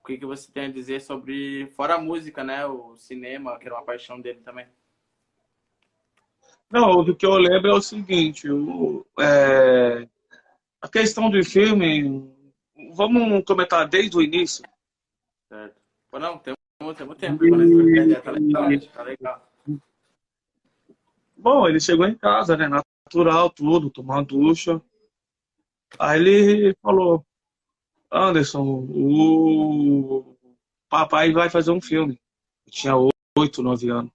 O 0.00 0.06
que, 0.06 0.16
que 0.16 0.24
você 0.24 0.50
tem 0.50 0.64
a 0.66 0.72
dizer 0.72 1.02
sobre, 1.02 1.66
fora 1.76 1.96
a 1.96 2.00
música, 2.00 2.42
né? 2.42 2.64
O 2.64 2.96
cinema, 2.96 3.58
que 3.58 3.66
era 3.66 3.74
uma 3.74 3.84
paixão 3.84 4.18
dele 4.18 4.40
também. 4.40 4.66
Não, 6.70 7.00
o 7.00 7.14
que 7.14 7.24
eu 7.24 7.36
lembro 7.36 7.70
é 7.70 7.74
o 7.74 7.80
seguinte, 7.80 8.50
o, 8.50 9.06
é, 9.20 10.08
a 10.80 10.88
questão 10.88 11.30
do 11.30 11.42
filme, 11.44 12.28
vamos 12.94 13.44
comentar 13.44 13.88
desde 13.88 14.16
o 14.16 14.22
início? 14.22 14.64
Certo. 15.48 15.76
Não, 16.12 16.38
tem 16.38 16.54
temos 16.96 17.16
tempo 17.16 17.44
e... 17.44 17.48
quando 17.48 18.22
tá 18.22 18.30
legal, 18.30 18.80
tá 18.92 19.02
legal. 19.02 19.52
Bom, 21.36 21.68
ele 21.68 21.80
chegou 21.80 22.06
em 22.06 22.16
casa, 22.16 22.56
né? 22.56 22.68
Natural, 22.68 23.50
tudo, 23.50 23.90
tomar 23.90 24.24
ducha. 24.24 24.80
Aí 25.98 26.20
ele 26.20 26.76
falou, 26.82 27.24
Anderson, 28.10 28.62
o 28.62 30.36
papai 30.88 31.32
vai 31.32 31.50
fazer 31.50 31.70
um 31.70 31.80
filme. 31.80 32.18
Eu 32.66 32.72
tinha 32.72 32.94
oito, 33.38 33.62
nove 33.62 33.90
anos. 33.90 34.10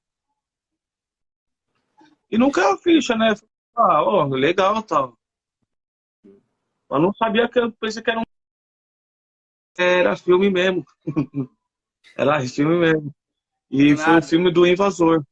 E 2.32 2.38
nunca 2.38 2.74
a 2.74 2.78
ficha, 2.78 3.16
né? 3.16 3.34
Ah, 3.76 4.04
ó, 4.04 4.26
legal 4.26 4.82
tal. 4.84 5.18
Eu 6.90 7.00
não 7.00 7.14
sabia 7.14 7.50
que 7.50 7.60
eu 7.60 7.72
pensei 7.74 8.02
que 8.02 8.10
era 8.10 8.20
um. 8.20 8.24
Era 9.78 10.16
filme 10.16 10.50
mesmo. 10.50 10.86
era 12.18 12.42
filme 12.48 12.78
mesmo. 12.78 13.14
E 13.70 13.96
foi 13.96 14.18
o 14.18 14.24
filme 14.24 14.52
do 14.52 14.66
Invasor. 14.66 15.24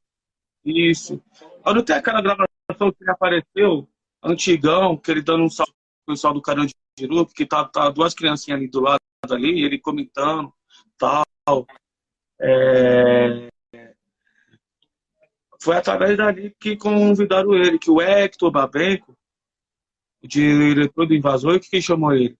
Isso. 0.64 1.22
Quando 1.62 1.84
tem 1.84 1.96
aquela 1.96 2.22
gravação 2.22 2.92
que 2.92 3.10
apareceu, 3.10 3.90
antigão, 4.24 4.98
que 4.98 5.12
ele 5.12 5.22
dando 5.22 5.44
um 5.44 5.50
salve 5.50 5.74
pro 6.06 6.14
pessoal 6.14 6.34
do 6.34 6.42
Carandiru, 6.42 7.26
porque 7.26 7.46
tá, 7.46 7.66
tá 7.66 7.90
duas 7.90 8.14
criancinhas 8.14 8.60
ali 8.60 8.70
do 8.70 8.82
lado 8.82 9.00
ali, 9.30 9.64
ele 9.64 9.80
comentando, 9.80 10.54
tal. 10.98 11.26
É... 12.40 13.50
Foi 15.62 15.76
através 15.76 16.18
dali 16.18 16.56
que 16.60 16.78
convidaram 16.78 17.54
ele, 17.54 17.78
que 17.78 17.92
o 17.92 18.02
Hector 18.02 18.50
Babenco, 18.50 19.18
o 20.24 20.28
diretor 20.28 21.06
do 21.06 21.14
Invasor, 21.14 21.60
que 21.60 21.82
chamou 21.82 22.14
ele? 22.14 22.38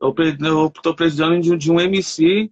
Eu 0.00 0.14
estou 0.68 0.94
precisando 0.94 1.40
de, 1.40 1.56
de 1.56 1.72
um 1.72 1.80
MC 1.80 2.50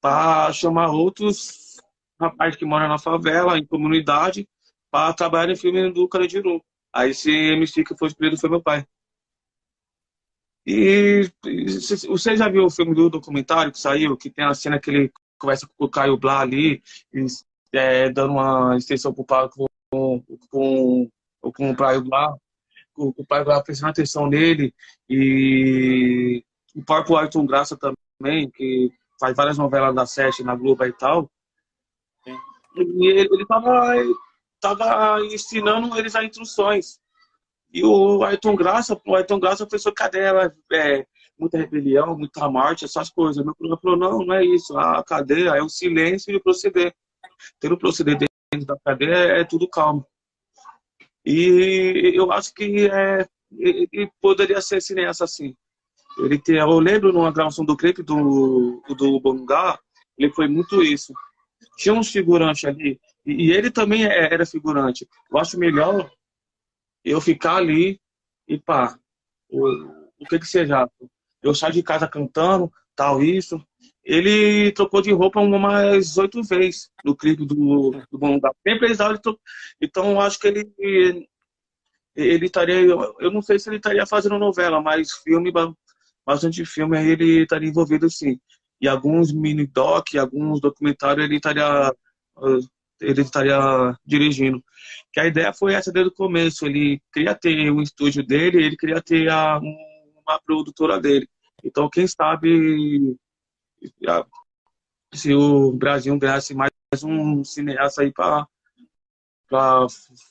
para 0.00 0.52
chamar 0.52 0.90
outros 0.90 1.76
rapazes 2.20 2.56
que 2.56 2.64
moram 2.64 2.88
na 2.88 2.98
favela, 2.98 3.58
em 3.58 3.66
comunidade, 3.66 4.48
para 4.90 5.12
trabalhar 5.12 5.52
em 5.52 5.56
filme 5.56 5.92
do 5.92 6.08
Carandiru. 6.08 6.62
Aí 6.92 7.10
esse 7.10 7.30
MC 7.30 7.84
que 7.84 7.96
foi 7.96 8.08
escolhido 8.08 8.38
foi 8.38 8.48
meu 8.48 8.62
pai. 8.62 8.86
E, 10.66 11.30
você 12.06 12.36
já 12.36 12.48
viu 12.48 12.64
o 12.64 12.70
filme 12.70 12.94
do 12.94 13.08
documentário 13.08 13.72
que 13.72 13.78
saiu, 13.78 14.16
que 14.16 14.30
tem 14.30 14.44
a 14.44 14.54
cena 14.54 14.78
que 14.78 14.90
ele 14.90 15.12
conversa 15.38 15.66
com 15.66 15.84
o 15.84 15.88
Caio 15.88 16.18
Blá 16.18 16.40
ali, 16.40 16.82
e, 17.12 17.26
é, 17.72 18.10
dando 18.10 18.32
uma 18.32 18.76
extensão 18.76 19.12
pro 19.12 19.24
pai 19.24 19.48
com, 19.48 19.66
com, 20.50 21.10
com 21.40 21.70
o 21.70 21.76
Caio 21.76 22.02
Blá, 22.02 22.34
o, 22.96 23.14
o 23.16 23.26
pai 23.26 23.44
Blá 23.44 23.62
prestando 23.62 23.90
atenção 23.90 24.26
nele, 24.26 24.74
e 25.08 26.44
o 26.74 26.84
próprio 26.84 27.16
Ayrton 27.16 27.46
Graça 27.46 27.76
também, 27.76 28.50
que 28.50 28.92
faz 29.18 29.36
várias 29.36 29.58
novelas 29.58 29.94
da 29.94 30.06
Sete 30.06 30.42
na 30.42 30.54
Globo 30.54 30.84
e 30.84 30.92
tal. 30.92 31.30
E 32.76 33.06
ele, 33.06 33.28
ele 33.32 33.46
tava, 33.46 33.94
tava 34.60 35.20
ensinando 35.26 35.96
eles 35.98 36.14
as 36.14 36.24
instruções. 36.24 37.00
E 37.72 37.84
o 37.84 38.22
Ayrton 38.24 38.56
Graça, 38.56 39.00
o 39.06 39.14
Ayrton 39.14 39.40
Graça 39.40 39.66
pensou, 39.66 39.92
cadê 39.92 40.20
ela? 40.20 40.54
É, 40.72 41.06
muita 41.38 41.58
rebelião, 41.58 42.16
muita 42.16 42.48
morte, 42.48 42.84
essas 42.84 43.10
coisas. 43.10 43.44
Meu 43.44 43.54
problema 43.54 43.80
falou, 43.80 43.96
não, 43.96 44.26
não 44.26 44.34
é 44.34 44.44
isso. 44.44 44.76
A 44.76 45.02
cadeia 45.04 45.50
é 45.50 45.62
o 45.62 45.68
silêncio 45.68 46.32
e 46.32 46.36
o 46.36 46.42
proceder. 46.42 46.94
Ter 47.60 47.76
proceder 47.76 48.16
dentro 48.16 48.66
da 48.66 48.76
cadeia 48.84 49.14
é, 49.14 49.40
é 49.40 49.44
tudo 49.44 49.68
calmo. 49.68 50.06
E 51.24 52.12
eu 52.14 52.32
acho 52.32 52.54
que 52.54 52.88
é, 52.88 53.26
ele 53.52 54.10
poderia 54.20 54.60
ser 54.60 54.80
cineasta 54.80 55.24
assim. 55.24 55.54
Ele 56.18 56.38
tem, 56.38 56.56
eu 56.56 56.78
lembro 56.78 57.12
numa 57.12 57.32
gravação 57.32 57.64
do 57.64 57.76
clipe 57.76 58.02
do, 58.02 58.82
do 58.96 59.20
Bongá, 59.20 59.78
ele 60.16 60.32
foi 60.32 60.48
muito 60.48 60.82
isso. 60.82 61.12
Tinha 61.76 61.94
uns 61.94 62.10
figurantes 62.10 62.64
ali, 62.64 62.98
e, 63.24 63.46
e 63.46 63.52
ele 63.52 63.70
também 63.70 64.04
é, 64.04 64.32
era 64.32 64.44
figurante. 64.44 65.06
Eu 65.30 65.38
acho 65.38 65.58
melhor 65.58 66.10
eu 67.04 67.20
ficar 67.20 67.56
ali 67.56 68.00
e 68.46 68.58
pá, 68.58 68.98
o, 69.48 69.68
o 70.18 70.24
que 70.28 70.38
que 70.38 70.46
seja. 70.46 70.88
Eu 71.42 71.54
saio 71.54 71.72
de 71.72 71.82
casa 71.82 72.08
cantando, 72.08 72.72
tal, 72.98 73.22
isso. 73.22 73.64
Ele 74.04 74.72
trocou 74.72 75.00
de 75.00 75.12
roupa 75.12 75.40
umas 75.40 76.18
oito 76.18 76.42
vezes 76.42 76.90
no 77.04 77.16
clipe 77.16 77.46
do, 77.46 77.92
do 78.10 78.18
Bom 78.18 78.34
Lugar. 78.34 78.52
Sempre 78.66 78.88
eles 78.88 78.98
davam, 78.98 79.16
então 79.80 80.20
acho 80.20 80.38
que 80.40 80.48
ele 80.48 81.28
ele 82.16 82.46
estaria, 82.46 82.74
eu 82.74 83.30
não 83.30 83.40
sei 83.40 83.60
se 83.60 83.68
ele 83.68 83.76
estaria 83.76 84.04
fazendo 84.04 84.38
novela, 84.40 84.82
mas 84.82 85.12
filme, 85.22 85.52
bastante 86.26 86.64
filme 86.64 86.98
ele 86.98 87.42
estaria 87.42 87.68
envolvido 87.68 88.10
sim. 88.10 88.40
E 88.80 88.88
alguns 88.88 89.32
mini 89.32 89.66
doc, 89.66 90.06
alguns 90.16 90.60
documentários 90.60 91.24
ele 91.24 91.36
estaria 91.36 91.92
ele 93.00 93.20
estaria 93.22 93.96
dirigindo. 94.04 94.62
Que 95.12 95.20
a 95.20 95.26
ideia 95.26 95.52
foi 95.52 95.74
essa 95.74 95.92
desde 95.92 96.10
o 96.10 96.14
começo. 96.14 96.66
Ele 96.66 97.00
queria 97.12 97.34
ter 97.34 97.70
um 97.70 97.80
estúdio 97.80 98.26
dele, 98.26 98.64
ele 98.64 98.76
queria 98.76 99.00
ter 99.00 99.30
a, 99.30 99.58
uma 99.58 100.40
produtora 100.44 101.00
dele. 101.00 101.28
Então, 101.62 101.88
quem 101.90 102.06
sabe 102.06 103.16
se 105.12 105.34
o 105.34 105.72
Brasil 105.72 106.18
ganhasse 106.18 106.54
mais 106.54 106.72
um 107.02 107.42
cineasta 107.44 108.02
aí 108.02 108.12
para 108.12 108.46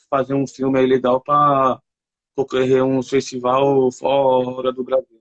fazer 0.09 0.33
um 0.33 0.47
filme 0.47 0.79
aí 0.79 0.85
legal 0.85 1.21
para 1.21 1.81
concorrer 2.35 2.83
um 2.83 3.01
festival 3.01 3.91
fora 3.91 4.71
do 4.71 4.83
Brasil. 4.83 5.17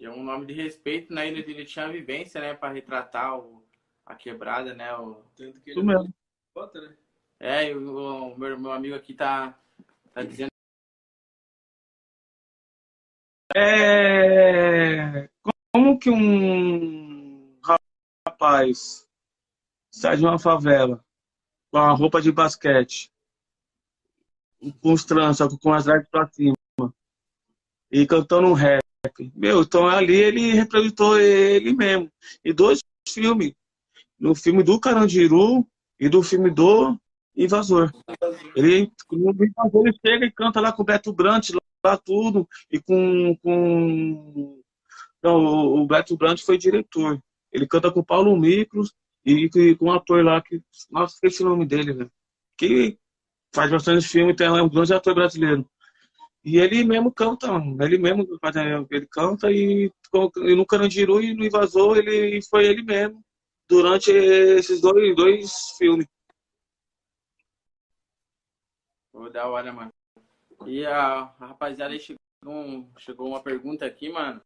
E 0.00 0.06
é 0.06 0.10
um 0.10 0.22
nome 0.22 0.46
de 0.46 0.54
respeito, 0.54 1.12
né? 1.12 1.26
Ele, 1.26 1.40
ele 1.40 1.64
tinha 1.64 1.88
vivência, 1.88 2.40
né, 2.40 2.54
para 2.54 2.72
retratar 2.72 3.38
o, 3.38 3.64
a 4.06 4.14
quebrada, 4.14 4.72
né? 4.72 4.94
O... 4.96 5.22
Tanto 5.36 5.60
que 5.60 5.70
ele 5.70 5.82
mesmo. 5.82 6.14
Bota, 6.54 6.80
né? 6.80 6.96
É, 7.40 7.74
o, 7.74 8.32
o 8.32 8.38
meu, 8.38 8.58
meu 8.58 8.72
amigo 8.72 8.94
aqui 8.94 9.12
tá, 9.12 9.58
tá 10.12 10.22
dizendo. 10.22 10.48
É... 13.54 14.47
Como 15.88 15.98
que 15.98 16.10
um 16.10 17.56
rapaz 18.26 19.08
sai 19.90 20.18
de 20.18 20.22
uma 20.22 20.38
favela 20.38 21.02
com 21.70 21.78
a 21.78 21.92
roupa 21.92 22.20
de 22.20 22.30
basquete, 22.30 23.10
com 24.82 24.92
os 24.92 25.02
tranças, 25.06 25.56
com 25.56 25.72
as 25.72 25.88
artes 25.88 26.10
pra 26.10 26.28
cima, 26.28 26.54
e 27.90 28.06
cantando 28.06 28.48
um 28.48 28.52
rap. 28.52 28.82
Meu, 29.34 29.62
então 29.62 29.88
ali 29.88 30.14
ele 30.14 30.52
representou 30.52 31.18
ele 31.18 31.72
mesmo. 31.72 32.12
E 32.44 32.52
dois 32.52 32.80
filmes 33.08 33.54
no 34.20 34.34
filme 34.34 34.62
do 34.62 34.78
Carandiru 34.78 35.66
e 35.98 36.06
do 36.10 36.22
filme 36.22 36.50
do 36.50 37.00
Invasor. 37.34 37.90
Ele, 38.54 38.92
no 39.10 39.30
Invasor, 39.30 39.86
ele 39.86 39.98
chega 40.06 40.26
e 40.26 40.32
canta 40.32 40.60
lá 40.60 40.70
com 40.70 40.82
o 40.82 40.84
Beto 40.84 41.14
Brant, 41.14 41.48
lá 41.82 41.96
tudo, 41.96 42.46
e 42.70 42.78
com. 42.78 43.34
com... 43.42 44.57
Não, 45.22 45.36
o 45.36 45.86
Beto 45.86 46.16
Brant 46.16 46.40
foi 46.42 46.56
diretor. 46.56 47.20
Ele 47.52 47.66
canta 47.66 47.90
com 47.90 48.00
o 48.00 48.04
Paulo 48.04 48.36
Micros 48.36 48.94
e, 49.24 49.44
e 49.46 49.76
com 49.76 49.86
um 49.86 49.92
ator 49.92 50.24
lá 50.24 50.40
que. 50.40 50.62
Nossa, 50.90 51.14
esqueci 51.14 51.42
o 51.42 51.48
nome 51.48 51.66
dele, 51.66 51.92
velho. 51.92 52.12
Que 52.56 52.98
faz 53.54 53.70
bastante 53.70 54.06
filme, 54.06 54.34
tem 54.34 54.48
um 54.48 54.68
grande 54.68 54.94
ator 54.94 55.14
brasileiro. 55.14 55.68
E 56.44 56.58
ele 56.58 56.84
mesmo 56.84 57.12
canta, 57.12 57.48
ele 57.80 57.98
mesmo 57.98 58.26
ele 58.90 59.06
canta 59.06 59.50
e, 59.50 59.90
e 60.36 60.54
no 60.54 60.64
Carandiru 60.64 61.20
e 61.20 61.34
no 61.34 61.44
Invasor 61.44 61.98
ele 61.98 62.40
foi 62.42 62.66
ele 62.66 62.82
mesmo 62.82 63.22
durante 63.68 64.10
esses 64.10 64.80
dois, 64.80 65.14
dois 65.14 65.52
filmes. 65.76 66.06
Pô, 69.12 69.28
da 69.28 69.46
hora, 69.48 69.72
mano. 69.72 69.92
E 70.66 70.86
a, 70.86 71.34
a 71.38 71.46
rapaziada 71.46 71.98
chegou, 71.98 72.88
chegou 72.98 73.28
uma 73.28 73.42
pergunta 73.42 73.84
aqui, 73.84 74.08
mano, 74.08 74.40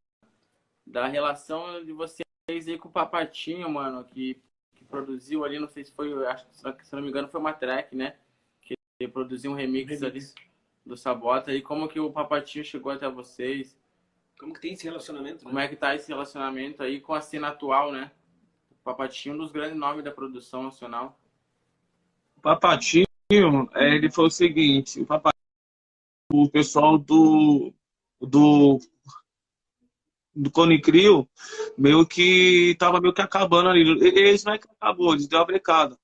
da 0.87 1.07
relação 1.07 1.85
de 1.85 1.93
vocês 1.93 2.23
aí 2.49 2.79
com 2.79 2.89
o 2.89 2.93
Papatinho, 2.93 3.69
mano, 3.71 4.05
que, 4.05 4.41
que 4.75 4.85
produziu 4.85 5.45
ali, 5.45 5.59
não 5.59 5.69
sei 5.69 5.85
se 5.85 5.93
foi, 5.93 6.13
acho 6.27 6.47
que 6.47 6.87
se 6.87 6.95
não 6.95 7.03
me 7.03 7.09
engano 7.09 7.29
foi 7.29 7.41
uma 7.41 7.53
track, 7.53 7.97
né? 7.97 8.17
Que 8.61 8.75
produziu 9.09 9.53
um 9.53 9.55
remix, 9.55 10.01
remix. 10.01 10.03
ali 10.03 10.49
do 10.85 10.97
Sabota. 10.97 11.53
E 11.53 11.63
como 11.63 11.89
que 11.89 12.01
o 12.01 12.11
Papatinho 12.11 12.65
chegou 12.65 12.93
até 12.93 13.09
vocês? 13.09 13.79
Como 14.39 14.53
que 14.53 14.61
tem 14.61 14.73
esse 14.73 14.85
relacionamento? 14.85 15.45
Né? 15.45 15.51
Como 15.51 15.59
é 15.59 15.69
que 15.69 15.77
tá 15.77 15.95
esse 15.95 16.09
relacionamento 16.09 16.83
aí 16.83 17.01
com 17.01 17.15
a 17.15 17.21
cena 17.21 17.49
atual, 17.49 17.93
né? 17.93 18.11
Papatinho, 18.83 19.35
um 19.35 19.39
dos 19.39 19.53
grandes 19.53 19.79
nomes 19.79 20.05
da 20.05 20.11
produção 20.11 20.65
nacional. 20.65 21.19
O 22.37 22.41
Papatinho, 22.41 23.07
é, 23.75 23.95
ele 23.95 24.11
foi 24.11 24.27
o 24.27 24.31
seguinte, 24.31 25.01
o 25.01 25.07
Papatinho, 25.07 25.33
o 26.33 26.51
pessoal 26.51 26.99
do 26.99 27.73
do 28.21 28.79
do 30.35 30.51
Cone 30.51 30.81
Crio, 30.81 31.29
meio 31.77 32.07
que 32.07 32.75
tava 32.79 33.01
meio 33.01 33.13
que 33.13 33.23
acabando 33.23 33.69
ali. 33.69 33.83
Eles 34.01 34.45
não 34.45 34.55
é 34.55 34.59
que 34.59 34.69
acabou, 34.71 35.13
eles 35.13 35.29
deu 35.29 35.41
a 35.41 35.45
brecada. 35.45 35.97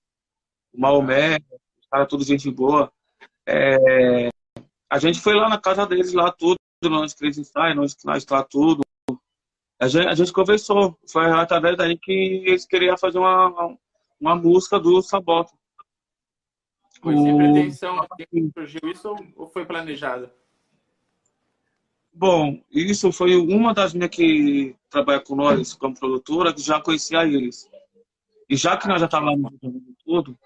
O 0.72 0.80
Maomé, 0.80 1.38
os 1.80 1.86
caras 1.90 2.08
tudo 2.08 2.24
gente 2.24 2.50
boa. 2.50 2.92
É, 3.46 4.28
a 4.90 4.98
gente 4.98 5.20
foi 5.20 5.34
lá 5.34 5.48
na 5.48 5.58
casa 5.58 5.86
deles, 5.86 6.12
lá 6.12 6.30
tudo, 6.30 6.58
nós 6.84 7.14
que 7.14 7.24
eles 7.24 7.38
ensaiam, 7.38 7.76
nós 7.76 7.94
que 7.94 8.06
nós 8.06 8.26
lá 8.26 8.42
tudo. 8.42 8.82
A 9.80 9.86
gente, 9.86 10.08
a 10.08 10.14
gente 10.14 10.32
conversou, 10.32 10.98
foi 11.10 11.26
através 11.26 11.76
daí 11.76 11.96
que 11.96 12.42
eles 12.46 12.66
queriam 12.66 12.98
fazer 12.98 13.18
uma, 13.18 13.76
uma 14.20 14.34
música 14.34 14.78
do 14.78 15.00
Sabota. 15.00 15.52
Foi 17.00 17.16
sem 17.16 17.36
pretensão 17.36 18.06
surgiu 18.52 18.90
isso 18.90 19.14
ou 19.36 19.48
foi 19.48 19.64
planejado? 19.64 20.30
Bom, 22.18 22.61
isso 22.72 23.12
foi 23.12 23.37
uma 23.37 23.72
das 23.72 23.94
minhas 23.94 24.11
que 24.11 24.74
trabalha 24.90 25.20
com 25.20 25.37
nós 25.37 25.74
como 25.74 25.94
produtora, 25.94 26.52
que 26.52 26.61
já 26.61 26.81
conhecia 26.81 27.22
eles. 27.22 27.70
E 28.50 28.57
já 28.57 28.76
que 28.76 28.88
nós 28.88 28.98
já 28.98 29.07
estávamos 29.07 29.52
tudo, 30.04 30.37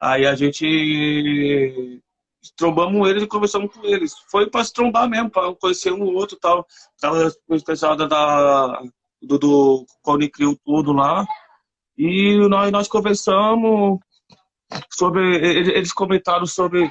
aí 0.00 0.26
a 0.26 0.34
gente 0.34 2.02
trombamos 2.56 3.08
eles 3.08 3.22
e 3.22 3.28
conversamos 3.28 3.72
com 3.72 3.84
eles. 3.84 4.12
Foi 4.28 4.50
para 4.50 4.64
se 4.64 4.72
trombar 4.72 5.08
mesmo, 5.08 5.30
para 5.30 5.54
conhecer 5.54 5.92
um 5.92 6.02
ou 6.02 6.14
outro 6.14 6.36
tal. 6.36 6.66
Tava 7.00 7.32
com 7.46 7.54
o 7.54 8.08
da, 8.08 8.82
do, 9.22 9.38
do 9.38 9.86
Cone 10.02 10.28
Criou 10.28 10.58
tudo 10.64 10.92
lá. 10.92 11.24
E 11.96 12.36
nós, 12.48 12.72
nós 12.72 12.88
conversamos 12.88 14.00
sobre. 14.90 15.22
Eles 15.36 15.92
comentaram 15.92 16.44
sobre. 16.44 16.90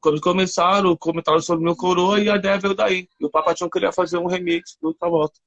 Quando 0.00 0.20
começaram, 0.20 0.96
comentaram 0.96 1.40
sobre 1.40 1.64
meu 1.64 1.76
coroa 1.76 2.20
e 2.20 2.30
a 2.30 2.36
ideia 2.36 2.58
veio 2.58 2.74
daí. 2.74 3.08
E 3.18 3.24
o 3.26 3.30
Papatinho 3.30 3.70
queria 3.70 3.92
fazer 3.92 4.18
um 4.18 4.26
remix 4.26 4.76
do 4.80 4.94
Travolta. 4.94 5.38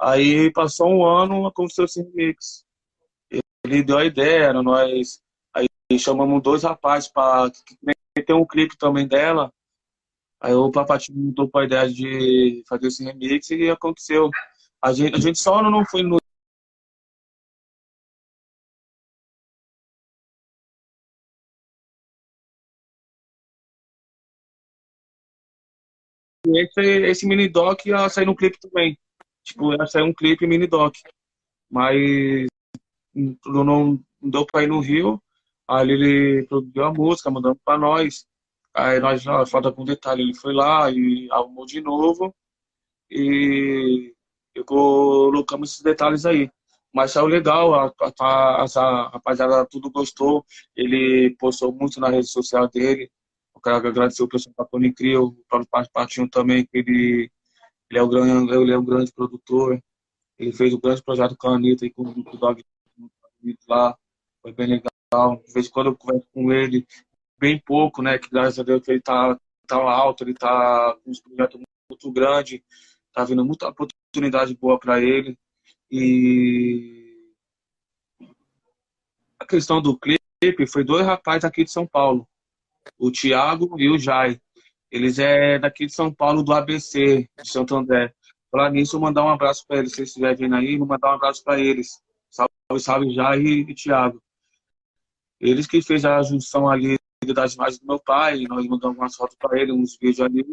Aí 0.00 0.52
passou 0.52 0.88
um 0.88 1.04
ano, 1.04 1.46
aconteceu 1.46 1.84
esse 1.84 2.02
remix. 2.02 2.64
Ele 3.64 3.82
deu 3.82 3.98
a 3.98 4.04
ideia, 4.04 4.52
nós 4.62 5.22
e 5.92 5.98
chamamos 5.98 6.42
dois 6.42 6.62
rapazes 6.62 7.08
para 7.08 7.50
ter 8.14 8.32
um 8.32 8.46
clipe 8.46 8.76
também 8.76 9.06
dela. 9.06 9.52
Aí 10.40 10.54
o 10.54 10.70
Papatinho 10.70 11.18
mudou 11.18 11.48
para 11.48 11.62
a 11.62 11.64
ideia 11.66 11.88
de 11.88 12.64
fazer 12.68 12.88
esse 12.88 13.04
remix 13.04 13.50
e 13.50 13.70
aconteceu. 13.70 14.30
A 14.82 14.92
gente, 14.92 15.14
a 15.14 15.20
gente 15.20 15.38
só 15.38 15.62
não 15.62 15.84
foi 15.86 16.02
no 16.02 16.18
esse, 26.46 26.80
esse 26.80 27.26
mini 27.26 27.48
doc 27.48 27.84
ia 27.86 28.08
sair 28.08 28.26
no 28.26 28.36
clipe 28.36 28.58
também. 28.60 28.98
Tipo, 29.44 29.72
ia 29.74 29.86
sair 29.86 30.02
um 30.02 30.14
clipe 30.14 30.46
mini 30.46 30.66
doc. 30.66 30.94
Mas 31.70 32.46
não, 33.14 33.64
não 33.64 34.04
deu 34.20 34.46
pra 34.46 34.62
ir 34.62 34.68
no 34.68 34.80
Rio. 34.80 35.22
Aí 35.68 35.90
ele 35.90 36.46
produziu 36.46 36.84
a 36.84 36.92
música, 36.92 37.30
mandando 37.30 37.58
para 37.64 37.78
nós. 37.78 38.26
Aí 38.74 39.00
nós, 39.00 39.24
falta 39.50 39.72
com 39.72 39.84
detalhe, 39.84 40.22
ele 40.22 40.34
foi 40.34 40.54
lá 40.54 40.90
e 40.90 41.28
arrumou 41.30 41.66
de 41.66 41.80
novo. 41.80 42.34
E 43.10 44.14
eu 44.54 44.64
colocamos 44.64 45.70
esses 45.72 45.82
detalhes 45.82 46.26
aí. 46.26 46.50
Mas 46.92 47.12
saiu 47.12 47.26
legal, 47.26 47.74
a, 47.74 47.92
a, 48.20 48.64
a, 48.64 49.08
rapaziada 49.10 49.66
tudo 49.66 49.90
gostou. 49.90 50.44
Ele 50.76 51.34
postou 51.38 51.72
muito 51.72 52.00
na 52.00 52.08
rede 52.08 52.28
social 52.28 52.68
dele. 52.68 53.10
Quero 53.62 53.76
agradecer 53.76 54.22
o 54.22 54.28
pessoal 54.28 54.54
da 54.58 54.64
Pony 54.64 54.92
Crio, 54.92 55.26
o 55.26 55.44
próprio 55.48 55.90
Partinho 55.92 56.28
também, 56.28 56.66
que 56.66 56.78
ele, 56.78 57.30
ele, 57.88 57.98
é 57.98 58.02
um 58.02 58.08
grande, 58.08 58.52
ele 58.54 58.72
é 58.72 58.78
um 58.78 58.84
grande 58.84 59.12
produtor. 59.12 59.80
Ele 60.38 60.52
fez 60.52 60.74
um 60.74 60.80
grande 60.80 61.02
projeto 61.02 61.36
com 61.36 61.48
a 61.48 61.54
Anitta 61.54 61.86
e 61.86 61.90
com 61.90 62.02
o 62.02 62.36
Dog 62.36 62.64
lá. 63.68 63.96
Foi 64.40 64.52
bem 64.52 64.66
legal. 64.66 65.42
De 65.46 65.52
vez 65.52 65.66
em 65.68 65.70
quando 65.70 65.86
eu 65.88 65.96
converso 65.96 66.26
com 66.32 66.52
ele, 66.52 66.86
bem 67.38 67.60
pouco, 67.60 68.02
né? 68.02 68.18
Que 68.18 68.28
graças 68.30 68.58
a 68.58 68.62
Deus 68.62 68.86
ele 68.88 69.00
tá, 69.00 69.38
tá 69.66 69.76
alto, 69.76 70.24
ele 70.24 70.34
tá 70.34 70.96
com 71.04 71.10
um 71.10 71.36
projeto 71.36 71.60
muito 71.88 72.12
grande, 72.12 72.64
tá 73.12 73.24
vindo 73.24 73.44
muita 73.44 73.68
oportunidade 73.68 74.56
boa 74.56 74.78
para 74.78 75.00
ele. 75.00 75.38
E 75.90 77.30
a 79.38 79.46
questão 79.46 79.82
do 79.82 79.98
clipe 79.98 80.66
foi 80.66 80.82
dois 80.82 81.06
rapazes 81.06 81.44
aqui 81.44 81.64
de 81.64 81.70
São 81.70 81.86
Paulo, 81.86 82.26
o 82.98 83.10
Thiago 83.10 83.74
e 83.78 83.88
o 83.88 83.98
Jai. 83.98 84.40
Eles 84.90 85.18
é 85.18 85.58
daqui 85.58 85.86
de 85.86 85.94
São 85.94 86.12
Paulo, 86.12 86.42
do 86.42 86.52
ABC, 86.52 87.28
de 87.42 87.50
Santo 87.50 87.74
André. 87.74 88.12
Falar 88.50 88.70
nisso, 88.70 89.00
mandar 89.00 89.24
um 89.24 89.30
abraço 89.30 89.64
para 89.66 89.78
eles, 89.78 89.92
se 89.92 90.00
eles 90.00 90.10
estiverem 90.10 90.36
vindo 90.36 90.54
aí, 90.54 90.76
vou 90.76 90.86
mandar 90.86 91.12
um 91.12 91.14
abraço 91.14 91.42
para 91.42 91.58
eles. 91.58 92.02
Salve, 92.30 92.52
salve, 92.78 93.14
Jai 93.14 93.40
e, 93.40 93.60
e 93.62 93.74
Thiago. 93.74 94.22
Eles 95.40 95.66
que 95.66 95.82
fez 95.82 96.04
a 96.04 96.22
junção 96.22 96.68
ali 96.68 96.98
das 97.34 97.54
imagens 97.54 97.78
do 97.80 97.86
meu 97.86 98.00
pai, 98.00 98.42
nós 98.48 98.66
mandamos 98.66 98.98
umas 98.98 99.16
fotos 99.16 99.36
para 99.38 99.60
ele, 99.60 99.72
uns 99.72 99.96
vídeos 99.98 100.20
ali. 100.20 100.44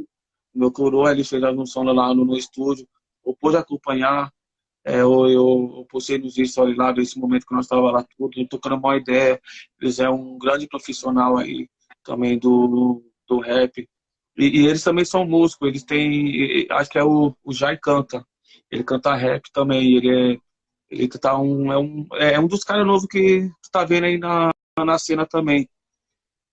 Meu 0.53 0.71
coroa, 0.71 1.11
ele 1.11 1.23
fez 1.23 1.43
a 1.43 1.53
junção 1.53 1.83
lá 1.83 2.13
no, 2.13 2.25
no 2.25 2.37
estúdio. 2.37 2.87
Eu 3.25 3.35
pude 3.35 3.57
acompanhar, 3.57 4.31
é, 4.85 5.01
eu, 5.01 5.27
eu, 5.27 5.73
eu 5.77 5.87
postei 5.89 6.17
nos 6.17 6.35
ali 6.57 6.75
lá, 6.75 6.91
desse 6.91 7.19
momento 7.19 7.45
que 7.45 7.53
nós 7.53 7.65
estávamos 7.65 7.93
lá 7.93 8.05
tudo, 8.17 8.47
tocando 8.47 8.75
uma 8.77 8.97
ideia. 8.97 9.39
Eles 9.81 9.99
é 9.99 10.09
um 10.09 10.37
grande 10.37 10.67
profissional 10.67 11.37
aí, 11.37 11.67
também 12.03 12.37
do, 12.37 13.03
do 13.27 13.39
rap. 13.39 13.87
E, 14.37 14.61
e, 14.61 14.67
eles 14.67 14.83
também 14.83 15.05
são 15.05 15.25
músicos, 15.25 15.67
eles 15.67 15.83
têm, 15.83 16.67
acho 16.71 16.89
que 16.89 16.97
é 16.97 17.03
o, 17.03 17.35
o 17.43 17.53
Jai 17.53 17.77
Canta. 17.77 18.25
Ele 18.71 18.83
canta 18.83 19.15
rap 19.15 19.51
também, 19.51 19.95
ele 19.97 20.35
é, 20.35 20.39
ele 20.89 21.07
tá 21.07 21.37
um, 21.37 21.71
é 21.71 21.77
um, 21.77 22.07
é 22.13 22.39
um 22.39 22.47
dos 22.47 22.63
caras 22.63 22.85
novos 22.85 23.05
que 23.07 23.49
tu 23.61 23.71
tá 23.71 23.83
vendo 23.83 24.05
aí 24.05 24.17
na, 24.17 24.51
na 24.77 24.97
cena 24.97 25.25
também. 25.25 25.69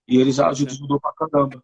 E 0.08 0.18
eles 0.20 0.38
ajudam 0.38 0.98
pra 1.00 1.12
caramba. 1.12 1.62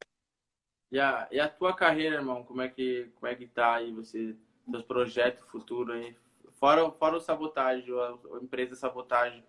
E 0.90 1.00
a, 1.00 1.26
e 1.30 1.40
a 1.40 1.48
tua 1.48 1.74
carreira, 1.74 2.16
irmão, 2.16 2.44
como 2.44 2.60
é 2.60 2.68
que, 2.68 3.10
como 3.14 3.26
é 3.26 3.34
que 3.34 3.46
tá 3.46 3.76
aí, 3.76 3.92
você, 3.92 4.36
seus 4.70 4.82
projetos 4.82 5.48
futuros 5.48 5.96
aí? 5.96 6.14
Fora, 6.54 6.90
fora 6.92 7.16
o 7.16 7.20
sabotagem, 7.20 7.92
a, 7.98 8.36
a 8.36 8.42
empresa 8.42 8.76
sabotagem, 8.76 9.42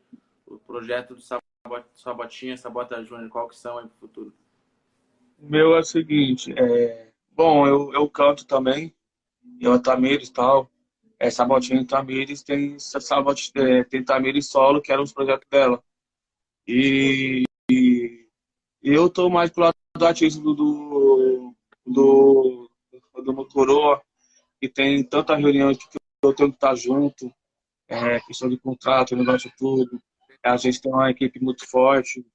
o 0.47 0.57
projeto 0.57 1.15
do 1.15 1.21
sabot, 1.63 1.85
Sabotinha, 1.93 2.57
Sabota 2.57 3.03
Júnior, 3.03 3.29
qual 3.29 3.47
que 3.47 3.55
são 3.55 3.77
aí 3.77 3.87
pro 3.87 3.97
futuro? 3.97 4.33
O 5.39 5.47
meu 5.47 5.75
é 5.75 5.79
o 5.79 5.83
seguinte, 5.83 6.53
é... 6.57 7.11
bom, 7.31 7.65
eu, 7.65 7.93
eu 7.93 8.09
canto 8.09 8.45
também, 8.45 8.93
eu 9.59 9.81
Tamires 9.81 10.29
e 10.29 10.33
tal, 10.33 10.69
é, 11.19 11.29
Sabotinha 11.29 11.81
e 11.81 11.85
Tamires, 11.85 12.43
tem, 12.43 12.77
Sabot, 12.79 13.51
é, 13.55 13.83
tem 13.85 14.03
Tamires 14.03 14.47
solo, 14.49 14.81
que 14.81 14.91
era 14.91 15.01
os 15.01 15.13
projetos 15.13 15.47
dela. 15.49 15.81
E, 16.67 17.43
e 17.69 18.27
eu 18.83 19.09
tô 19.09 19.29
mais 19.29 19.49
pro 19.49 19.63
lado 19.63 19.75
do 19.97 20.05
artista 20.05 20.41
do, 20.41 20.53
do, 20.53 21.55
do, 21.85 22.69
que 24.59 24.69
tem 24.69 25.03
tantas 25.03 25.39
reuniões 25.39 25.77
que 25.77 25.97
eu 26.21 26.33
tenho 26.33 26.49
que 26.49 26.55
estar 26.55 26.75
junto, 26.75 27.33
é, 27.87 28.19
questão 28.21 28.49
de 28.49 28.57
contrato, 28.57 29.15
negócio 29.15 29.51
tudo. 29.57 30.01
A 30.43 30.57
gente 30.57 30.81
tem 30.81 30.91
uma 30.91 31.09
equipe 31.09 31.39
muito 31.41 31.67
forte. 31.69 32.25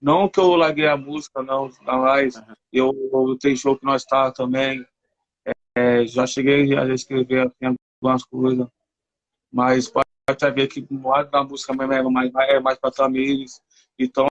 Não 0.00 0.28
que 0.28 0.38
eu 0.40 0.54
larguei 0.54 0.86
a 0.86 0.96
música, 0.96 1.42
não, 1.42 1.70
mas 1.82 2.34
eu, 2.72 2.92
eu 3.12 3.36
tenho 3.38 3.56
show 3.56 3.76
que 3.76 3.84
nós 3.84 4.02
está 4.02 4.30
também. 4.32 4.84
É, 5.76 6.06
já 6.06 6.26
cheguei 6.26 6.76
a 6.76 6.86
escrever 6.94 7.46
assim, 7.46 7.76
algumas 8.02 8.24
coisas, 8.24 8.66
mas 9.52 9.88
pode 9.88 10.08
ver 10.54 10.68
que 10.68 10.86
o 10.90 11.08
lado 11.08 11.30
da 11.30 11.44
música 11.44 11.72
mesmo 11.74 11.92
é 11.94 12.02
mais, 12.02 12.32
é 12.50 12.60
mais 12.60 12.78
para 12.78 12.90
Tamires, 12.90 13.60
então, 13.98 14.28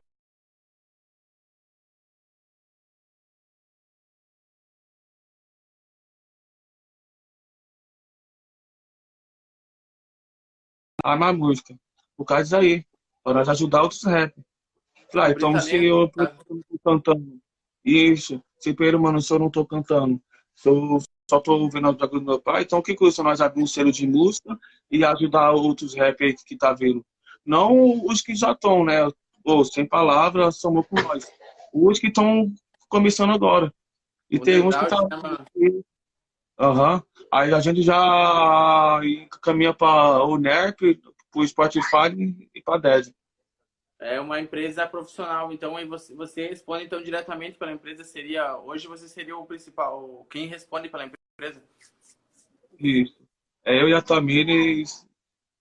a 11.03 11.15
mais 11.15 11.35
música. 11.37 11.75
Por 12.15 12.25
causa 12.25 12.43
disso 12.43 12.55
aí. 12.57 12.96
Para 13.27 13.39
nós 13.39 13.49
ajudar 13.49 13.81
outros 13.81 14.05
rap. 14.05 14.33
Ah, 15.13 15.29
então 15.29 15.59
se 15.59 15.83
eu 15.83 16.07
tá? 16.07 16.27
tô 16.27 16.63
cantando 16.81 17.37
isso, 17.83 18.41
se 18.57 18.73
primeiro, 18.73 19.01
mano, 19.01 19.21
se 19.21 19.33
eu 19.33 19.37
não 19.37 19.49
tô 19.49 19.65
cantando, 19.65 20.17
se 20.55 20.69
eu 20.69 20.97
só 21.29 21.41
tô 21.41 21.57
ouvindo 21.57 21.89
o 21.89 21.93
bagulho 21.93 22.21
do 22.21 22.25
meu 22.25 22.39
pai, 22.39 22.61
então 22.61 22.79
o 22.79 22.81
que 22.81 22.95
custa 22.95 23.21
nós 23.21 23.41
abrir 23.41 23.61
um 23.61 23.67
selo 23.67 23.91
de 23.91 24.07
música 24.07 24.57
e 24.89 25.03
ajudar 25.03 25.51
outros 25.51 25.93
rap 25.93 26.35
que 26.45 26.55
tá 26.55 26.71
vendo? 26.71 27.05
Não 27.45 28.05
os 28.05 28.21
que 28.21 28.33
já 28.33 28.53
estão, 28.53 28.85
né? 28.85 29.05
Pô, 29.43 29.61
sem 29.65 29.85
palavras, 29.85 30.61
somou 30.61 30.85
com 30.85 30.95
nós. 30.95 31.29
Os 31.73 31.99
que 31.99 32.07
estão 32.07 32.49
começando 32.87 33.33
agora. 33.33 33.73
E 34.31 34.37
o 34.37 34.41
tem 34.41 34.61
uns 34.61 34.73
que 34.73 34.85
tá. 34.85 35.05
Aham. 36.57 37.03
Aí 37.29 37.53
a 37.53 37.59
gente 37.59 37.81
já 37.81 39.01
caminha 39.41 39.73
para 39.73 40.23
o 40.23 40.37
NERP, 40.37 40.97
para 41.29 41.41
o 41.41 41.45
Spotify 41.45 42.15
e 42.55 42.61
para 42.61 42.79
Dead. 42.79 43.16
É 43.99 44.19
uma 44.19 44.39
empresa 44.39 44.85
profissional, 44.85 45.51
então 45.51 45.75
aí 45.75 45.85
você, 45.85 46.13
você 46.13 46.47
responde 46.47 46.85
então 46.85 47.01
diretamente 47.01 47.57
para 47.57 47.69
a 47.69 47.73
empresa 47.73 48.03
seria 48.03 48.57
hoje 48.59 48.87
você 48.87 49.07
seria 49.07 49.35
o 49.35 49.45
principal, 49.45 50.25
quem 50.29 50.45
responde 50.45 50.87
pela 50.87 51.05
empresa? 51.05 51.63
Isso. 52.79 53.17
É 53.65 53.81
eu 53.81 53.89
e 53.89 53.93
a 53.93 54.01
Tamires. 54.01 55.07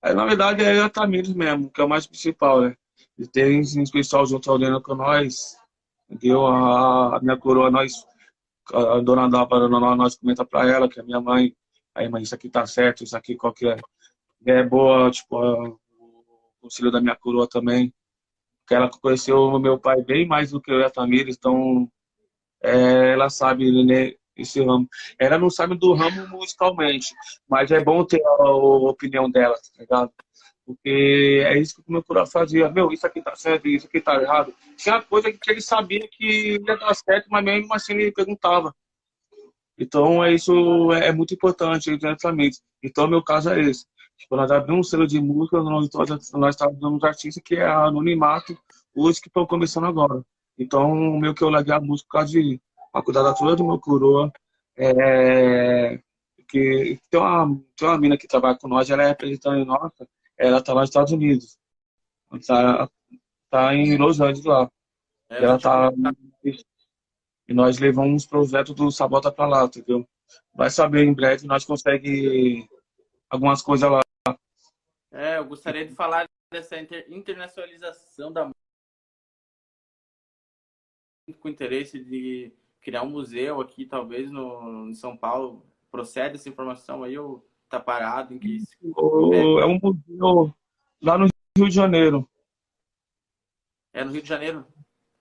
É, 0.03 0.12
na 0.12 0.27
verdade 0.27 0.62
é 0.62 0.72
eu 0.72 0.77
e 0.77 0.83
a 0.83 0.90
Tamires 0.90 1.33
mesmo, 1.33 1.70
que 1.70 1.81
é 1.81 1.85
o 1.85 1.88
mais 1.88 2.07
principal, 2.07 2.61
né? 2.61 2.77
E 3.18 3.27
tem 3.27 3.61
um 3.61 3.90
pessoal 3.90 4.27
junto 4.27 4.53
olhando 4.53 4.83
com 4.83 4.94
nós. 4.94 5.57
Deu 6.09 6.46
a, 6.46 7.16
a 7.16 7.20
minha 7.20 7.37
coroa, 7.38 7.70
nós, 7.70 8.07
a 8.72 9.01
dona 9.01 9.29
Dávara, 9.29 9.68
nós 9.68 10.16
comenta 10.16 10.44
para 10.44 10.70
ela 10.70 10.88
que 10.88 11.01
a 11.01 11.03
minha 11.03 11.20
mãe 11.20 11.57
Aí, 11.96 12.11
mas 12.11 12.25
isso 12.25 12.35
aqui 12.35 12.51
tá 12.51 12.66
certo, 12.66 13.03
isso 13.03 13.16
aqui 13.16 13.35
qual 13.35 13.55
que 13.55 13.66
é? 13.66 13.79
É 14.44 14.62
boa, 14.62 15.11
tipo, 15.11 15.35
o 15.38 15.79
conselho 16.61 16.90
da 16.90 17.01
minha 17.01 17.16
coroa 17.16 17.49
também. 17.49 17.92
Que 18.66 18.74
ela 18.74 18.90
conheceu 18.90 19.38
o 19.38 19.59
meu 19.59 19.79
pai 19.79 20.02
bem 20.02 20.26
mais 20.26 20.50
do 20.50 20.61
que 20.61 20.70
eu 20.70 20.81
e 20.81 20.85
a 20.85 20.90
Tamires, 20.90 21.37
então 21.37 21.88
é, 22.62 23.12
ela 23.12 23.29
sabe 23.29 23.70
né, 23.85 24.12
esse 24.37 24.62
ramo. 24.64 24.88
Ela 25.18 25.38
não 25.38 25.50
sabe 25.50 25.76
do 25.76 25.94
ramo 25.94 26.29
musicalmente, 26.29 27.14
mas 27.48 27.70
é 27.70 27.83
bom 27.83 28.05
ter 28.05 28.22
a, 28.24 28.42
a 28.42 28.55
opinião 28.55 29.31
dela, 29.31 29.55
tá 29.55 29.81
ligado? 29.81 30.12
Porque 30.66 31.44
é 31.46 31.59
isso 31.59 31.76
que 31.76 31.88
o 31.88 31.92
meu 31.92 32.02
cura 32.02 32.26
fazia. 32.26 32.68
Meu, 32.68 32.90
isso 32.90 33.07
aqui 33.07 33.22
tá 33.22 33.37
certo, 33.37 33.68
isso 33.68 33.87
aqui 33.87 34.00
tá 34.00 34.20
errado. 34.20 34.52
Tinha 34.76 35.00
coisa 35.00 35.33
que 35.33 35.50
ele 35.50 35.61
sabia 35.61 36.07
que 36.11 36.59
ia 36.66 36.76
dar 36.76 36.94
certo, 36.94 37.29
mas 37.31 37.44
mesmo 37.44 37.72
assim 37.72 37.94
ele 37.94 38.11
perguntava. 38.11 38.74
Então, 39.79 40.24
é 40.24 40.35
isso 40.35 40.92
é, 40.92 41.09
é 41.09 41.12
muito 41.12 41.35
importante 41.35 41.96
diretamente. 41.96 42.59
Então, 42.83 43.07
meu 43.07 43.22
caso 43.22 43.50
é 43.50 43.61
esse. 43.61 43.87
Tipo, 44.16 44.37
nós 44.37 44.50
abrimos 44.50 44.87
um 44.87 44.90
selo 44.90 45.07
de 45.07 45.20
música, 45.20 45.62
nós, 45.62 45.90
nós 46.33 46.57
dando 46.57 47.05
artistas 47.05 47.42
que 47.44 47.57
é 47.57 47.66
anonimato, 47.66 48.59
hoje 48.94 49.20
que 49.20 49.29
estão 49.29 49.46
começando 49.46 49.87
agora. 49.87 50.24
Então, 50.59 50.94
meio 51.18 51.35
que 51.35 51.44
eu 51.44 51.50
larguei 51.50 51.74
a 51.74 51.81
música 51.81 52.09
por 52.09 52.18
causa 52.18 52.33
de 52.33 52.61
a 52.92 53.02
cuidar 53.02 53.22
da 53.22 53.35
toda 53.35 53.57
do 53.57 53.66
meu 53.66 53.79
coroa. 53.79 54.33
É, 54.79 55.98
que 56.48 56.98
tem 57.11 57.20
uma, 57.20 57.61
tem 57.76 57.88
uma 57.88 57.98
mina 57.98 58.16
que 58.16 58.26
trabalha 58.26 58.59
com 58.59 58.68
nós, 58.68 58.88
ela 58.88 59.02
é 59.02 59.09
representante 59.09 59.66
nossa, 59.66 60.09
ela 60.38 60.62
tá 60.62 60.72
lá 60.72 60.81
nos 60.81 60.90
Estados 60.90 61.12
Unidos. 61.12 61.59
Tá, 62.46 62.88
tá 63.50 63.74
em 63.74 63.96
Los 63.96 64.20
Angeles 64.20 64.44
lá. 64.44 64.70
É, 65.31 65.44
ela 65.44 65.59
tá. 65.59 65.92
E 67.48 67.55
nós 67.55 67.79
levamos 67.79 68.22
os 68.22 68.29
projetos 68.29 68.74
do 68.74 68.90
Sabota 68.90 69.31
pra 69.31 69.46
lá, 69.46 69.64
entendeu? 69.64 70.07
Vai 70.55 70.70
saber 70.70 71.05
em 71.05 71.14
breve, 71.14 71.46
nós 71.46 71.64
conseguimos 71.64 72.66
algumas 73.31 73.62
coisas 73.62 73.90
lá. 73.90 74.00
É, 75.16 75.38
eu 75.38 75.46
gostaria 75.46 75.87
de 75.87 75.94
falar 75.94 76.29
dessa 76.52 76.79
inter 76.79 77.07
internacionalização 77.09 78.31
da 78.31 78.50
com 81.40 81.48
interesse 81.48 81.98
de 81.98 82.52
criar 82.83 83.02
um 83.02 83.09
museu 83.09 83.62
aqui, 83.62 83.87
talvez 83.87 84.31
no, 84.31 84.90
em 84.90 84.94
São 84.94 85.16
Paulo. 85.16 85.64
Procede 85.90 86.35
essa 86.35 86.50
informação 86.50 87.02
aí 87.02 87.18
ou 87.18 87.48
tá 87.66 87.81
parado? 87.81 88.35
Em 88.35 88.38
que 88.38 88.59
é 88.85 89.64
um 89.64 89.79
museu 89.83 90.55
lá 91.00 91.16
no 91.16 91.29
Rio 91.57 91.68
de 91.68 91.74
Janeiro. 91.74 92.29
É 93.94 94.05
no 94.05 94.12
Rio 94.12 94.20
de 94.20 94.29
Janeiro? 94.29 94.66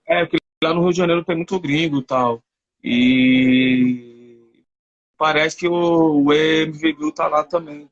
É, 0.06 0.26
porque 0.26 0.36
lá 0.62 0.74
no 0.74 0.82
Rio 0.82 0.90
de 0.90 0.98
Janeiro 0.98 1.24
tem 1.24 1.36
muito 1.36 1.58
gringo 1.58 2.00
e 2.00 2.04
tal. 2.04 2.44
E 2.84 4.62
parece 5.16 5.56
que 5.56 5.66
o, 5.66 6.22
o 6.22 6.32
MVBio 6.34 7.12
tá 7.12 7.28
lá 7.28 7.42
também. 7.42 7.90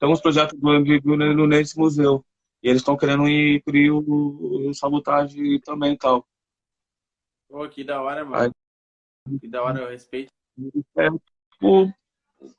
Tem 0.00 0.08
uns 0.08 0.20
projetos 0.20 0.58
do 0.58 0.72
MVBio 0.72 1.46
nesse 1.46 1.78
museu. 1.78 2.24
E 2.62 2.68
eles 2.68 2.80
estão 2.80 2.96
querendo 2.96 3.28
ir 3.28 3.62
para 3.62 3.76
o, 3.92 4.68
o 4.68 4.74
sabotagem 4.74 5.60
também 5.60 5.92
e 5.92 5.98
tal. 5.98 6.26
Pô, 7.46 7.68
que 7.68 7.84
da 7.84 8.00
hora, 8.00 8.24
mano. 8.24 8.50
Aí, 9.28 9.38
que 9.38 9.46
da 9.46 9.62
hora, 9.62 9.80
eu 9.80 9.90
respeito. 9.90 10.32
É, 10.96 11.08
tipo, 11.52 11.92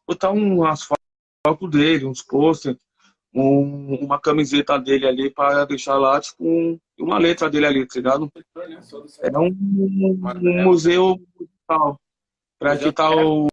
botar 0.08 0.30
umas 0.30 0.84
fotos 0.84 1.70
dele, 1.72 2.06
uns 2.06 2.22
posters, 2.22 2.78
um, 3.34 3.96
uma 3.96 4.20
camiseta 4.20 4.78
dele 4.78 5.08
ali 5.08 5.32
para 5.32 5.66
deixar 5.66 5.98
lá, 5.98 6.22
tipo, 6.22 6.44
um, 6.44 6.80
uma 7.00 7.18
letra 7.18 7.50
dele 7.50 7.66
ali, 7.66 7.88
tá 7.88 7.96
ligado? 7.96 8.32
É 9.20 9.40
um, 9.40 9.48
um 9.48 10.64
museu 10.64 11.20
musical. 11.40 12.00
Pra 12.60 12.78
que 12.78 12.92
tá 12.92 13.10
o, 13.16 13.48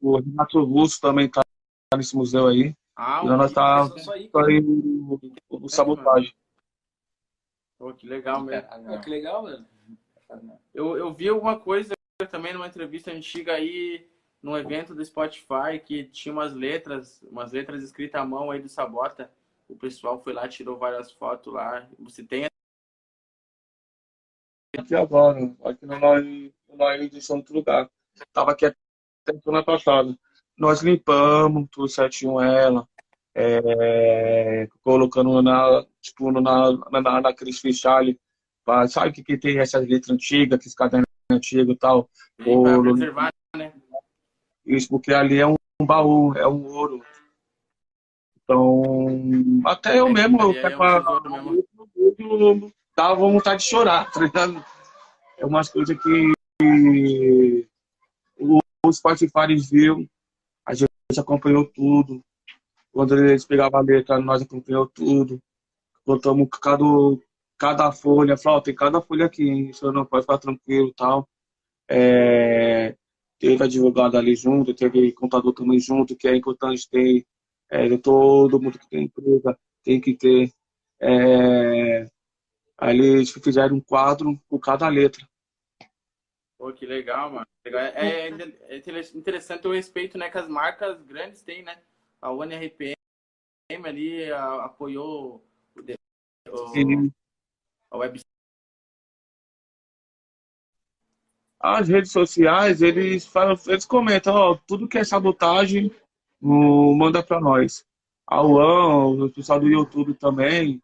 o 0.00 0.18
Renato 0.20 0.62
Russo 0.62 1.00
também 1.00 1.28
tá 1.28 1.42
nesse 1.96 2.14
museu 2.14 2.46
aí. 2.46 2.72
Ah, 2.96 3.22
e 3.24 3.26
nós 3.26 3.52
tá, 3.52 3.84
aí 3.84 4.60
o, 4.60 5.18
o, 5.50 5.64
o 5.64 5.68
sabotagem. 5.68 6.32
Pô, 7.76 7.92
que 7.92 8.06
legal 8.06 8.40
mesmo. 8.42 8.68
Ah, 8.70 8.98
que 8.98 9.10
legal, 9.10 9.42
mano. 9.42 9.66
Eu, 10.72 10.96
eu 10.96 11.12
vi 11.12 11.28
alguma 11.28 11.58
coisa 11.58 11.94
também 12.30 12.52
numa 12.52 12.66
entrevista 12.66 13.10
antiga 13.10 13.54
aí, 13.54 14.08
num 14.42 14.56
evento 14.56 14.94
do 14.94 15.04
Spotify, 15.04 15.78
que 15.84 16.04
tinha 16.04 16.32
umas 16.32 16.54
letras, 16.54 17.22
umas 17.22 17.52
letras 17.52 17.82
escritas 17.82 18.20
à 18.20 18.24
mão 18.24 18.50
aí 18.50 18.60
do 18.60 18.68
Sabota. 18.68 19.30
O 19.68 19.76
pessoal 19.76 20.22
foi 20.22 20.32
lá, 20.32 20.46
tirou 20.46 20.78
várias 20.78 21.10
fotos 21.10 21.52
lá. 21.52 21.88
Você 21.98 22.22
tem 22.22 22.46
aqui 24.78 24.94
agora, 24.94 25.54
aqui 25.64 25.86
no 25.86 25.98
Nós, 25.98 26.24
nós 26.68 27.10
de 27.10 27.32
outro 27.32 27.54
lugar. 27.54 27.90
Tava 28.32 28.52
aqui 28.52 28.66
até 28.66 29.38
semana 29.42 29.64
passada. 29.64 30.16
Nós 30.56 30.82
limpamos, 30.82 31.68
tudo 31.70 31.88
certinho 31.88 32.40
ela, 32.40 32.86
é, 33.34 34.68
colocando 34.82 35.42
na, 35.42 35.84
tipo, 36.00 36.30
na, 36.30 37.00
na, 37.00 37.20
naqueles 37.20 37.58
fichales 37.58 38.16
sabe 38.88 39.10
o 39.10 39.12
que, 39.12 39.22
que 39.22 39.36
tem 39.36 39.58
essas 39.58 39.86
letras 39.86 40.10
antigas, 40.10 40.58
aqueles 40.58 40.74
cadernos 40.74 41.06
antigos 41.30 41.74
e 41.74 41.78
tal? 41.78 42.08
Ouro, 42.46 42.94
preservar, 42.94 43.32
né? 43.56 43.72
Isso, 44.64 44.88
porque 44.88 45.12
ali 45.12 45.38
é 45.38 45.46
um 45.46 45.56
baú, 45.82 46.34
é 46.34 46.48
um 46.48 46.66
ouro. 46.66 47.04
Então, 48.42 49.62
até 49.66 49.98
eu 49.98 50.06
é, 50.06 50.12
mesmo, 50.12 50.40
eu 50.40 50.52
é 50.52 50.76
um 52.20 52.72
dava 52.96 53.16
vontade 53.16 53.62
de 53.62 53.68
chorar, 53.68 54.10
tá 54.12 54.20
ligado? 54.20 54.64
É 55.38 55.44
umas 55.44 55.68
coisas 55.68 55.96
que 56.00 57.66
os 58.38 58.96
Spotify 58.96 59.56
viu, 59.70 60.06
gente 61.10 61.20
acompanhou 61.20 61.64
tudo. 61.66 62.20
Quando 62.92 63.16
eles 63.16 63.44
pegavam 63.44 63.80
a 63.80 63.82
letra, 63.82 64.18
nós 64.20 64.42
acompanhamos 64.42 64.90
tudo. 64.94 65.38
Botamos 66.06 66.48
cada, 66.60 66.84
cada 67.58 67.92
folha, 67.92 68.36
falou, 68.36 68.62
tem 68.62 68.74
cada 68.74 69.00
folha 69.00 69.26
aqui, 69.26 69.72
senhor 69.72 69.92
não 69.92 70.04
pode 70.04 70.22
ficar 70.22 70.38
tranquilo 70.38 70.92
tal. 70.94 71.26
É, 71.88 72.96
teve 73.38 73.62
advogado 73.64 74.16
ali 74.16 74.34
junto, 74.34 74.74
teve 74.74 75.12
contador 75.12 75.52
também 75.52 75.78
junto, 75.78 76.16
que 76.16 76.28
é 76.28 76.36
importante 76.36 76.88
ter. 76.88 77.24
É, 77.70 77.96
todo 77.98 78.60
mundo 78.60 78.78
que 78.78 78.88
tem 78.88 79.04
empresa 79.04 79.58
tem 79.82 80.00
que 80.00 80.14
ter. 80.14 80.50
É, 81.00 82.06
aí 82.78 82.98
eles 82.98 83.30
fizeram 83.30 83.76
um 83.76 83.80
quadro 83.80 84.38
por 84.48 84.60
cada 84.60 84.88
letra. 84.88 85.26
Pô, 86.64 86.72
que 86.72 86.86
legal, 86.86 87.30
mano. 87.30 87.46
É, 87.62 88.26
é, 88.26 88.78
é 88.78 88.78
interessante 89.14 89.68
o 89.68 89.72
respeito 89.74 90.16
né, 90.16 90.30
que 90.30 90.38
as 90.38 90.48
marcas 90.48 91.02
grandes 91.02 91.42
têm, 91.42 91.62
né? 91.62 91.78
A 92.22 92.32
UNRPM 92.32 92.96
ali 93.84 94.32
a, 94.32 94.64
apoiou 94.64 95.44
o, 95.76 95.82
o, 96.48 97.12
a 97.90 97.98
web 97.98 98.18
as 101.60 101.88
redes 101.88 102.10
sociais, 102.10 102.80
eles 102.80 103.26
falam, 103.26 103.56
eles 103.66 103.84
comentam, 103.84 104.34
ó, 104.34 104.58
tudo 104.66 104.88
que 104.88 104.96
é 104.96 105.04
sabotagem, 105.04 105.94
um, 106.40 106.94
manda 106.94 107.22
para 107.22 107.42
nós. 107.42 107.86
A 108.26 108.42
UAN, 108.42 109.26
o 109.26 109.30
pessoal 109.30 109.60
do 109.60 109.68
YouTube 109.68 110.14
também, 110.14 110.80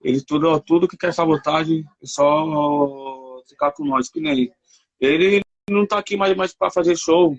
eles 0.00 0.24
tudo, 0.24 0.58
tudo 0.60 0.88
que 0.88 0.96
quer 0.96 1.14
sabotagem, 1.14 1.84
é 2.02 2.06
só 2.06 3.40
ficar 3.48 3.70
com 3.70 3.84
nós, 3.84 4.08
que 4.08 4.20
nem. 4.20 4.52
Ele 5.00 5.40
não 5.68 5.86
tá 5.86 5.98
aqui 5.98 6.16
mais, 6.16 6.36
mais 6.36 6.54
para 6.54 6.70
fazer 6.70 6.96
show. 6.96 7.36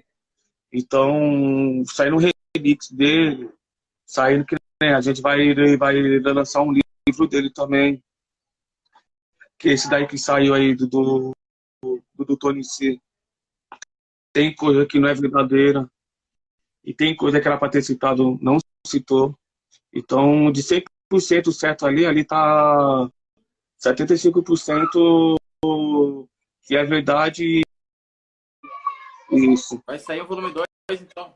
Então, 0.74 1.84
saindo 1.86 2.17
um 2.17 2.32
remix 2.58 2.89
dele, 2.89 3.50
saindo 4.06 4.45
que 4.45 4.56
nem, 4.82 4.93
a 4.93 5.02
gente 5.02 5.21
vai, 5.21 5.54
vai 5.78 6.34
lançar 6.34 6.62
um 6.62 6.74
livro 7.08 7.28
dele 7.28 7.52
também 7.52 8.02
que 9.62 9.69
esse 9.69 9.88
daí 9.88 10.08
que 10.08 10.17
saiu 10.17 10.56
aí 10.56 10.76
do, 10.76 10.88
do, 10.88 11.32
do, 11.84 12.26
do 12.26 12.36
Tony 12.36 12.63
C. 12.63 13.00
Tem 14.34 14.56
coisa 14.56 14.88
que 14.88 15.00
não 15.00 15.08
é 15.08 15.13
verdadeira. 15.13 15.88
E 16.84 16.95
tem 16.95 17.15
coisa 17.15 17.39
que 17.39 17.47
era 17.47 17.60
para 17.60 17.69
ter 17.69 17.84
citado, 17.84 18.39
não 18.41 18.58
citou. 18.88 19.38
Então, 19.93 20.52
de 20.52 20.63
100% 20.63 21.52
certo 21.52 21.86
ali, 21.86 22.08
ali 22.08 22.25
tá 22.25 23.08
75% 23.79 25.36
que 26.66 26.76
é 26.76 26.84
verdade. 26.84 27.62
Isso. 29.32 29.82
Vai 29.86 30.00
sair 30.00 30.22
o 30.22 30.28
volume 30.28 30.54
2, 30.54 31.02
então. 31.02 31.34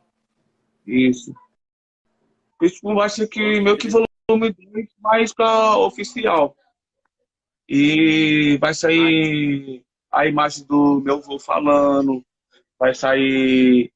Isso. 0.86 1.34
Eu 2.62 3.02
acho 3.02 3.28
que 3.28 3.60
meio 3.62 3.78
que 3.78 3.90
volume 3.90 4.54
2 4.54 4.88
mais 5.00 5.34
para 5.34 5.78
oficial. 5.78 6.56
E 7.68 8.58
vai 8.60 8.74
sair 8.74 9.84
a 10.12 10.26
imagem 10.28 10.66
do 10.66 11.02
meu 11.02 11.16
avô 11.16 11.40
falando, 11.40 12.24
vai 12.80 12.94
sair 12.94 13.92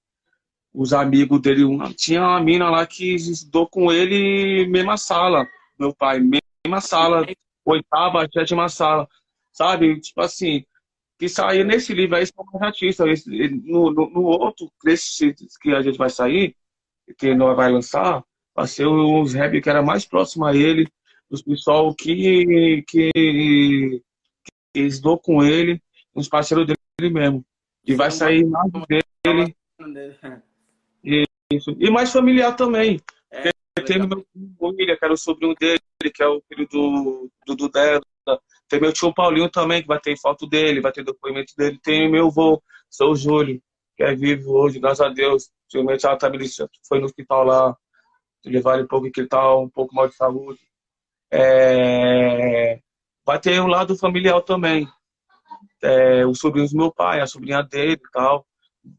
os 0.74 0.94
amigos 0.94 1.42
dele. 1.42 1.64
Tinha 1.96 2.22
uma 2.22 2.42
mina 2.42 2.70
lá 2.70 2.86
que 2.86 3.16
estudou 3.16 3.68
com 3.68 3.92
ele 3.92 4.68
mesma 4.68 4.98
sala, 4.98 5.48
meu 5.78 5.94
pai, 5.94 6.20
mesma 6.20 6.82
sala, 6.82 7.26
oitava, 7.64 8.28
sétima 8.32 8.68
sala, 8.70 9.08
sabe? 9.52 10.00
Tipo 10.00 10.22
assim, 10.22 10.66
que 11.20 11.28
sair 11.28 11.66
nesse 11.66 11.94
livro 11.94 12.16
aí 12.16 12.26
são 12.26 12.46
mais 12.46 12.64
artistas. 12.64 13.26
No, 13.28 13.92
no, 13.92 14.10
no 14.10 14.22
outro, 14.24 14.72
esse 14.86 15.36
que 15.62 15.76
a 15.76 15.82
gente 15.82 15.98
vai 15.98 16.10
sair, 16.10 16.56
que 17.18 17.36
nós 17.36 17.58
vai 17.58 17.70
lançar, 17.70 18.24
vai 18.56 18.66
ser 18.66 18.88
os 18.88 19.34
rap 19.34 19.62
que 19.62 19.70
era 19.70 19.84
mais 19.84 20.06
próximo 20.06 20.46
a 20.46 20.56
ele, 20.56 20.88
os 21.30 21.42
pessoal 21.42 21.94
que, 21.94 22.84
que, 22.88 23.12
que 23.14 24.02
estudou 24.74 25.20
com 25.20 25.44
ele, 25.44 25.82
uns 26.16 26.30
parceiros 26.30 26.66
dele 26.66 27.14
mesmo. 27.14 27.46
E 27.86 27.94
vai 27.94 28.12
sair 28.12 28.46
mais 28.46 28.72
dele. 28.88 29.56
Isso. 31.52 31.76
E 31.80 31.90
mais 31.92 32.14
familiar 32.14 32.56
também. 32.56 33.00
É, 33.32 33.52
tem 33.86 34.00
meu 34.00 34.26
William, 34.62 34.96
que 34.96 35.06
era 35.06 35.14
o 35.14 35.18
sobrinho 35.18 35.56
dele, 35.56 35.80
que 36.14 36.24
é 36.24 36.28
o 36.28 36.42
filho 36.48 36.68
do, 36.68 37.30
do 37.46 37.56
Dudé. 37.56 38.00
Tem 38.68 38.80
meu 38.80 38.94
tio 38.94 39.14
Paulinho 39.14 39.50
também, 39.50 39.82
que 39.82 39.88
vai 39.88 40.00
ter 40.00 40.18
foto 40.18 40.48
dele, 40.48 40.82
vai 40.82 40.92
ter 40.92 41.04
depoimento 41.04 41.54
dele. 41.58 41.80
Tem 41.82 42.10
meu 42.10 42.28
avô, 42.28 42.62
sou 42.90 43.12
o 43.12 43.16
Júlio, 43.16 43.62
que 43.96 44.04
é 44.04 44.14
vivo 44.16 44.52
hoje, 44.54 44.80
graças 44.80 45.06
a 45.06 45.10
Deus. 45.10 45.50
Ultimamente 45.66 46.06
ela 46.06 46.18
tá 46.18 46.32
foi 46.88 47.00
no 47.00 47.06
hospital 47.06 47.44
lá, 47.44 47.78
levaram 48.46 48.84
um 48.84 48.88
pouco 48.88 49.12
que 49.12 49.22
ele 49.22 49.28
tá 49.28 49.56
um 49.56 49.70
pouco 49.70 49.96
mal 49.96 50.08
de 50.08 50.16
saúde. 50.16 50.60
É... 51.32 52.80
Vai 53.26 53.40
ter 53.40 53.62
um 53.62 53.68
lado 53.68 53.96
familiar 53.98 54.42
também. 54.42 54.88
É, 55.82 56.26
os 56.26 56.40
sobrinhos 56.40 56.72
do 56.72 56.78
meu 56.78 56.92
pai, 56.92 57.22
a 57.22 57.28
sobrinha 57.28 57.64
dele 57.64 57.94
e 57.94 58.12
tal 58.12 58.46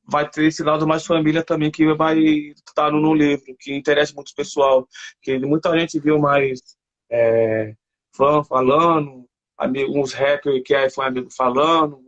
vai 0.07 0.28
ter 0.28 0.45
esse 0.45 0.62
lado 0.62 0.87
mais 0.87 1.07
família 1.07 1.43
também 1.43 1.70
que 1.70 1.93
vai 1.95 2.18
estar 2.18 2.91
no, 2.91 3.01
no 3.01 3.14
livro, 3.14 3.57
que 3.59 3.74
interessa 3.74 4.14
muito 4.14 4.31
o 4.31 4.35
pessoal, 4.35 4.87
que 5.22 5.39
muita 5.39 5.76
gente 5.78 5.99
viu 5.99 6.18
mais 6.18 6.61
é, 7.11 7.74
fã 8.20 8.44
falando, 8.44 9.26
uns 9.88 10.12
rappers 10.12 10.62
que 10.62 10.74
é 10.74 10.90
fã 10.90 11.06
amigo 11.06 11.30
falando, 11.34 11.98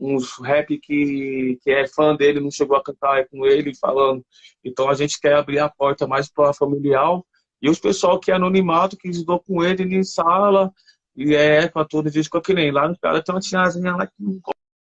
uns 0.00 0.38
rap 0.38 0.78
que, 0.78 1.58
que 1.62 1.70
é 1.70 1.86
fã 1.86 2.16
dele, 2.16 2.40
não 2.40 2.50
chegou 2.50 2.74
a 2.74 2.82
cantar 2.82 3.28
com 3.28 3.46
ele 3.46 3.74
falando. 3.74 4.24
Então 4.64 4.88
a 4.88 4.94
gente 4.94 5.20
quer 5.20 5.34
abrir 5.34 5.58
a 5.58 5.68
porta 5.68 6.06
mais 6.06 6.30
para 6.30 6.54
familiar 6.54 7.20
e 7.60 7.68
os 7.68 7.78
pessoal 7.78 8.18
que 8.18 8.30
é 8.30 8.34
anonimato, 8.34 8.96
que 8.96 9.08
estudou 9.08 9.40
com 9.40 9.62
ele 9.62 9.82
em 9.94 10.02
sala, 10.02 10.72
e 11.14 11.34
é 11.34 11.68
para 11.68 11.84
todo 11.86 12.10
disco 12.10 12.40
que 12.40 12.54
nem 12.54 12.72
lá 12.72 12.88
no 12.88 12.98
cara 12.98 13.22
tem 13.22 13.34
uma 13.34 13.40
tiazinha 13.40 13.94
lá 13.94 14.06
que 14.06 14.14
não 14.18 14.40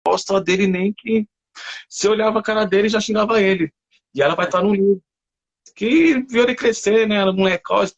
gosta 0.07 0.40
dele 0.40 0.66
nem 0.66 0.92
que 0.92 1.26
se 1.88 2.09
olhava 2.09 2.38
a 2.38 2.42
cara 2.42 2.64
dele, 2.64 2.88
já 2.88 3.00
xingava 3.00 3.40
ele. 3.40 3.70
E 4.14 4.22
ela 4.22 4.34
vai 4.34 4.46
estar 4.46 4.62
no 4.62 4.74
livro. 4.74 5.02
Que 5.74 6.20
viu 6.28 6.44
ele 6.44 6.54
crescer, 6.54 7.07
né? 7.07 7.16
Ela 7.16 7.32
molecote. 7.32 7.94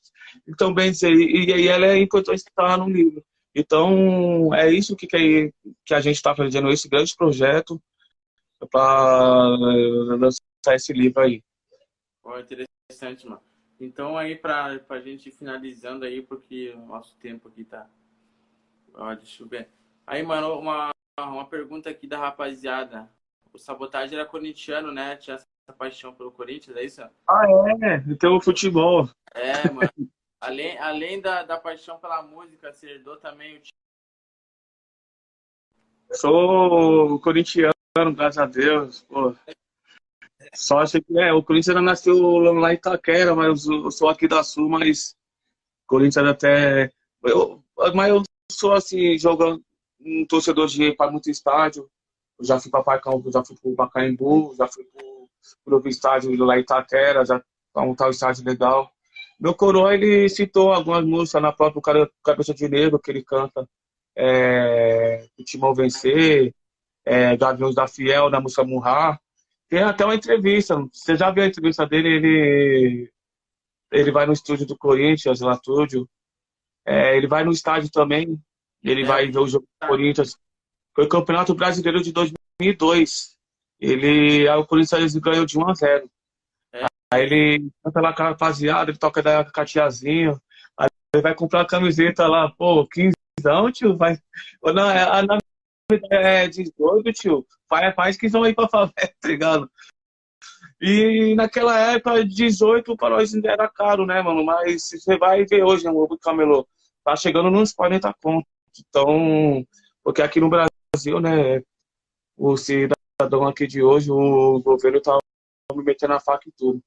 Então, 0.49 0.72
bem 0.72 0.90
dizer, 0.90 1.12
e, 1.12 1.46
e 1.46 1.68
ela 1.68 1.86
é 1.86 1.99
importante 1.99 2.38
estar 2.38 2.78
no 2.78 2.88
livro. 2.88 3.22
Então, 3.55 4.55
é 4.55 4.70
isso 4.70 4.96
que, 4.96 5.07
que, 5.07 5.53
que 5.84 5.94
a 5.94 6.01
gente 6.01 6.16
está 6.16 6.34
fazendo, 6.34 6.70
esse 6.70 6.88
grande 6.88 7.14
projeto 7.14 7.80
para 8.70 9.49
lançar 10.16 10.74
esse 10.74 10.92
livro 10.92 11.20
aí. 11.20 11.42
Oh, 12.24 12.38
interessante, 12.38 13.26
mano. 13.26 13.42
Então, 13.80 14.16
aí, 14.16 14.34
para 14.34 14.80
a 14.88 15.01
gente 15.01 15.28
ir 15.28 15.32
finalizando 15.32 16.05
aí, 16.05 16.22
porque 16.22 16.70
o 16.70 16.86
nosso 16.86 17.16
tempo 17.18 17.49
aqui 17.49 17.64
tá. 17.64 17.88
Ó, 18.94 19.14
deixa 19.14 19.42
eu 19.42 19.46
ver. 19.46 19.68
Aí, 20.07 20.22
mano, 20.22 20.59
uma, 20.59 20.90
uma 21.20 21.46
pergunta 21.46 21.90
aqui 21.90 22.07
da 22.07 22.18
rapaziada 22.18 23.09
o 23.53 23.59
Sabotagem 23.59 24.18
era 24.18 24.28
corintiano, 24.28 24.92
né? 24.92 25.16
Tinha 25.16 25.36
essa 25.36 25.46
paixão 25.76 26.14
pelo 26.14 26.30
Corinthians, 26.30 26.76
é 26.76 26.84
isso? 26.84 27.03
Ah, 27.28 27.44
é? 27.82 28.05
Então 28.09 28.36
o 28.36 28.40
futebol. 28.40 29.09
É, 29.34 29.70
mano. 29.70 29.90
além, 30.41 30.78
além 30.78 31.20
da, 31.20 31.43
da 31.43 31.59
paixão 31.59 31.99
pela 31.99 32.22
música, 32.22 32.72
você 32.72 32.91
herdou 32.91 33.16
também 33.16 33.59
o 33.59 33.62
Sou 36.12 37.20
corintiano, 37.20 37.72
graças 38.14 38.39
a 38.39 38.47
Deus. 38.47 39.03
Pô. 39.03 39.34
Só 40.55 40.78
acho 40.78 41.01
que 41.03 41.18
é, 41.18 41.32
o 41.32 41.43
Corinthians 41.43 41.82
nasceu 41.82 42.16
lá 42.39 42.72
em 42.72 42.76
Itaquera, 42.76 43.34
mas 43.34 43.66
eu 43.66 43.91
sou 43.91 44.09
aqui 44.09 44.26
da 44.26 44.43
Sul, 44.43 44.68
mas 44.68 45.14
Corinthians 45.86 46.26
até. 46.26 46.91
Eu, 47.22 47.62
mas 47.95 48.09
eu 48.09 48.22
sou 48.51 48.72
assim, 48.72 49.18
jogando 49.18 49.62
um 50.01 50.26
torcedor 50.26 50.66
de 50.68 50.84
ir 50.84 50.97
para 50.97 51.11
muito 51.11 51.30
estádio. 51.30 51.91
Eu 52.39 52.45
já 52.45 52.59
fui 52.59 52.70
para 52.70 52.84
Parcão, 52.84 53.22
já 53.30 53.45
fui 53.45 53.57
para 53.57 53.86
Pacaembu, 53.86 54.55
já 54.57 54.66
fui 54.66 54.86
para 55.64 55.76
o 55.76 55.89
estádio 55.89 56.34
lá 56.45 56.57
em 56.57 56.61
Itaquera, 56.61 57.24
já 57.24 57.43
para 57.72 57.82
um 57.84 58.11
estádio 58.11 58.45
legal. 58.45 58.91
Meu 59.39 59.55
coroa, 59.55 59.95
ele 59.95 60.28
citou 60.28 60.72
algumas 60.72 61.05
músicas 61.05 61.41
na 61.41 61.53
própria 61.53 62.11
Cabeça 62.24 62.53
de 62.53 62.68
Negro, 62.68 62.99
que 62.99 63.11
ele 63.11 63.22
canta 63.22 63.68
é, 64.16 65.26
Timão 65.45 65.74
Vencer, 65.74 66.53
é, 67.05 67.36
Gaviões 67.36 67.74
da 67.74 67.86
Fiel, 67.86 68.30
da 68.30 68.41
música 68.41 68.64
Murrar. 68.64 69.20
Tem 69.68 69.82
até 69.82 70.05
uma 70.05 70.14
entrevista, 70.14 70.76
você 70.93 71.14
já 71.16 71.30
viu 71.30 71.45
a 71.45 71.47
entrevista 71.47 71.86
dele? 71.86 72.09
Ele, 72.09 73.12
ele 73.93 74.11
vai 74.11 74.26
no 74.26 74.32
estúdio 74.32 74.66
do 74.66 74.76
Corinthians, 74.76 75.41
lá 75.41 75.53
estúdio. 75.53 76.09
É, 76.84 77.16
ele 77.16 77.28
vai 77.28 77.45
no 77.45 77.53
estádio 77.53 77.91
também, 77.91 78.41
ele 78.82 79.03
é. 79.03 79.05
vai 79.05 79.30
ver 79.30 79.39
o 79.39 79.47
jogo 79.47 79.66
do 79.80 79.86
Corinthians. 79.86 80.36
Foi 80.95 81.05
o 81.05 81.09
Campeonato 81.09 81.55
Brasileiro 81.55 82.03
de 82.03 82.12
2002. 82.12 83.36
Ele, 83.78 84.49
o 84.49 84.66
Corinthians 84.66 85.14
ganhou 85.16 85.47
de 85.47 85.59
1 85.59 85.68
a 85.68 85.74
0. 85.74 86.11
Aí 87.12 87.22
ele 87.22 87.70
canta 87.82 88.00
lá 88.00 88.12
com 88.12 88.22
a 88.22 88.28
rapaziada, 88.30 88.90
ele 88.90 88.98
toca 88.98 89.22
da 89.22 89.44
catiazinha. 89.44 90.38
Aí 90.76 90.88
ele 91.14 91.22
vai 91.22 91.34
comprar 91.34 91.62
a 91.62 91.66
camiseta 91.66 92.26
lá, 92.26 92.50
pô, 92.50 92.86
15 92.86 93.12
não, 93.44 93.70
tio, 93.70 93.96
vai. 93.96 94.18
Não, 94.62 94.90
é, 94.90 96.44
é 96.44 96.48
18, 96.48 97.12
tio. 97.12 97.46
Faz, 97.68 97.94
faz 97.94 98.16
que 98.16 98.28
vão 98.28 98.42
aí 98.42 98.54
pra 98.54 98.68
favela, 98.68 98.92
tá 99.20 99.28
ligado? 99.28 99.70
E 100.80 101.34
naquela 101.34 101.78
época, 101.78 102.24
18 102.24 102.96
para 102.96 103.16
nós 103.16 103.34
ainda 103.34 103.50
era 103.50 103.68
caro, 103.68 104.06
né, 104.06 104.22
mano? 104.22 104.44
Mas 104.44 104.88
você 104.90 105.18
vai 105.18 105.44
ver 105.44 105.64
hoje, 105.64 105.84
né, 105.84 105.90
o 105.90 106.18
Camelô, 106.18 106.66
tá 107.04 107.16
chegando 107.16 107.50
nos 107.50 107.72
40 107.72 108.14
contos. 108.22 108.48
Então, 108.78 109.66
porque 110.04 110.22
aqui 110.22 110.40
no 110.40 110.48
Brasil 110.48 111.20
né? 111.20 111.62
O 112.36 112.56
cidadão 112.56 113.46
aqui 113.48 113.66
de 113.66 113.82
hoje, 113.82 114.11
o 114.11 114.61
governo 114.61 115.00
tá 115.00 115.18
me 115.74 115.82
metendo 115.82 116.14
a 116.14 116.20
faca 116.20 116.48
em 116.48 116.52
tudo. 116.56 116.80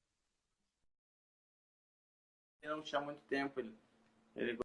Não 2.72 2.80
tinha 2.80 3.02
muito 3.02 3.20
tempo, 3.28 3.60
ele, 3.60 3.70
ele 4.34 4.58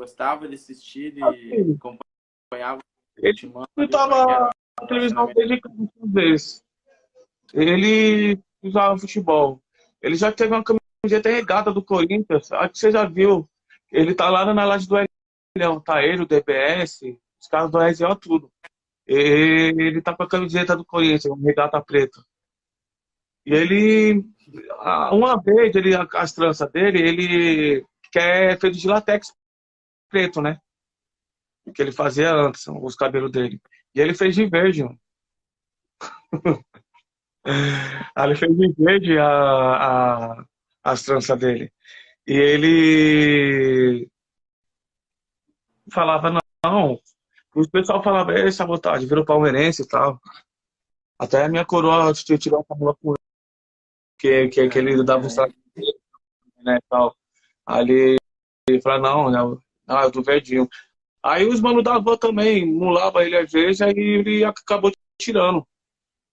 gostava 0.00 0.46
de 0.46 0.54
assistir 0.54 1.18
e 1.18 1.74
acompanhava. 1.74 2.80
Ele 3.18 3.34
estava 3.78 4.50
na 4.80 4.86
televisão 4.86 5.26
desde 5.34 5.60
vezes. 6.04 6.64
Ele 7.52 8.38
usava 8.62 8.96
futebol. 8.98 9.60
Ele 10.00 10.14
já 10.14 10.30
teve 10.30 10.54
uma 10.54 10.62
camiseta 10.62 11.28
regada 11.28 11.72
do 11.72 11.84
Corinthians. 11.84 12.52
Acho 12.52 12.72
que 12.72 12.78
você 12.78 12.92
já 12.92 13.04
viu. 13.04 13.48
Ele 13.90 14.14
tá 14.14 14.30
lá 14.30 14.54
na 14.54 14.64
laje 14.64 14.86
do 14.86 14.94
Leão, 15.56 15.80
tá 15.80 16.04
ele, 16.04 16.22
o 16.22 16.26
DBS, 16.26 17.00
os 17.40 17.48
caras 17.48 17.68
do 17.68 17.78
RZO 17.78 18.14
tudo. 18.14 18.52
Ele 19.04 20.00
tá 20.00 20.14
com 20.14 20.22
a 20.22 20.28
camiseta 20.28 20.76
do 20.76 20.84
Corinthians, 20.84 21.24
uma 21.24 21.42
regata 21.48 21.82
preta. 21.82 22.24
E 23.46 23.54
ele, 23.54 24.24
uma 25.12 25.40
vez, 25.40 25.74
ele, 25.76 25.92
as 25.94 26.32
tranças 26.32 26.70
dele, 26.72 27.00
ele 27.00 27.86
quer 28.10 28.58
feito 28.58 28.76
de 28.76 28.88
latex 28.88 29.32
preto, 30.10 30.42
né? 30.42 30.60
Que 31.72 31.82
ele 31.82 31.92
fazia 31.92 32.32
antes, 32.34 32.66
os 32.66 32.96
cabelos 32.96 33.30
dele. 33.30 33.60
E 33.94 34.00
ele 34.00 34.14
fez 34.14 34.34
de 34.34 34.46
verde, 34.46 34.82
ele 38.16 38.36
fez 38.36 38.56
de 38.56 38.72
verde 38.76 39.18
a, 39.18 40.40
a, 40.40 40.44
as 40.82 41.02
tranças 41.04 41.38
dele. 41.38 41.72
E 42.26 42.32
ele 42.32 44.10
falava, 45.92 46.30
não, 46.64 47.00
o 47.54 47.68
pessoal 47.70 48.02
falava, 48.02 48.32
é 48.32 48.50
sabotagem, 48.50 49.08
virou 49.08 49.24
palmeirense 49.24 49.82
e 49.82 49.88
tal. 49.88 50.20
Até 51.18 51.44
a 51.44 51.48
minha 51.48 51.64
coroa 51.64 52.12
tirou 52.12 52.60
a 52.60 52.64
fórmula 52.64 52.94
com 52.96 53.14
que, 54.18 54.48
que, 54.48 54.68
que 54.68 54.78
ele 54.78 55.04
dava 55.04 55.26
um 55.26 56.64
né, 56.64 56.78
tal. 56.88 57.14
Aí 57.66 58.16
ele 58.68 58.80
falou, 58.82 59.00
não, 59.00 59.30
não, 59.30 59.60
não, 59.86 60.02
eu 60.02 60.10
tô 60.10 60.22
verdinho. 60.22 60.68
Aí 61.22 61.46
os 61.46 61.60
manos 61.60 61.82
da 61.82 61.96
avó 61.96 62.16
também, 62.16 62.64
mulava 62.64 63.24
ele 63.24 63.36
às 63.36 63.50
vezes, 63.50 63.80
aí 63.80 63.92
ele 63.96 64.44
acabou 64.44 64.92
tirando. 65.20 65.66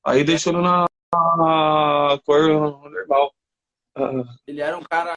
Aí 0.04 0.24
deixou 0.24 0.54
na, 0.54 0.86
na 1.38 2.20
cor 2.26 2.48
normal. 2.48 3.34
Ele 4.48 4.62
era 4.62 4.78
um 4.78 4.84
cara, 4.84 5.16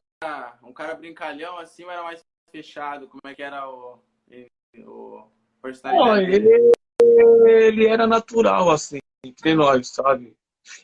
um 0.62 0.72
cara 0.72 0.94
brincalhão 0.94 1.58
assim, 1.58 1.84
ou 1.84 1.90
era 1.90 2.02
mais 2.02 2.24
fechado? 2.50 3.08
Como 3.08 3.20
é 3.24 3.34
que 3.34 3.42
era 3.42 3.68
o, 3.68 3.98
o 4.78 5.26
personalidade 5.60 6.34
ele, 6.34 6.72
ele 7.46 7.86
era 7.86 8.06
natural, 8.06 8.70
assim, 8.70 8.98
entre 9.24 9.54
nós, 9.54 9.88
sabe? 9.88 10.36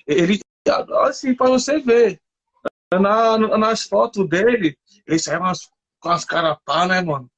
Ele, 0.07 0.41
assim, 1.05 1.35
pra 1.35 1.49
você 1.49 1.81
ver, 1.81 2.21
na, 2.93 3.39
nas 3.59 3.85
fotos 3.85 4.29
dele, 4.29 4.77
ele 5.07 5.19
saia 5.19 5.41
umas, 5.41 5.71
com 6.01 6.11
as 6.11 6.25
caras 6.25 6.57
pá, 6.65 6.87
né, 6.87 7.01
mano? 7.01 7.31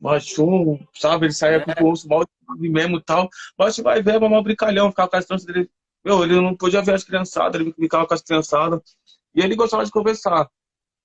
Machum, 0.00 0.78
sabe? 0.94 1.26
Ele 1.26 1.32
saia 1.32 1.56
é. 1.56 1.74
com 1.74 1.84
o 1.84 1.90
osso 1.90 2.08
mal 2.08 2.24
mesmo 2.58 2.98
e 2.98 3.02
tal. 3.02 3.28
Mas 3.58 3.74
você 3.74 3.82
vai 3.82 4.02
ver, 4.02 4.14
é 4.14 4.18
um 4.18 4.42
brincalhão, 4.42 4.90
ficava 4.90 5.08
com 5.10 5.16
as 5.16 5.26
tranças 5.26 5.46
dele. 5.46 5.70
Meu, 6.02 6.24
ele 6.24 6.40
não 6.40 6.56
podia 6.56 6.80
ver 6.80 6.94
as 6.94 7.04
criançadas, 7.04 7.60
ele 7.60 7.72
ficava 7.74 8.06
com 8.06 8.14
as 8.14 8.22
criançadas. 8.22 8.80
E 9.34 9.42
ele 9.42 9.54
gostava 9.54 9.84
de 9.84 9.90
conversar. 9.90 10.48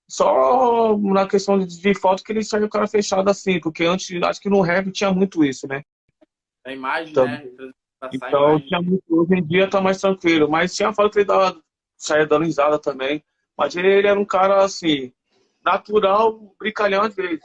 Só 0.07 0.97
na 0.97 1.27
questão 1.27 1.59
de, 1.59 1.93
foto 1.95 2.23
que 2.23 2.31
ele 2.31 2.43
saiu 2.43 2.67
o 2.67 2.69
cara 2.69 2.87
fechado 2.87 3.27
assim, 3.29 3.59
porque 3.59 3.83
antes, 3.83 4.09
acho 4.23 4.39
que 4.39 4.49
no 4.49 4.61
rap 4.61 4.91
tinha 4.91 5.11
muito 5.11 5.43
isso, 5.43 5.67
né? 5.67 5.83
A 6.65 6.71
imagem, 6.71 7.11
Então- 7.11 7.25
né? 7.25 7.43
Então, 8.13 8.59
tinha 8.67 8.81
muito, 8.81 9.03
hoje 9.09 9.35
em 9.35 9.43
dia 9.43 9.69
tá 9.69 9.81
mais 9.81 9.99
tranquilo. 9.99 10.49
Mas 10.49 10.75
tinha 10.75 10.93
foto 10.93 11.11
que 11.13 11.19
ele 11.19 11.25
dava, 11.25 11.59
saía 11.97 12.25
dando 12.27 12.45
risada 12.45 12.77
também. 12.79 13.23
Mas 13.57 13.75
ele, 13.75 13.87
ele 13.87 14.07
era 14.07 14.19
um 14.19 14.25
cara, 14.25 14.63
assim, 14.63 15.11
natural, 15.63 16.55
brincalhão 16.59 17.03
às 17.03 17.15
vezes. 17.15 17.41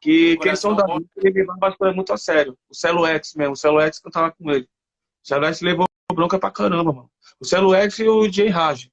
Que, 0.00 0.36
que 0.38 0.48
eles 0.48 0.58
são 0.58 0.74
da 0.74 0.84
vida, 0.98 1.08
ele 1.18 1.44
levava 1.44 1.92
muito 1.94 2.12
a 2.12 2.16
sério. 2.16 2.58
O 2.68 2.74
Celo 2.74 3.06
X 3.06 3.34
mesmo, 3.36 3.52
o 3.52 3.56
Celo 3.56 3.80
X 3.80 4.00
que 4.00 4.08
eu 4.08 4.12
tava 4.12 4.32
com 4.32 4.50
ele. 4.50 4.64
O 4.64 5.28
Celo 5.28 5.44
X 5.46 5.60
levou 5.60 5.86
bronca 6.12 6.38
pra 6.38 6.50
caramba, 6.50 6.92
mano. 6.92 7.10
O 7.40 7.44
Celo 7.44 7.72
X 7.74 7.98
e 8.00 8.08
o 8.08 8.26
J 8.28 8.48
Raj. 8.48 8.88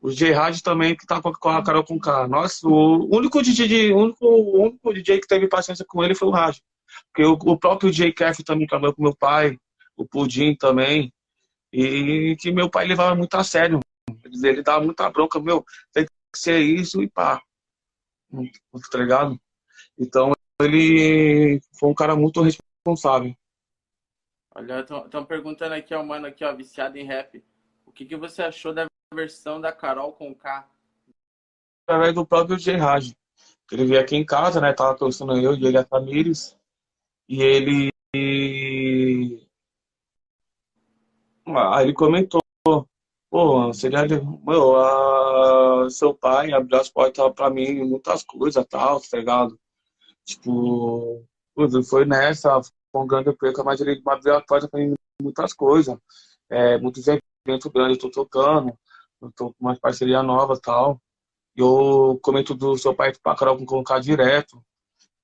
O 0.00 0.10
J 0.10 0.32
Raj 0.32 0.62
também, 0.62 0.96
que 0.96 1.04
tá 1.06 1.20
com 1.20 1.28
a 1.50 1.62
Carol 1.62 1.84
com 1.84 1.98
K. 1.98 2.28
Nossa, 2.28 2.66
o 2.66 3.14
único 3.14 3.42
DJ, 3.42 3.68
de- 3.68 3.92
o 3.92 3.98
único, 3.98 4.24
o 4.24 4.62
único 4.62 4.94
DJ 4.94 5.20
que 5.20 5.26
teve 5.26 5.48
paciência 5.48 5.84
com 5.86 6.02
ele 6.02 6.14
foi 6.14 6.28
o 6.28 6.30
Raj. 6.32 6.60
Porque 7.06 7.24
o, 7.24 7.32
o 7.32 7.58
próprio 7.58 7.92
J 7.92 8.12
Keff 8.12 8.42
também 8.44 8.66
trabalhou 8.66 8.94
com 8.94 9.02
meu 9.02 9.16
pai, 9.16 9.58
o 9.96 10.06
Pudim 10.06 10.54
também. 10.54 11.12
E 11.72 12.36
que 12.40 12.50
meu 12.50 12.70
pai 12.70 12.86
levava 12.86 13.14
muito 13.14 13.34
a 13.34 13.44
sério. 13.44 13.80
Ele, 14.24 14.48
ele 14.48 14.62
dava 14.62 14.84
muita 14.84 15.10
bronca, 15.10 15.38
meu, 15.40 15.64
tem 15.92 16.04
que 16.04 16.10
ser 16.34 16.60
isso 16.60 17.02
e 17.02 17.08
pá. 17.08 17.42
Tá 18.90 18.98
ligado? 18.98 19.38
Então 19.98 20.32
ele 20.60 21.60
foi 21.78 21.88
um 21.88 21.94
cara 21.94 22.16
muito 22.16 22.42
responsável. 22.42 23.34
Olha, 24.54 24.80
estão 24.80 25.24
perguntando 25.24 25.74
aqui, 25.74 25.94
ó, 25.94 26.02
mano, 26.02 26.26
aqui, 26.26 26.44
ó, 26.44 26.54
viciado 26.54 26.98
em 26.98 27.04
rap. 27.04 27.44
O 27.86 27.92
que, 27.92 28.04
que 28.04 28.16
você 28.16 28.42
achou 28.42 28.74
da 28.74 28.86
versão 29.14 29.60
da 29.60 29.72
Carol 29.72 30.12
com 30.12 30.34
K? 30.34 30.68
Através 31.86 32.14
do 32.14 32.26
próprio 32.26 32.58
J 32.58 32.76
Raj. 32.76 33.12
Ele 33.70 33.84
veio 33.84 34.00
aqui 34.00 34.16
em 34.16 34.24
casa, 34.24 34.60
né? 34.60 34.72
Tava 34.72 34.96
torcendo 34.96 35.36
eu 35.38 35.54
e 35.54 35.64
ele 35.64 35.78
a 35.78 35.84
Tamires. 35.84 36.57
E 37.28 37.42
ele. 37.42 37.90
Aí 41.46 41.84
ele 41.84 41.94
comentou, 41.94 42.40
pô, 43.30 43.72
seria. 43.72 44.06
Meu, 44.46 44.76
a... 44.76 45.90
seu 45.90 46.14
pai 46.14 46.52
abriu 46.52 46.80
as 46.80 46.88
portas 46.88 47.32
pra 47.34 47.50
mim 47.50 47.84
muitas 47.84 48.22
coisas 48.22 48.64
tal, 48.66 49.00
tá 49.00 49.18
ligado? 49.18 49.58
Tipo, 50.24 51.24
foi 51.88 52.04
nessa, 52.04 52.60
foi 52.92 53.02
um 53.02 53.06
grande 53.06 53.32
perca, 53.34 53.64
mas 53.64 53.80
ele 53.80 54.00
abriu 54.06 54.34
a 54.36 54.42
porta 54.42 54.68
pra 54.68 54.80
mim 54.80 54.94
muitas 55.22 55.52
coisas. 55.52 55.98
É, 56.50 56.78
muitos 56.78 57.06
eventos 57.06 57.70
grandes 57.72 58.02
eu 58.02 58.10
tô 58.10 58.24
tocando, 58.24 58.78
eu 59.20 59.32
tô 59.32 59.52
com 59.52 59.56
umas 59.60 59.78
parcerias 59.78 60.24
novas 60.24 60.58
e 60.58 60.62
tal. 60.62 61.00
E 61.56 61.60
eu 61.60 62.18
comento 62.22 62.54
do 62.54 62.76
seu 62.78 62.94
pai 62.94 63.12
pra 63.22 63.36
Carol 63.36 63.64
colocar 63.66 63.98
direto, 64.00 64.62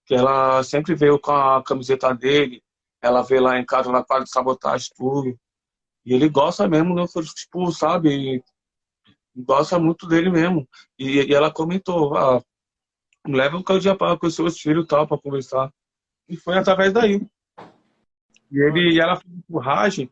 que 0.07 0.15
ela 0.15 0.63
sempre 0.63 0.95
veio 0.95 1.19
com 1.19 1.33
a 1.33 1.63
camiseta 1.63 2.15
dele, 2.15 2.63
ela 3.01 3.23
veio 3.23 3.43
lá 3.43 3.59
em 3.59 3.65
casa, 3.65 3.91
quadra 4.05 4.25
de 4.25 4.31
sabotagem, 4.31 4.89
tudo. 4.97 5.39
E 6.05 6.15
ele 6.15 6.29
gosta 6.29 6.69
mesmo, 6.69 6.95
né? 6.95 7.05
Tipo, 7.35 7.71
sabe? 7.73 8.43
Gosta 9.35 9.79
muito 9.79 10.07
dele 10.07 10.31
mesmo. 10.31 10.69
E, 10.99 11.23
e 11.23 11.35
ela 11.35 11.51
comentou, 11.51 12.17
ah, 12.17 12.43
leva 13.27 13.57
um 13.57 13.79
dia 13.79 13.97
para 13.97 14.19
com 14.19 14.27
os 14.27 14.59
filhos 14.59 14.85
e 14.85 14.89
tal, 14.89 15.07
pra 15.07 15.19
conversar. 15.19 15.73
E 16.29 16.37
foi 16.37 16.59
através 16.59 16.93
daí. 16.93 17.21
E, 18.51 18.59
ele, 18.59 18.95
e 18.95 19.01
ela 19.01 19.21
Raj 19.51 20.09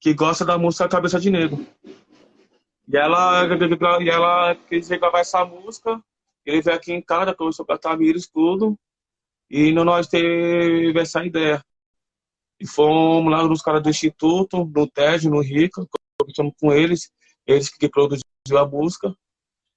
que 0.00 0.14
gosta 0.14 0.44
da 0.44 0.56
música 0.56 0.88
Cabeça 0.88 1.20
de 1.20 1.30
Negro. 1.30 1.66
E 2.88 2.96
ela, 2.96 3.46
e 4.02 4.08
ela 4.08 4.54
quis 4.54 4.88
gravar 4.88 5.20
essa 5.20 5.44
música. 5.44 6.02
Ele 6.44 6.62
veio 6.62 6.76
aqui 6.76 6.92
em 6.92 7.02
casa, 7.02 7.34
começou 7.34 7.64
a 7.64 7.66
cantar 7.66 7.90
Tamires, 7.90 8.26
tudo. 8.26 8.78
E 9.50 9.72
nós 9.72 10.06
teve 10.06 10.98
essa 10.98 11.24
ideia. 11.24 11.64
E 12.60 12.66
fomos 12.66 13.32
lá 13.32 13.42
nos 13.42 13.62
caras 13.62 13.82
do 13.82 13.90
Instituto, 13.90 14.64
no 14.64 14.86
TED, 14.86 15.28
no 15.28 15.40
RICA, 15.40 15.84
conversamos 16.18 16.54
com 16.60 16.72
eles, 16.72 17.10
eles 17.46 17.68
que 17.68 17.88
produziram 17.88 18.22
a 18.58 18.66
música. 18.66 19.12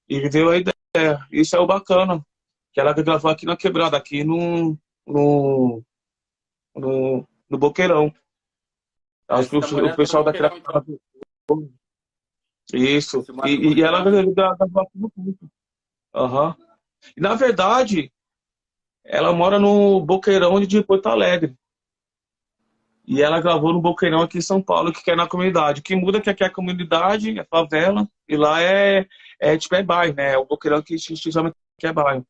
E 0.08 0.30
veio 0.30 0.50
a 0.50 0.58
ideia. 0.58 1.28
Isso 1.32 1.56
é 1.56 1.60
o 1.60 1.66
bacana. 1.66 2.24
Que 2.72 2.80
ela 2.80 2.94
gravou 2.94 3.32
aqui 3.32 3.46
na 3.46 3.58
quebrada, 3.58 3.98
aqui 3.98 4.24
no, 4.24 4.78
no, 5.08 5.84
no, 6.76 7.28
no 7.50 7.58
Boqueirão. 7.58 8.14
Acho 9.28 9.50
que 9.50 9.60
tá 9.60 9.76
o, 9.76 9.86
o 9.88 9.96
pessoal 9.96 10.24
daquela. 10.24 10.50
Boqueirão, 10.50 11.74
Isso. 12.74 13.24
E, 13.46 13.80
e, 13.80 13.82
ela 13.82 14.04
gravou 14.04 14.82
aqui 14.84 15.00
no. 15.00 15.12
Aham. 16.14 16.56
E 17.18 17.22
na 17.22 17.34
verdade, 17.34 18.12
ela 19.06 19.34
mora 19.34 19.60
no 19.60 20.02
Boqueirão 20.02 20.60
de 20.62 20.84
Porto 20.84 21.08
Alegre. 21.08 21.56
E 23.06 23.22
ela 23.22 23.42
gravou 23.42 23.74
no 23.74 23.82
Boqueirão 23.82 24.22
aqui 24.22 24.38
em 24.38 24.42
São 24.42 24.62
Paulo, 24.62 24.94
que 24.94 25.12
é 25.12 25.16
na 25.16 25.28
comunidade. 25.28 25.82
O 25.82 25.84
que 25.84 25.96
muda 25.96 26.20
é 26.20 26.22
que 26.22 26.30
aqui 26.30 26.44
é 26.44 26.48
a 26.48 26.54
comunidade, 26.54 27.38
é 27.38 27.44
favela, 27.44 28.08
e 28.28 28.38
lá 28.38 28.62
é, 28.62 29.06
é 29.40 29.58
tipo, 29.58 29.76
é 29.76 29.84
bairro, 29.84 30.16
né? 30.16 30.34
É 30.34 30.38
o 30.38 30.46
Boqueirão 30.46 30.82
que 30.82 30.98
chama 30.98 31.54
que 31.78 31.88
é 31.88 31.92
bairro. 31.92 32.26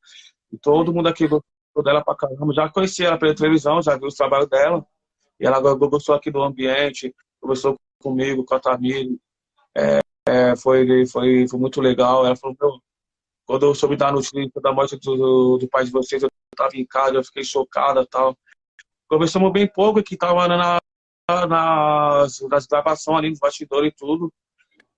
E 0.51 0.57
todo 0.57 0.93
mundo 0.93 1.07
aqui 1.09 1.27
gostou 1.27 1.83
dela 1.83 2.03
pra 2.03 2.15
caramba. 2.15 2.53
Já 2.53 2.69
conhecia 2.69 3.07
ela 3.07 3.19
pela 3.19 3.35
televisão, 3.35 3.81
já 3.81 3.95
viu 3.95 4.07
o 4.07 4.15
trabalho 4.15 4.47
dela. 4.47 4.85
E 5.39 5.45
ela 5.45 5.59
gostou 5.59 6.15
aqui 6.15 6.31
do 6.31 6.41
ambiente, 6.41 7.13
conversou 7.39 7.75
comigo, 8.01 8.43
com 8.43 8.55
a 8.55 8.59
Tamir. 8.59 9.17
É, 9.75 9.99
é, 10.27 10.55
foi, 10.55 11.05
foi, 11.05 11.47
foi 11.47 11.59
muito 11.59 11.81
legal. 11.81 12.25
Ela 12.25 12.35
falou, 12.35 12.55
meu, 12.59 12.79
quando 13.45 13.65
eu 13.65 13.75
soube 13.75 13.95
da 13.95 14.11
notícia 14.11 14.49
da 14.61 14.71
morte 14.71 14.97
do, 14.97 15.57
do 15.57 15.67
pai 15.69 15.85
de 15.85 15.91
vocês, 15.91 16.23
eu 16.23 16.29
estava 16.53 16.75
em 16.75 16.85
casa, 16.85 17.15
eu 17.15 17.23
fiquei 17.23 17.43
chocada 17.43 18.05
tal. 18.05 18.37
Conversamos 19.07 19.51
bem 19.51 19.67
pouco, 19.67 20.01
que 20.01 20.15
estava 20.15 20.47
na, 20.47 20.79
nas, 21.47 22.39
nas 22.41 22.65
gravações 22.65 23.17
ali, 23.17 23.29
nos 23.29 23.39
bastidores 23.39 23.91
e 23.91 23.95
tudo. 23.95 24.33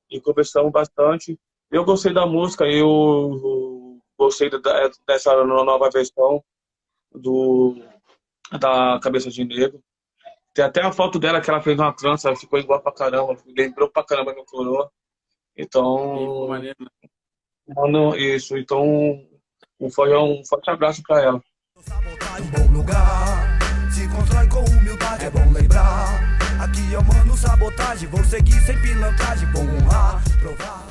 E 0.10 0.22
conversamos 0.22 0.72
bastante. 0.72 1.38
Eu 1.72 1.84
gostei 1.84 2.14
da 2.14 2.26
música, 2.26 2.66
eu 2.66 4.00
gostei 4.18 4.50
da, 4.50 4.90
dessa 5.08 5.36
nova 5.44 5.90
versão 5.90 6.44
do, 7.12 7.76
da 8.60 9.00
Cabeça 9.02 9.30
de 9.30 9.44
Negro. 9.44 9.82
Tem 10.54 10.64
até 10.64 10.82
a 10.82 10.92
foto 10.92 11.20
dela 11.20 11.42
que 11.42 11.50
ela 11.50 11.62
fez 11.62 11.78
uma 11.78 11.94
trança, 11.94 12.36
ficou 12.36 12.60
igual 12.60 12.82
pra 12.82 12.94
caramba, 12.94 13.36
lembrou 13.46 13.90
pra 13.90 14.06
caramba 14.06 14.34
meu 14.34 14.46
coroa. 14.46 14.90
Então, 15.58 16.48
né? 16.60 16.74
Mano, 17.68 18.16
isso. 18.16 18.58
Então, 18.58 19.28
um, 19.80 19.90
foi 19.90 20.16
um 20.16 20.42
forte 20.46 20.70
abraço 20.70 21.02
pra 21.04 21.22
ela. 21.22 21.42
Sabotagem, 21.82 22.52
bom 22.52 22.72
lugar. 22.72 23.60
Se 23.92 24.08
constrói 24.08 24.48
com 24.48 24.64
humildade, 24.64 25.26
é 25.26 25.30
bom 25.30 25.52
lembrar. 25.52 26.38
Aqui 26.60 26.94
eu 26.94 27.04
mando 27.04 27.36
sabotagem, 27.36 28.08
vou 28.10 28.24
seguir 28.24 28.60
sem 28.62 28.80
pilantragem, 28.82 29.52
vou 29.52 29.64
honrar, 29.64 30.24
provar. 30.40 30.85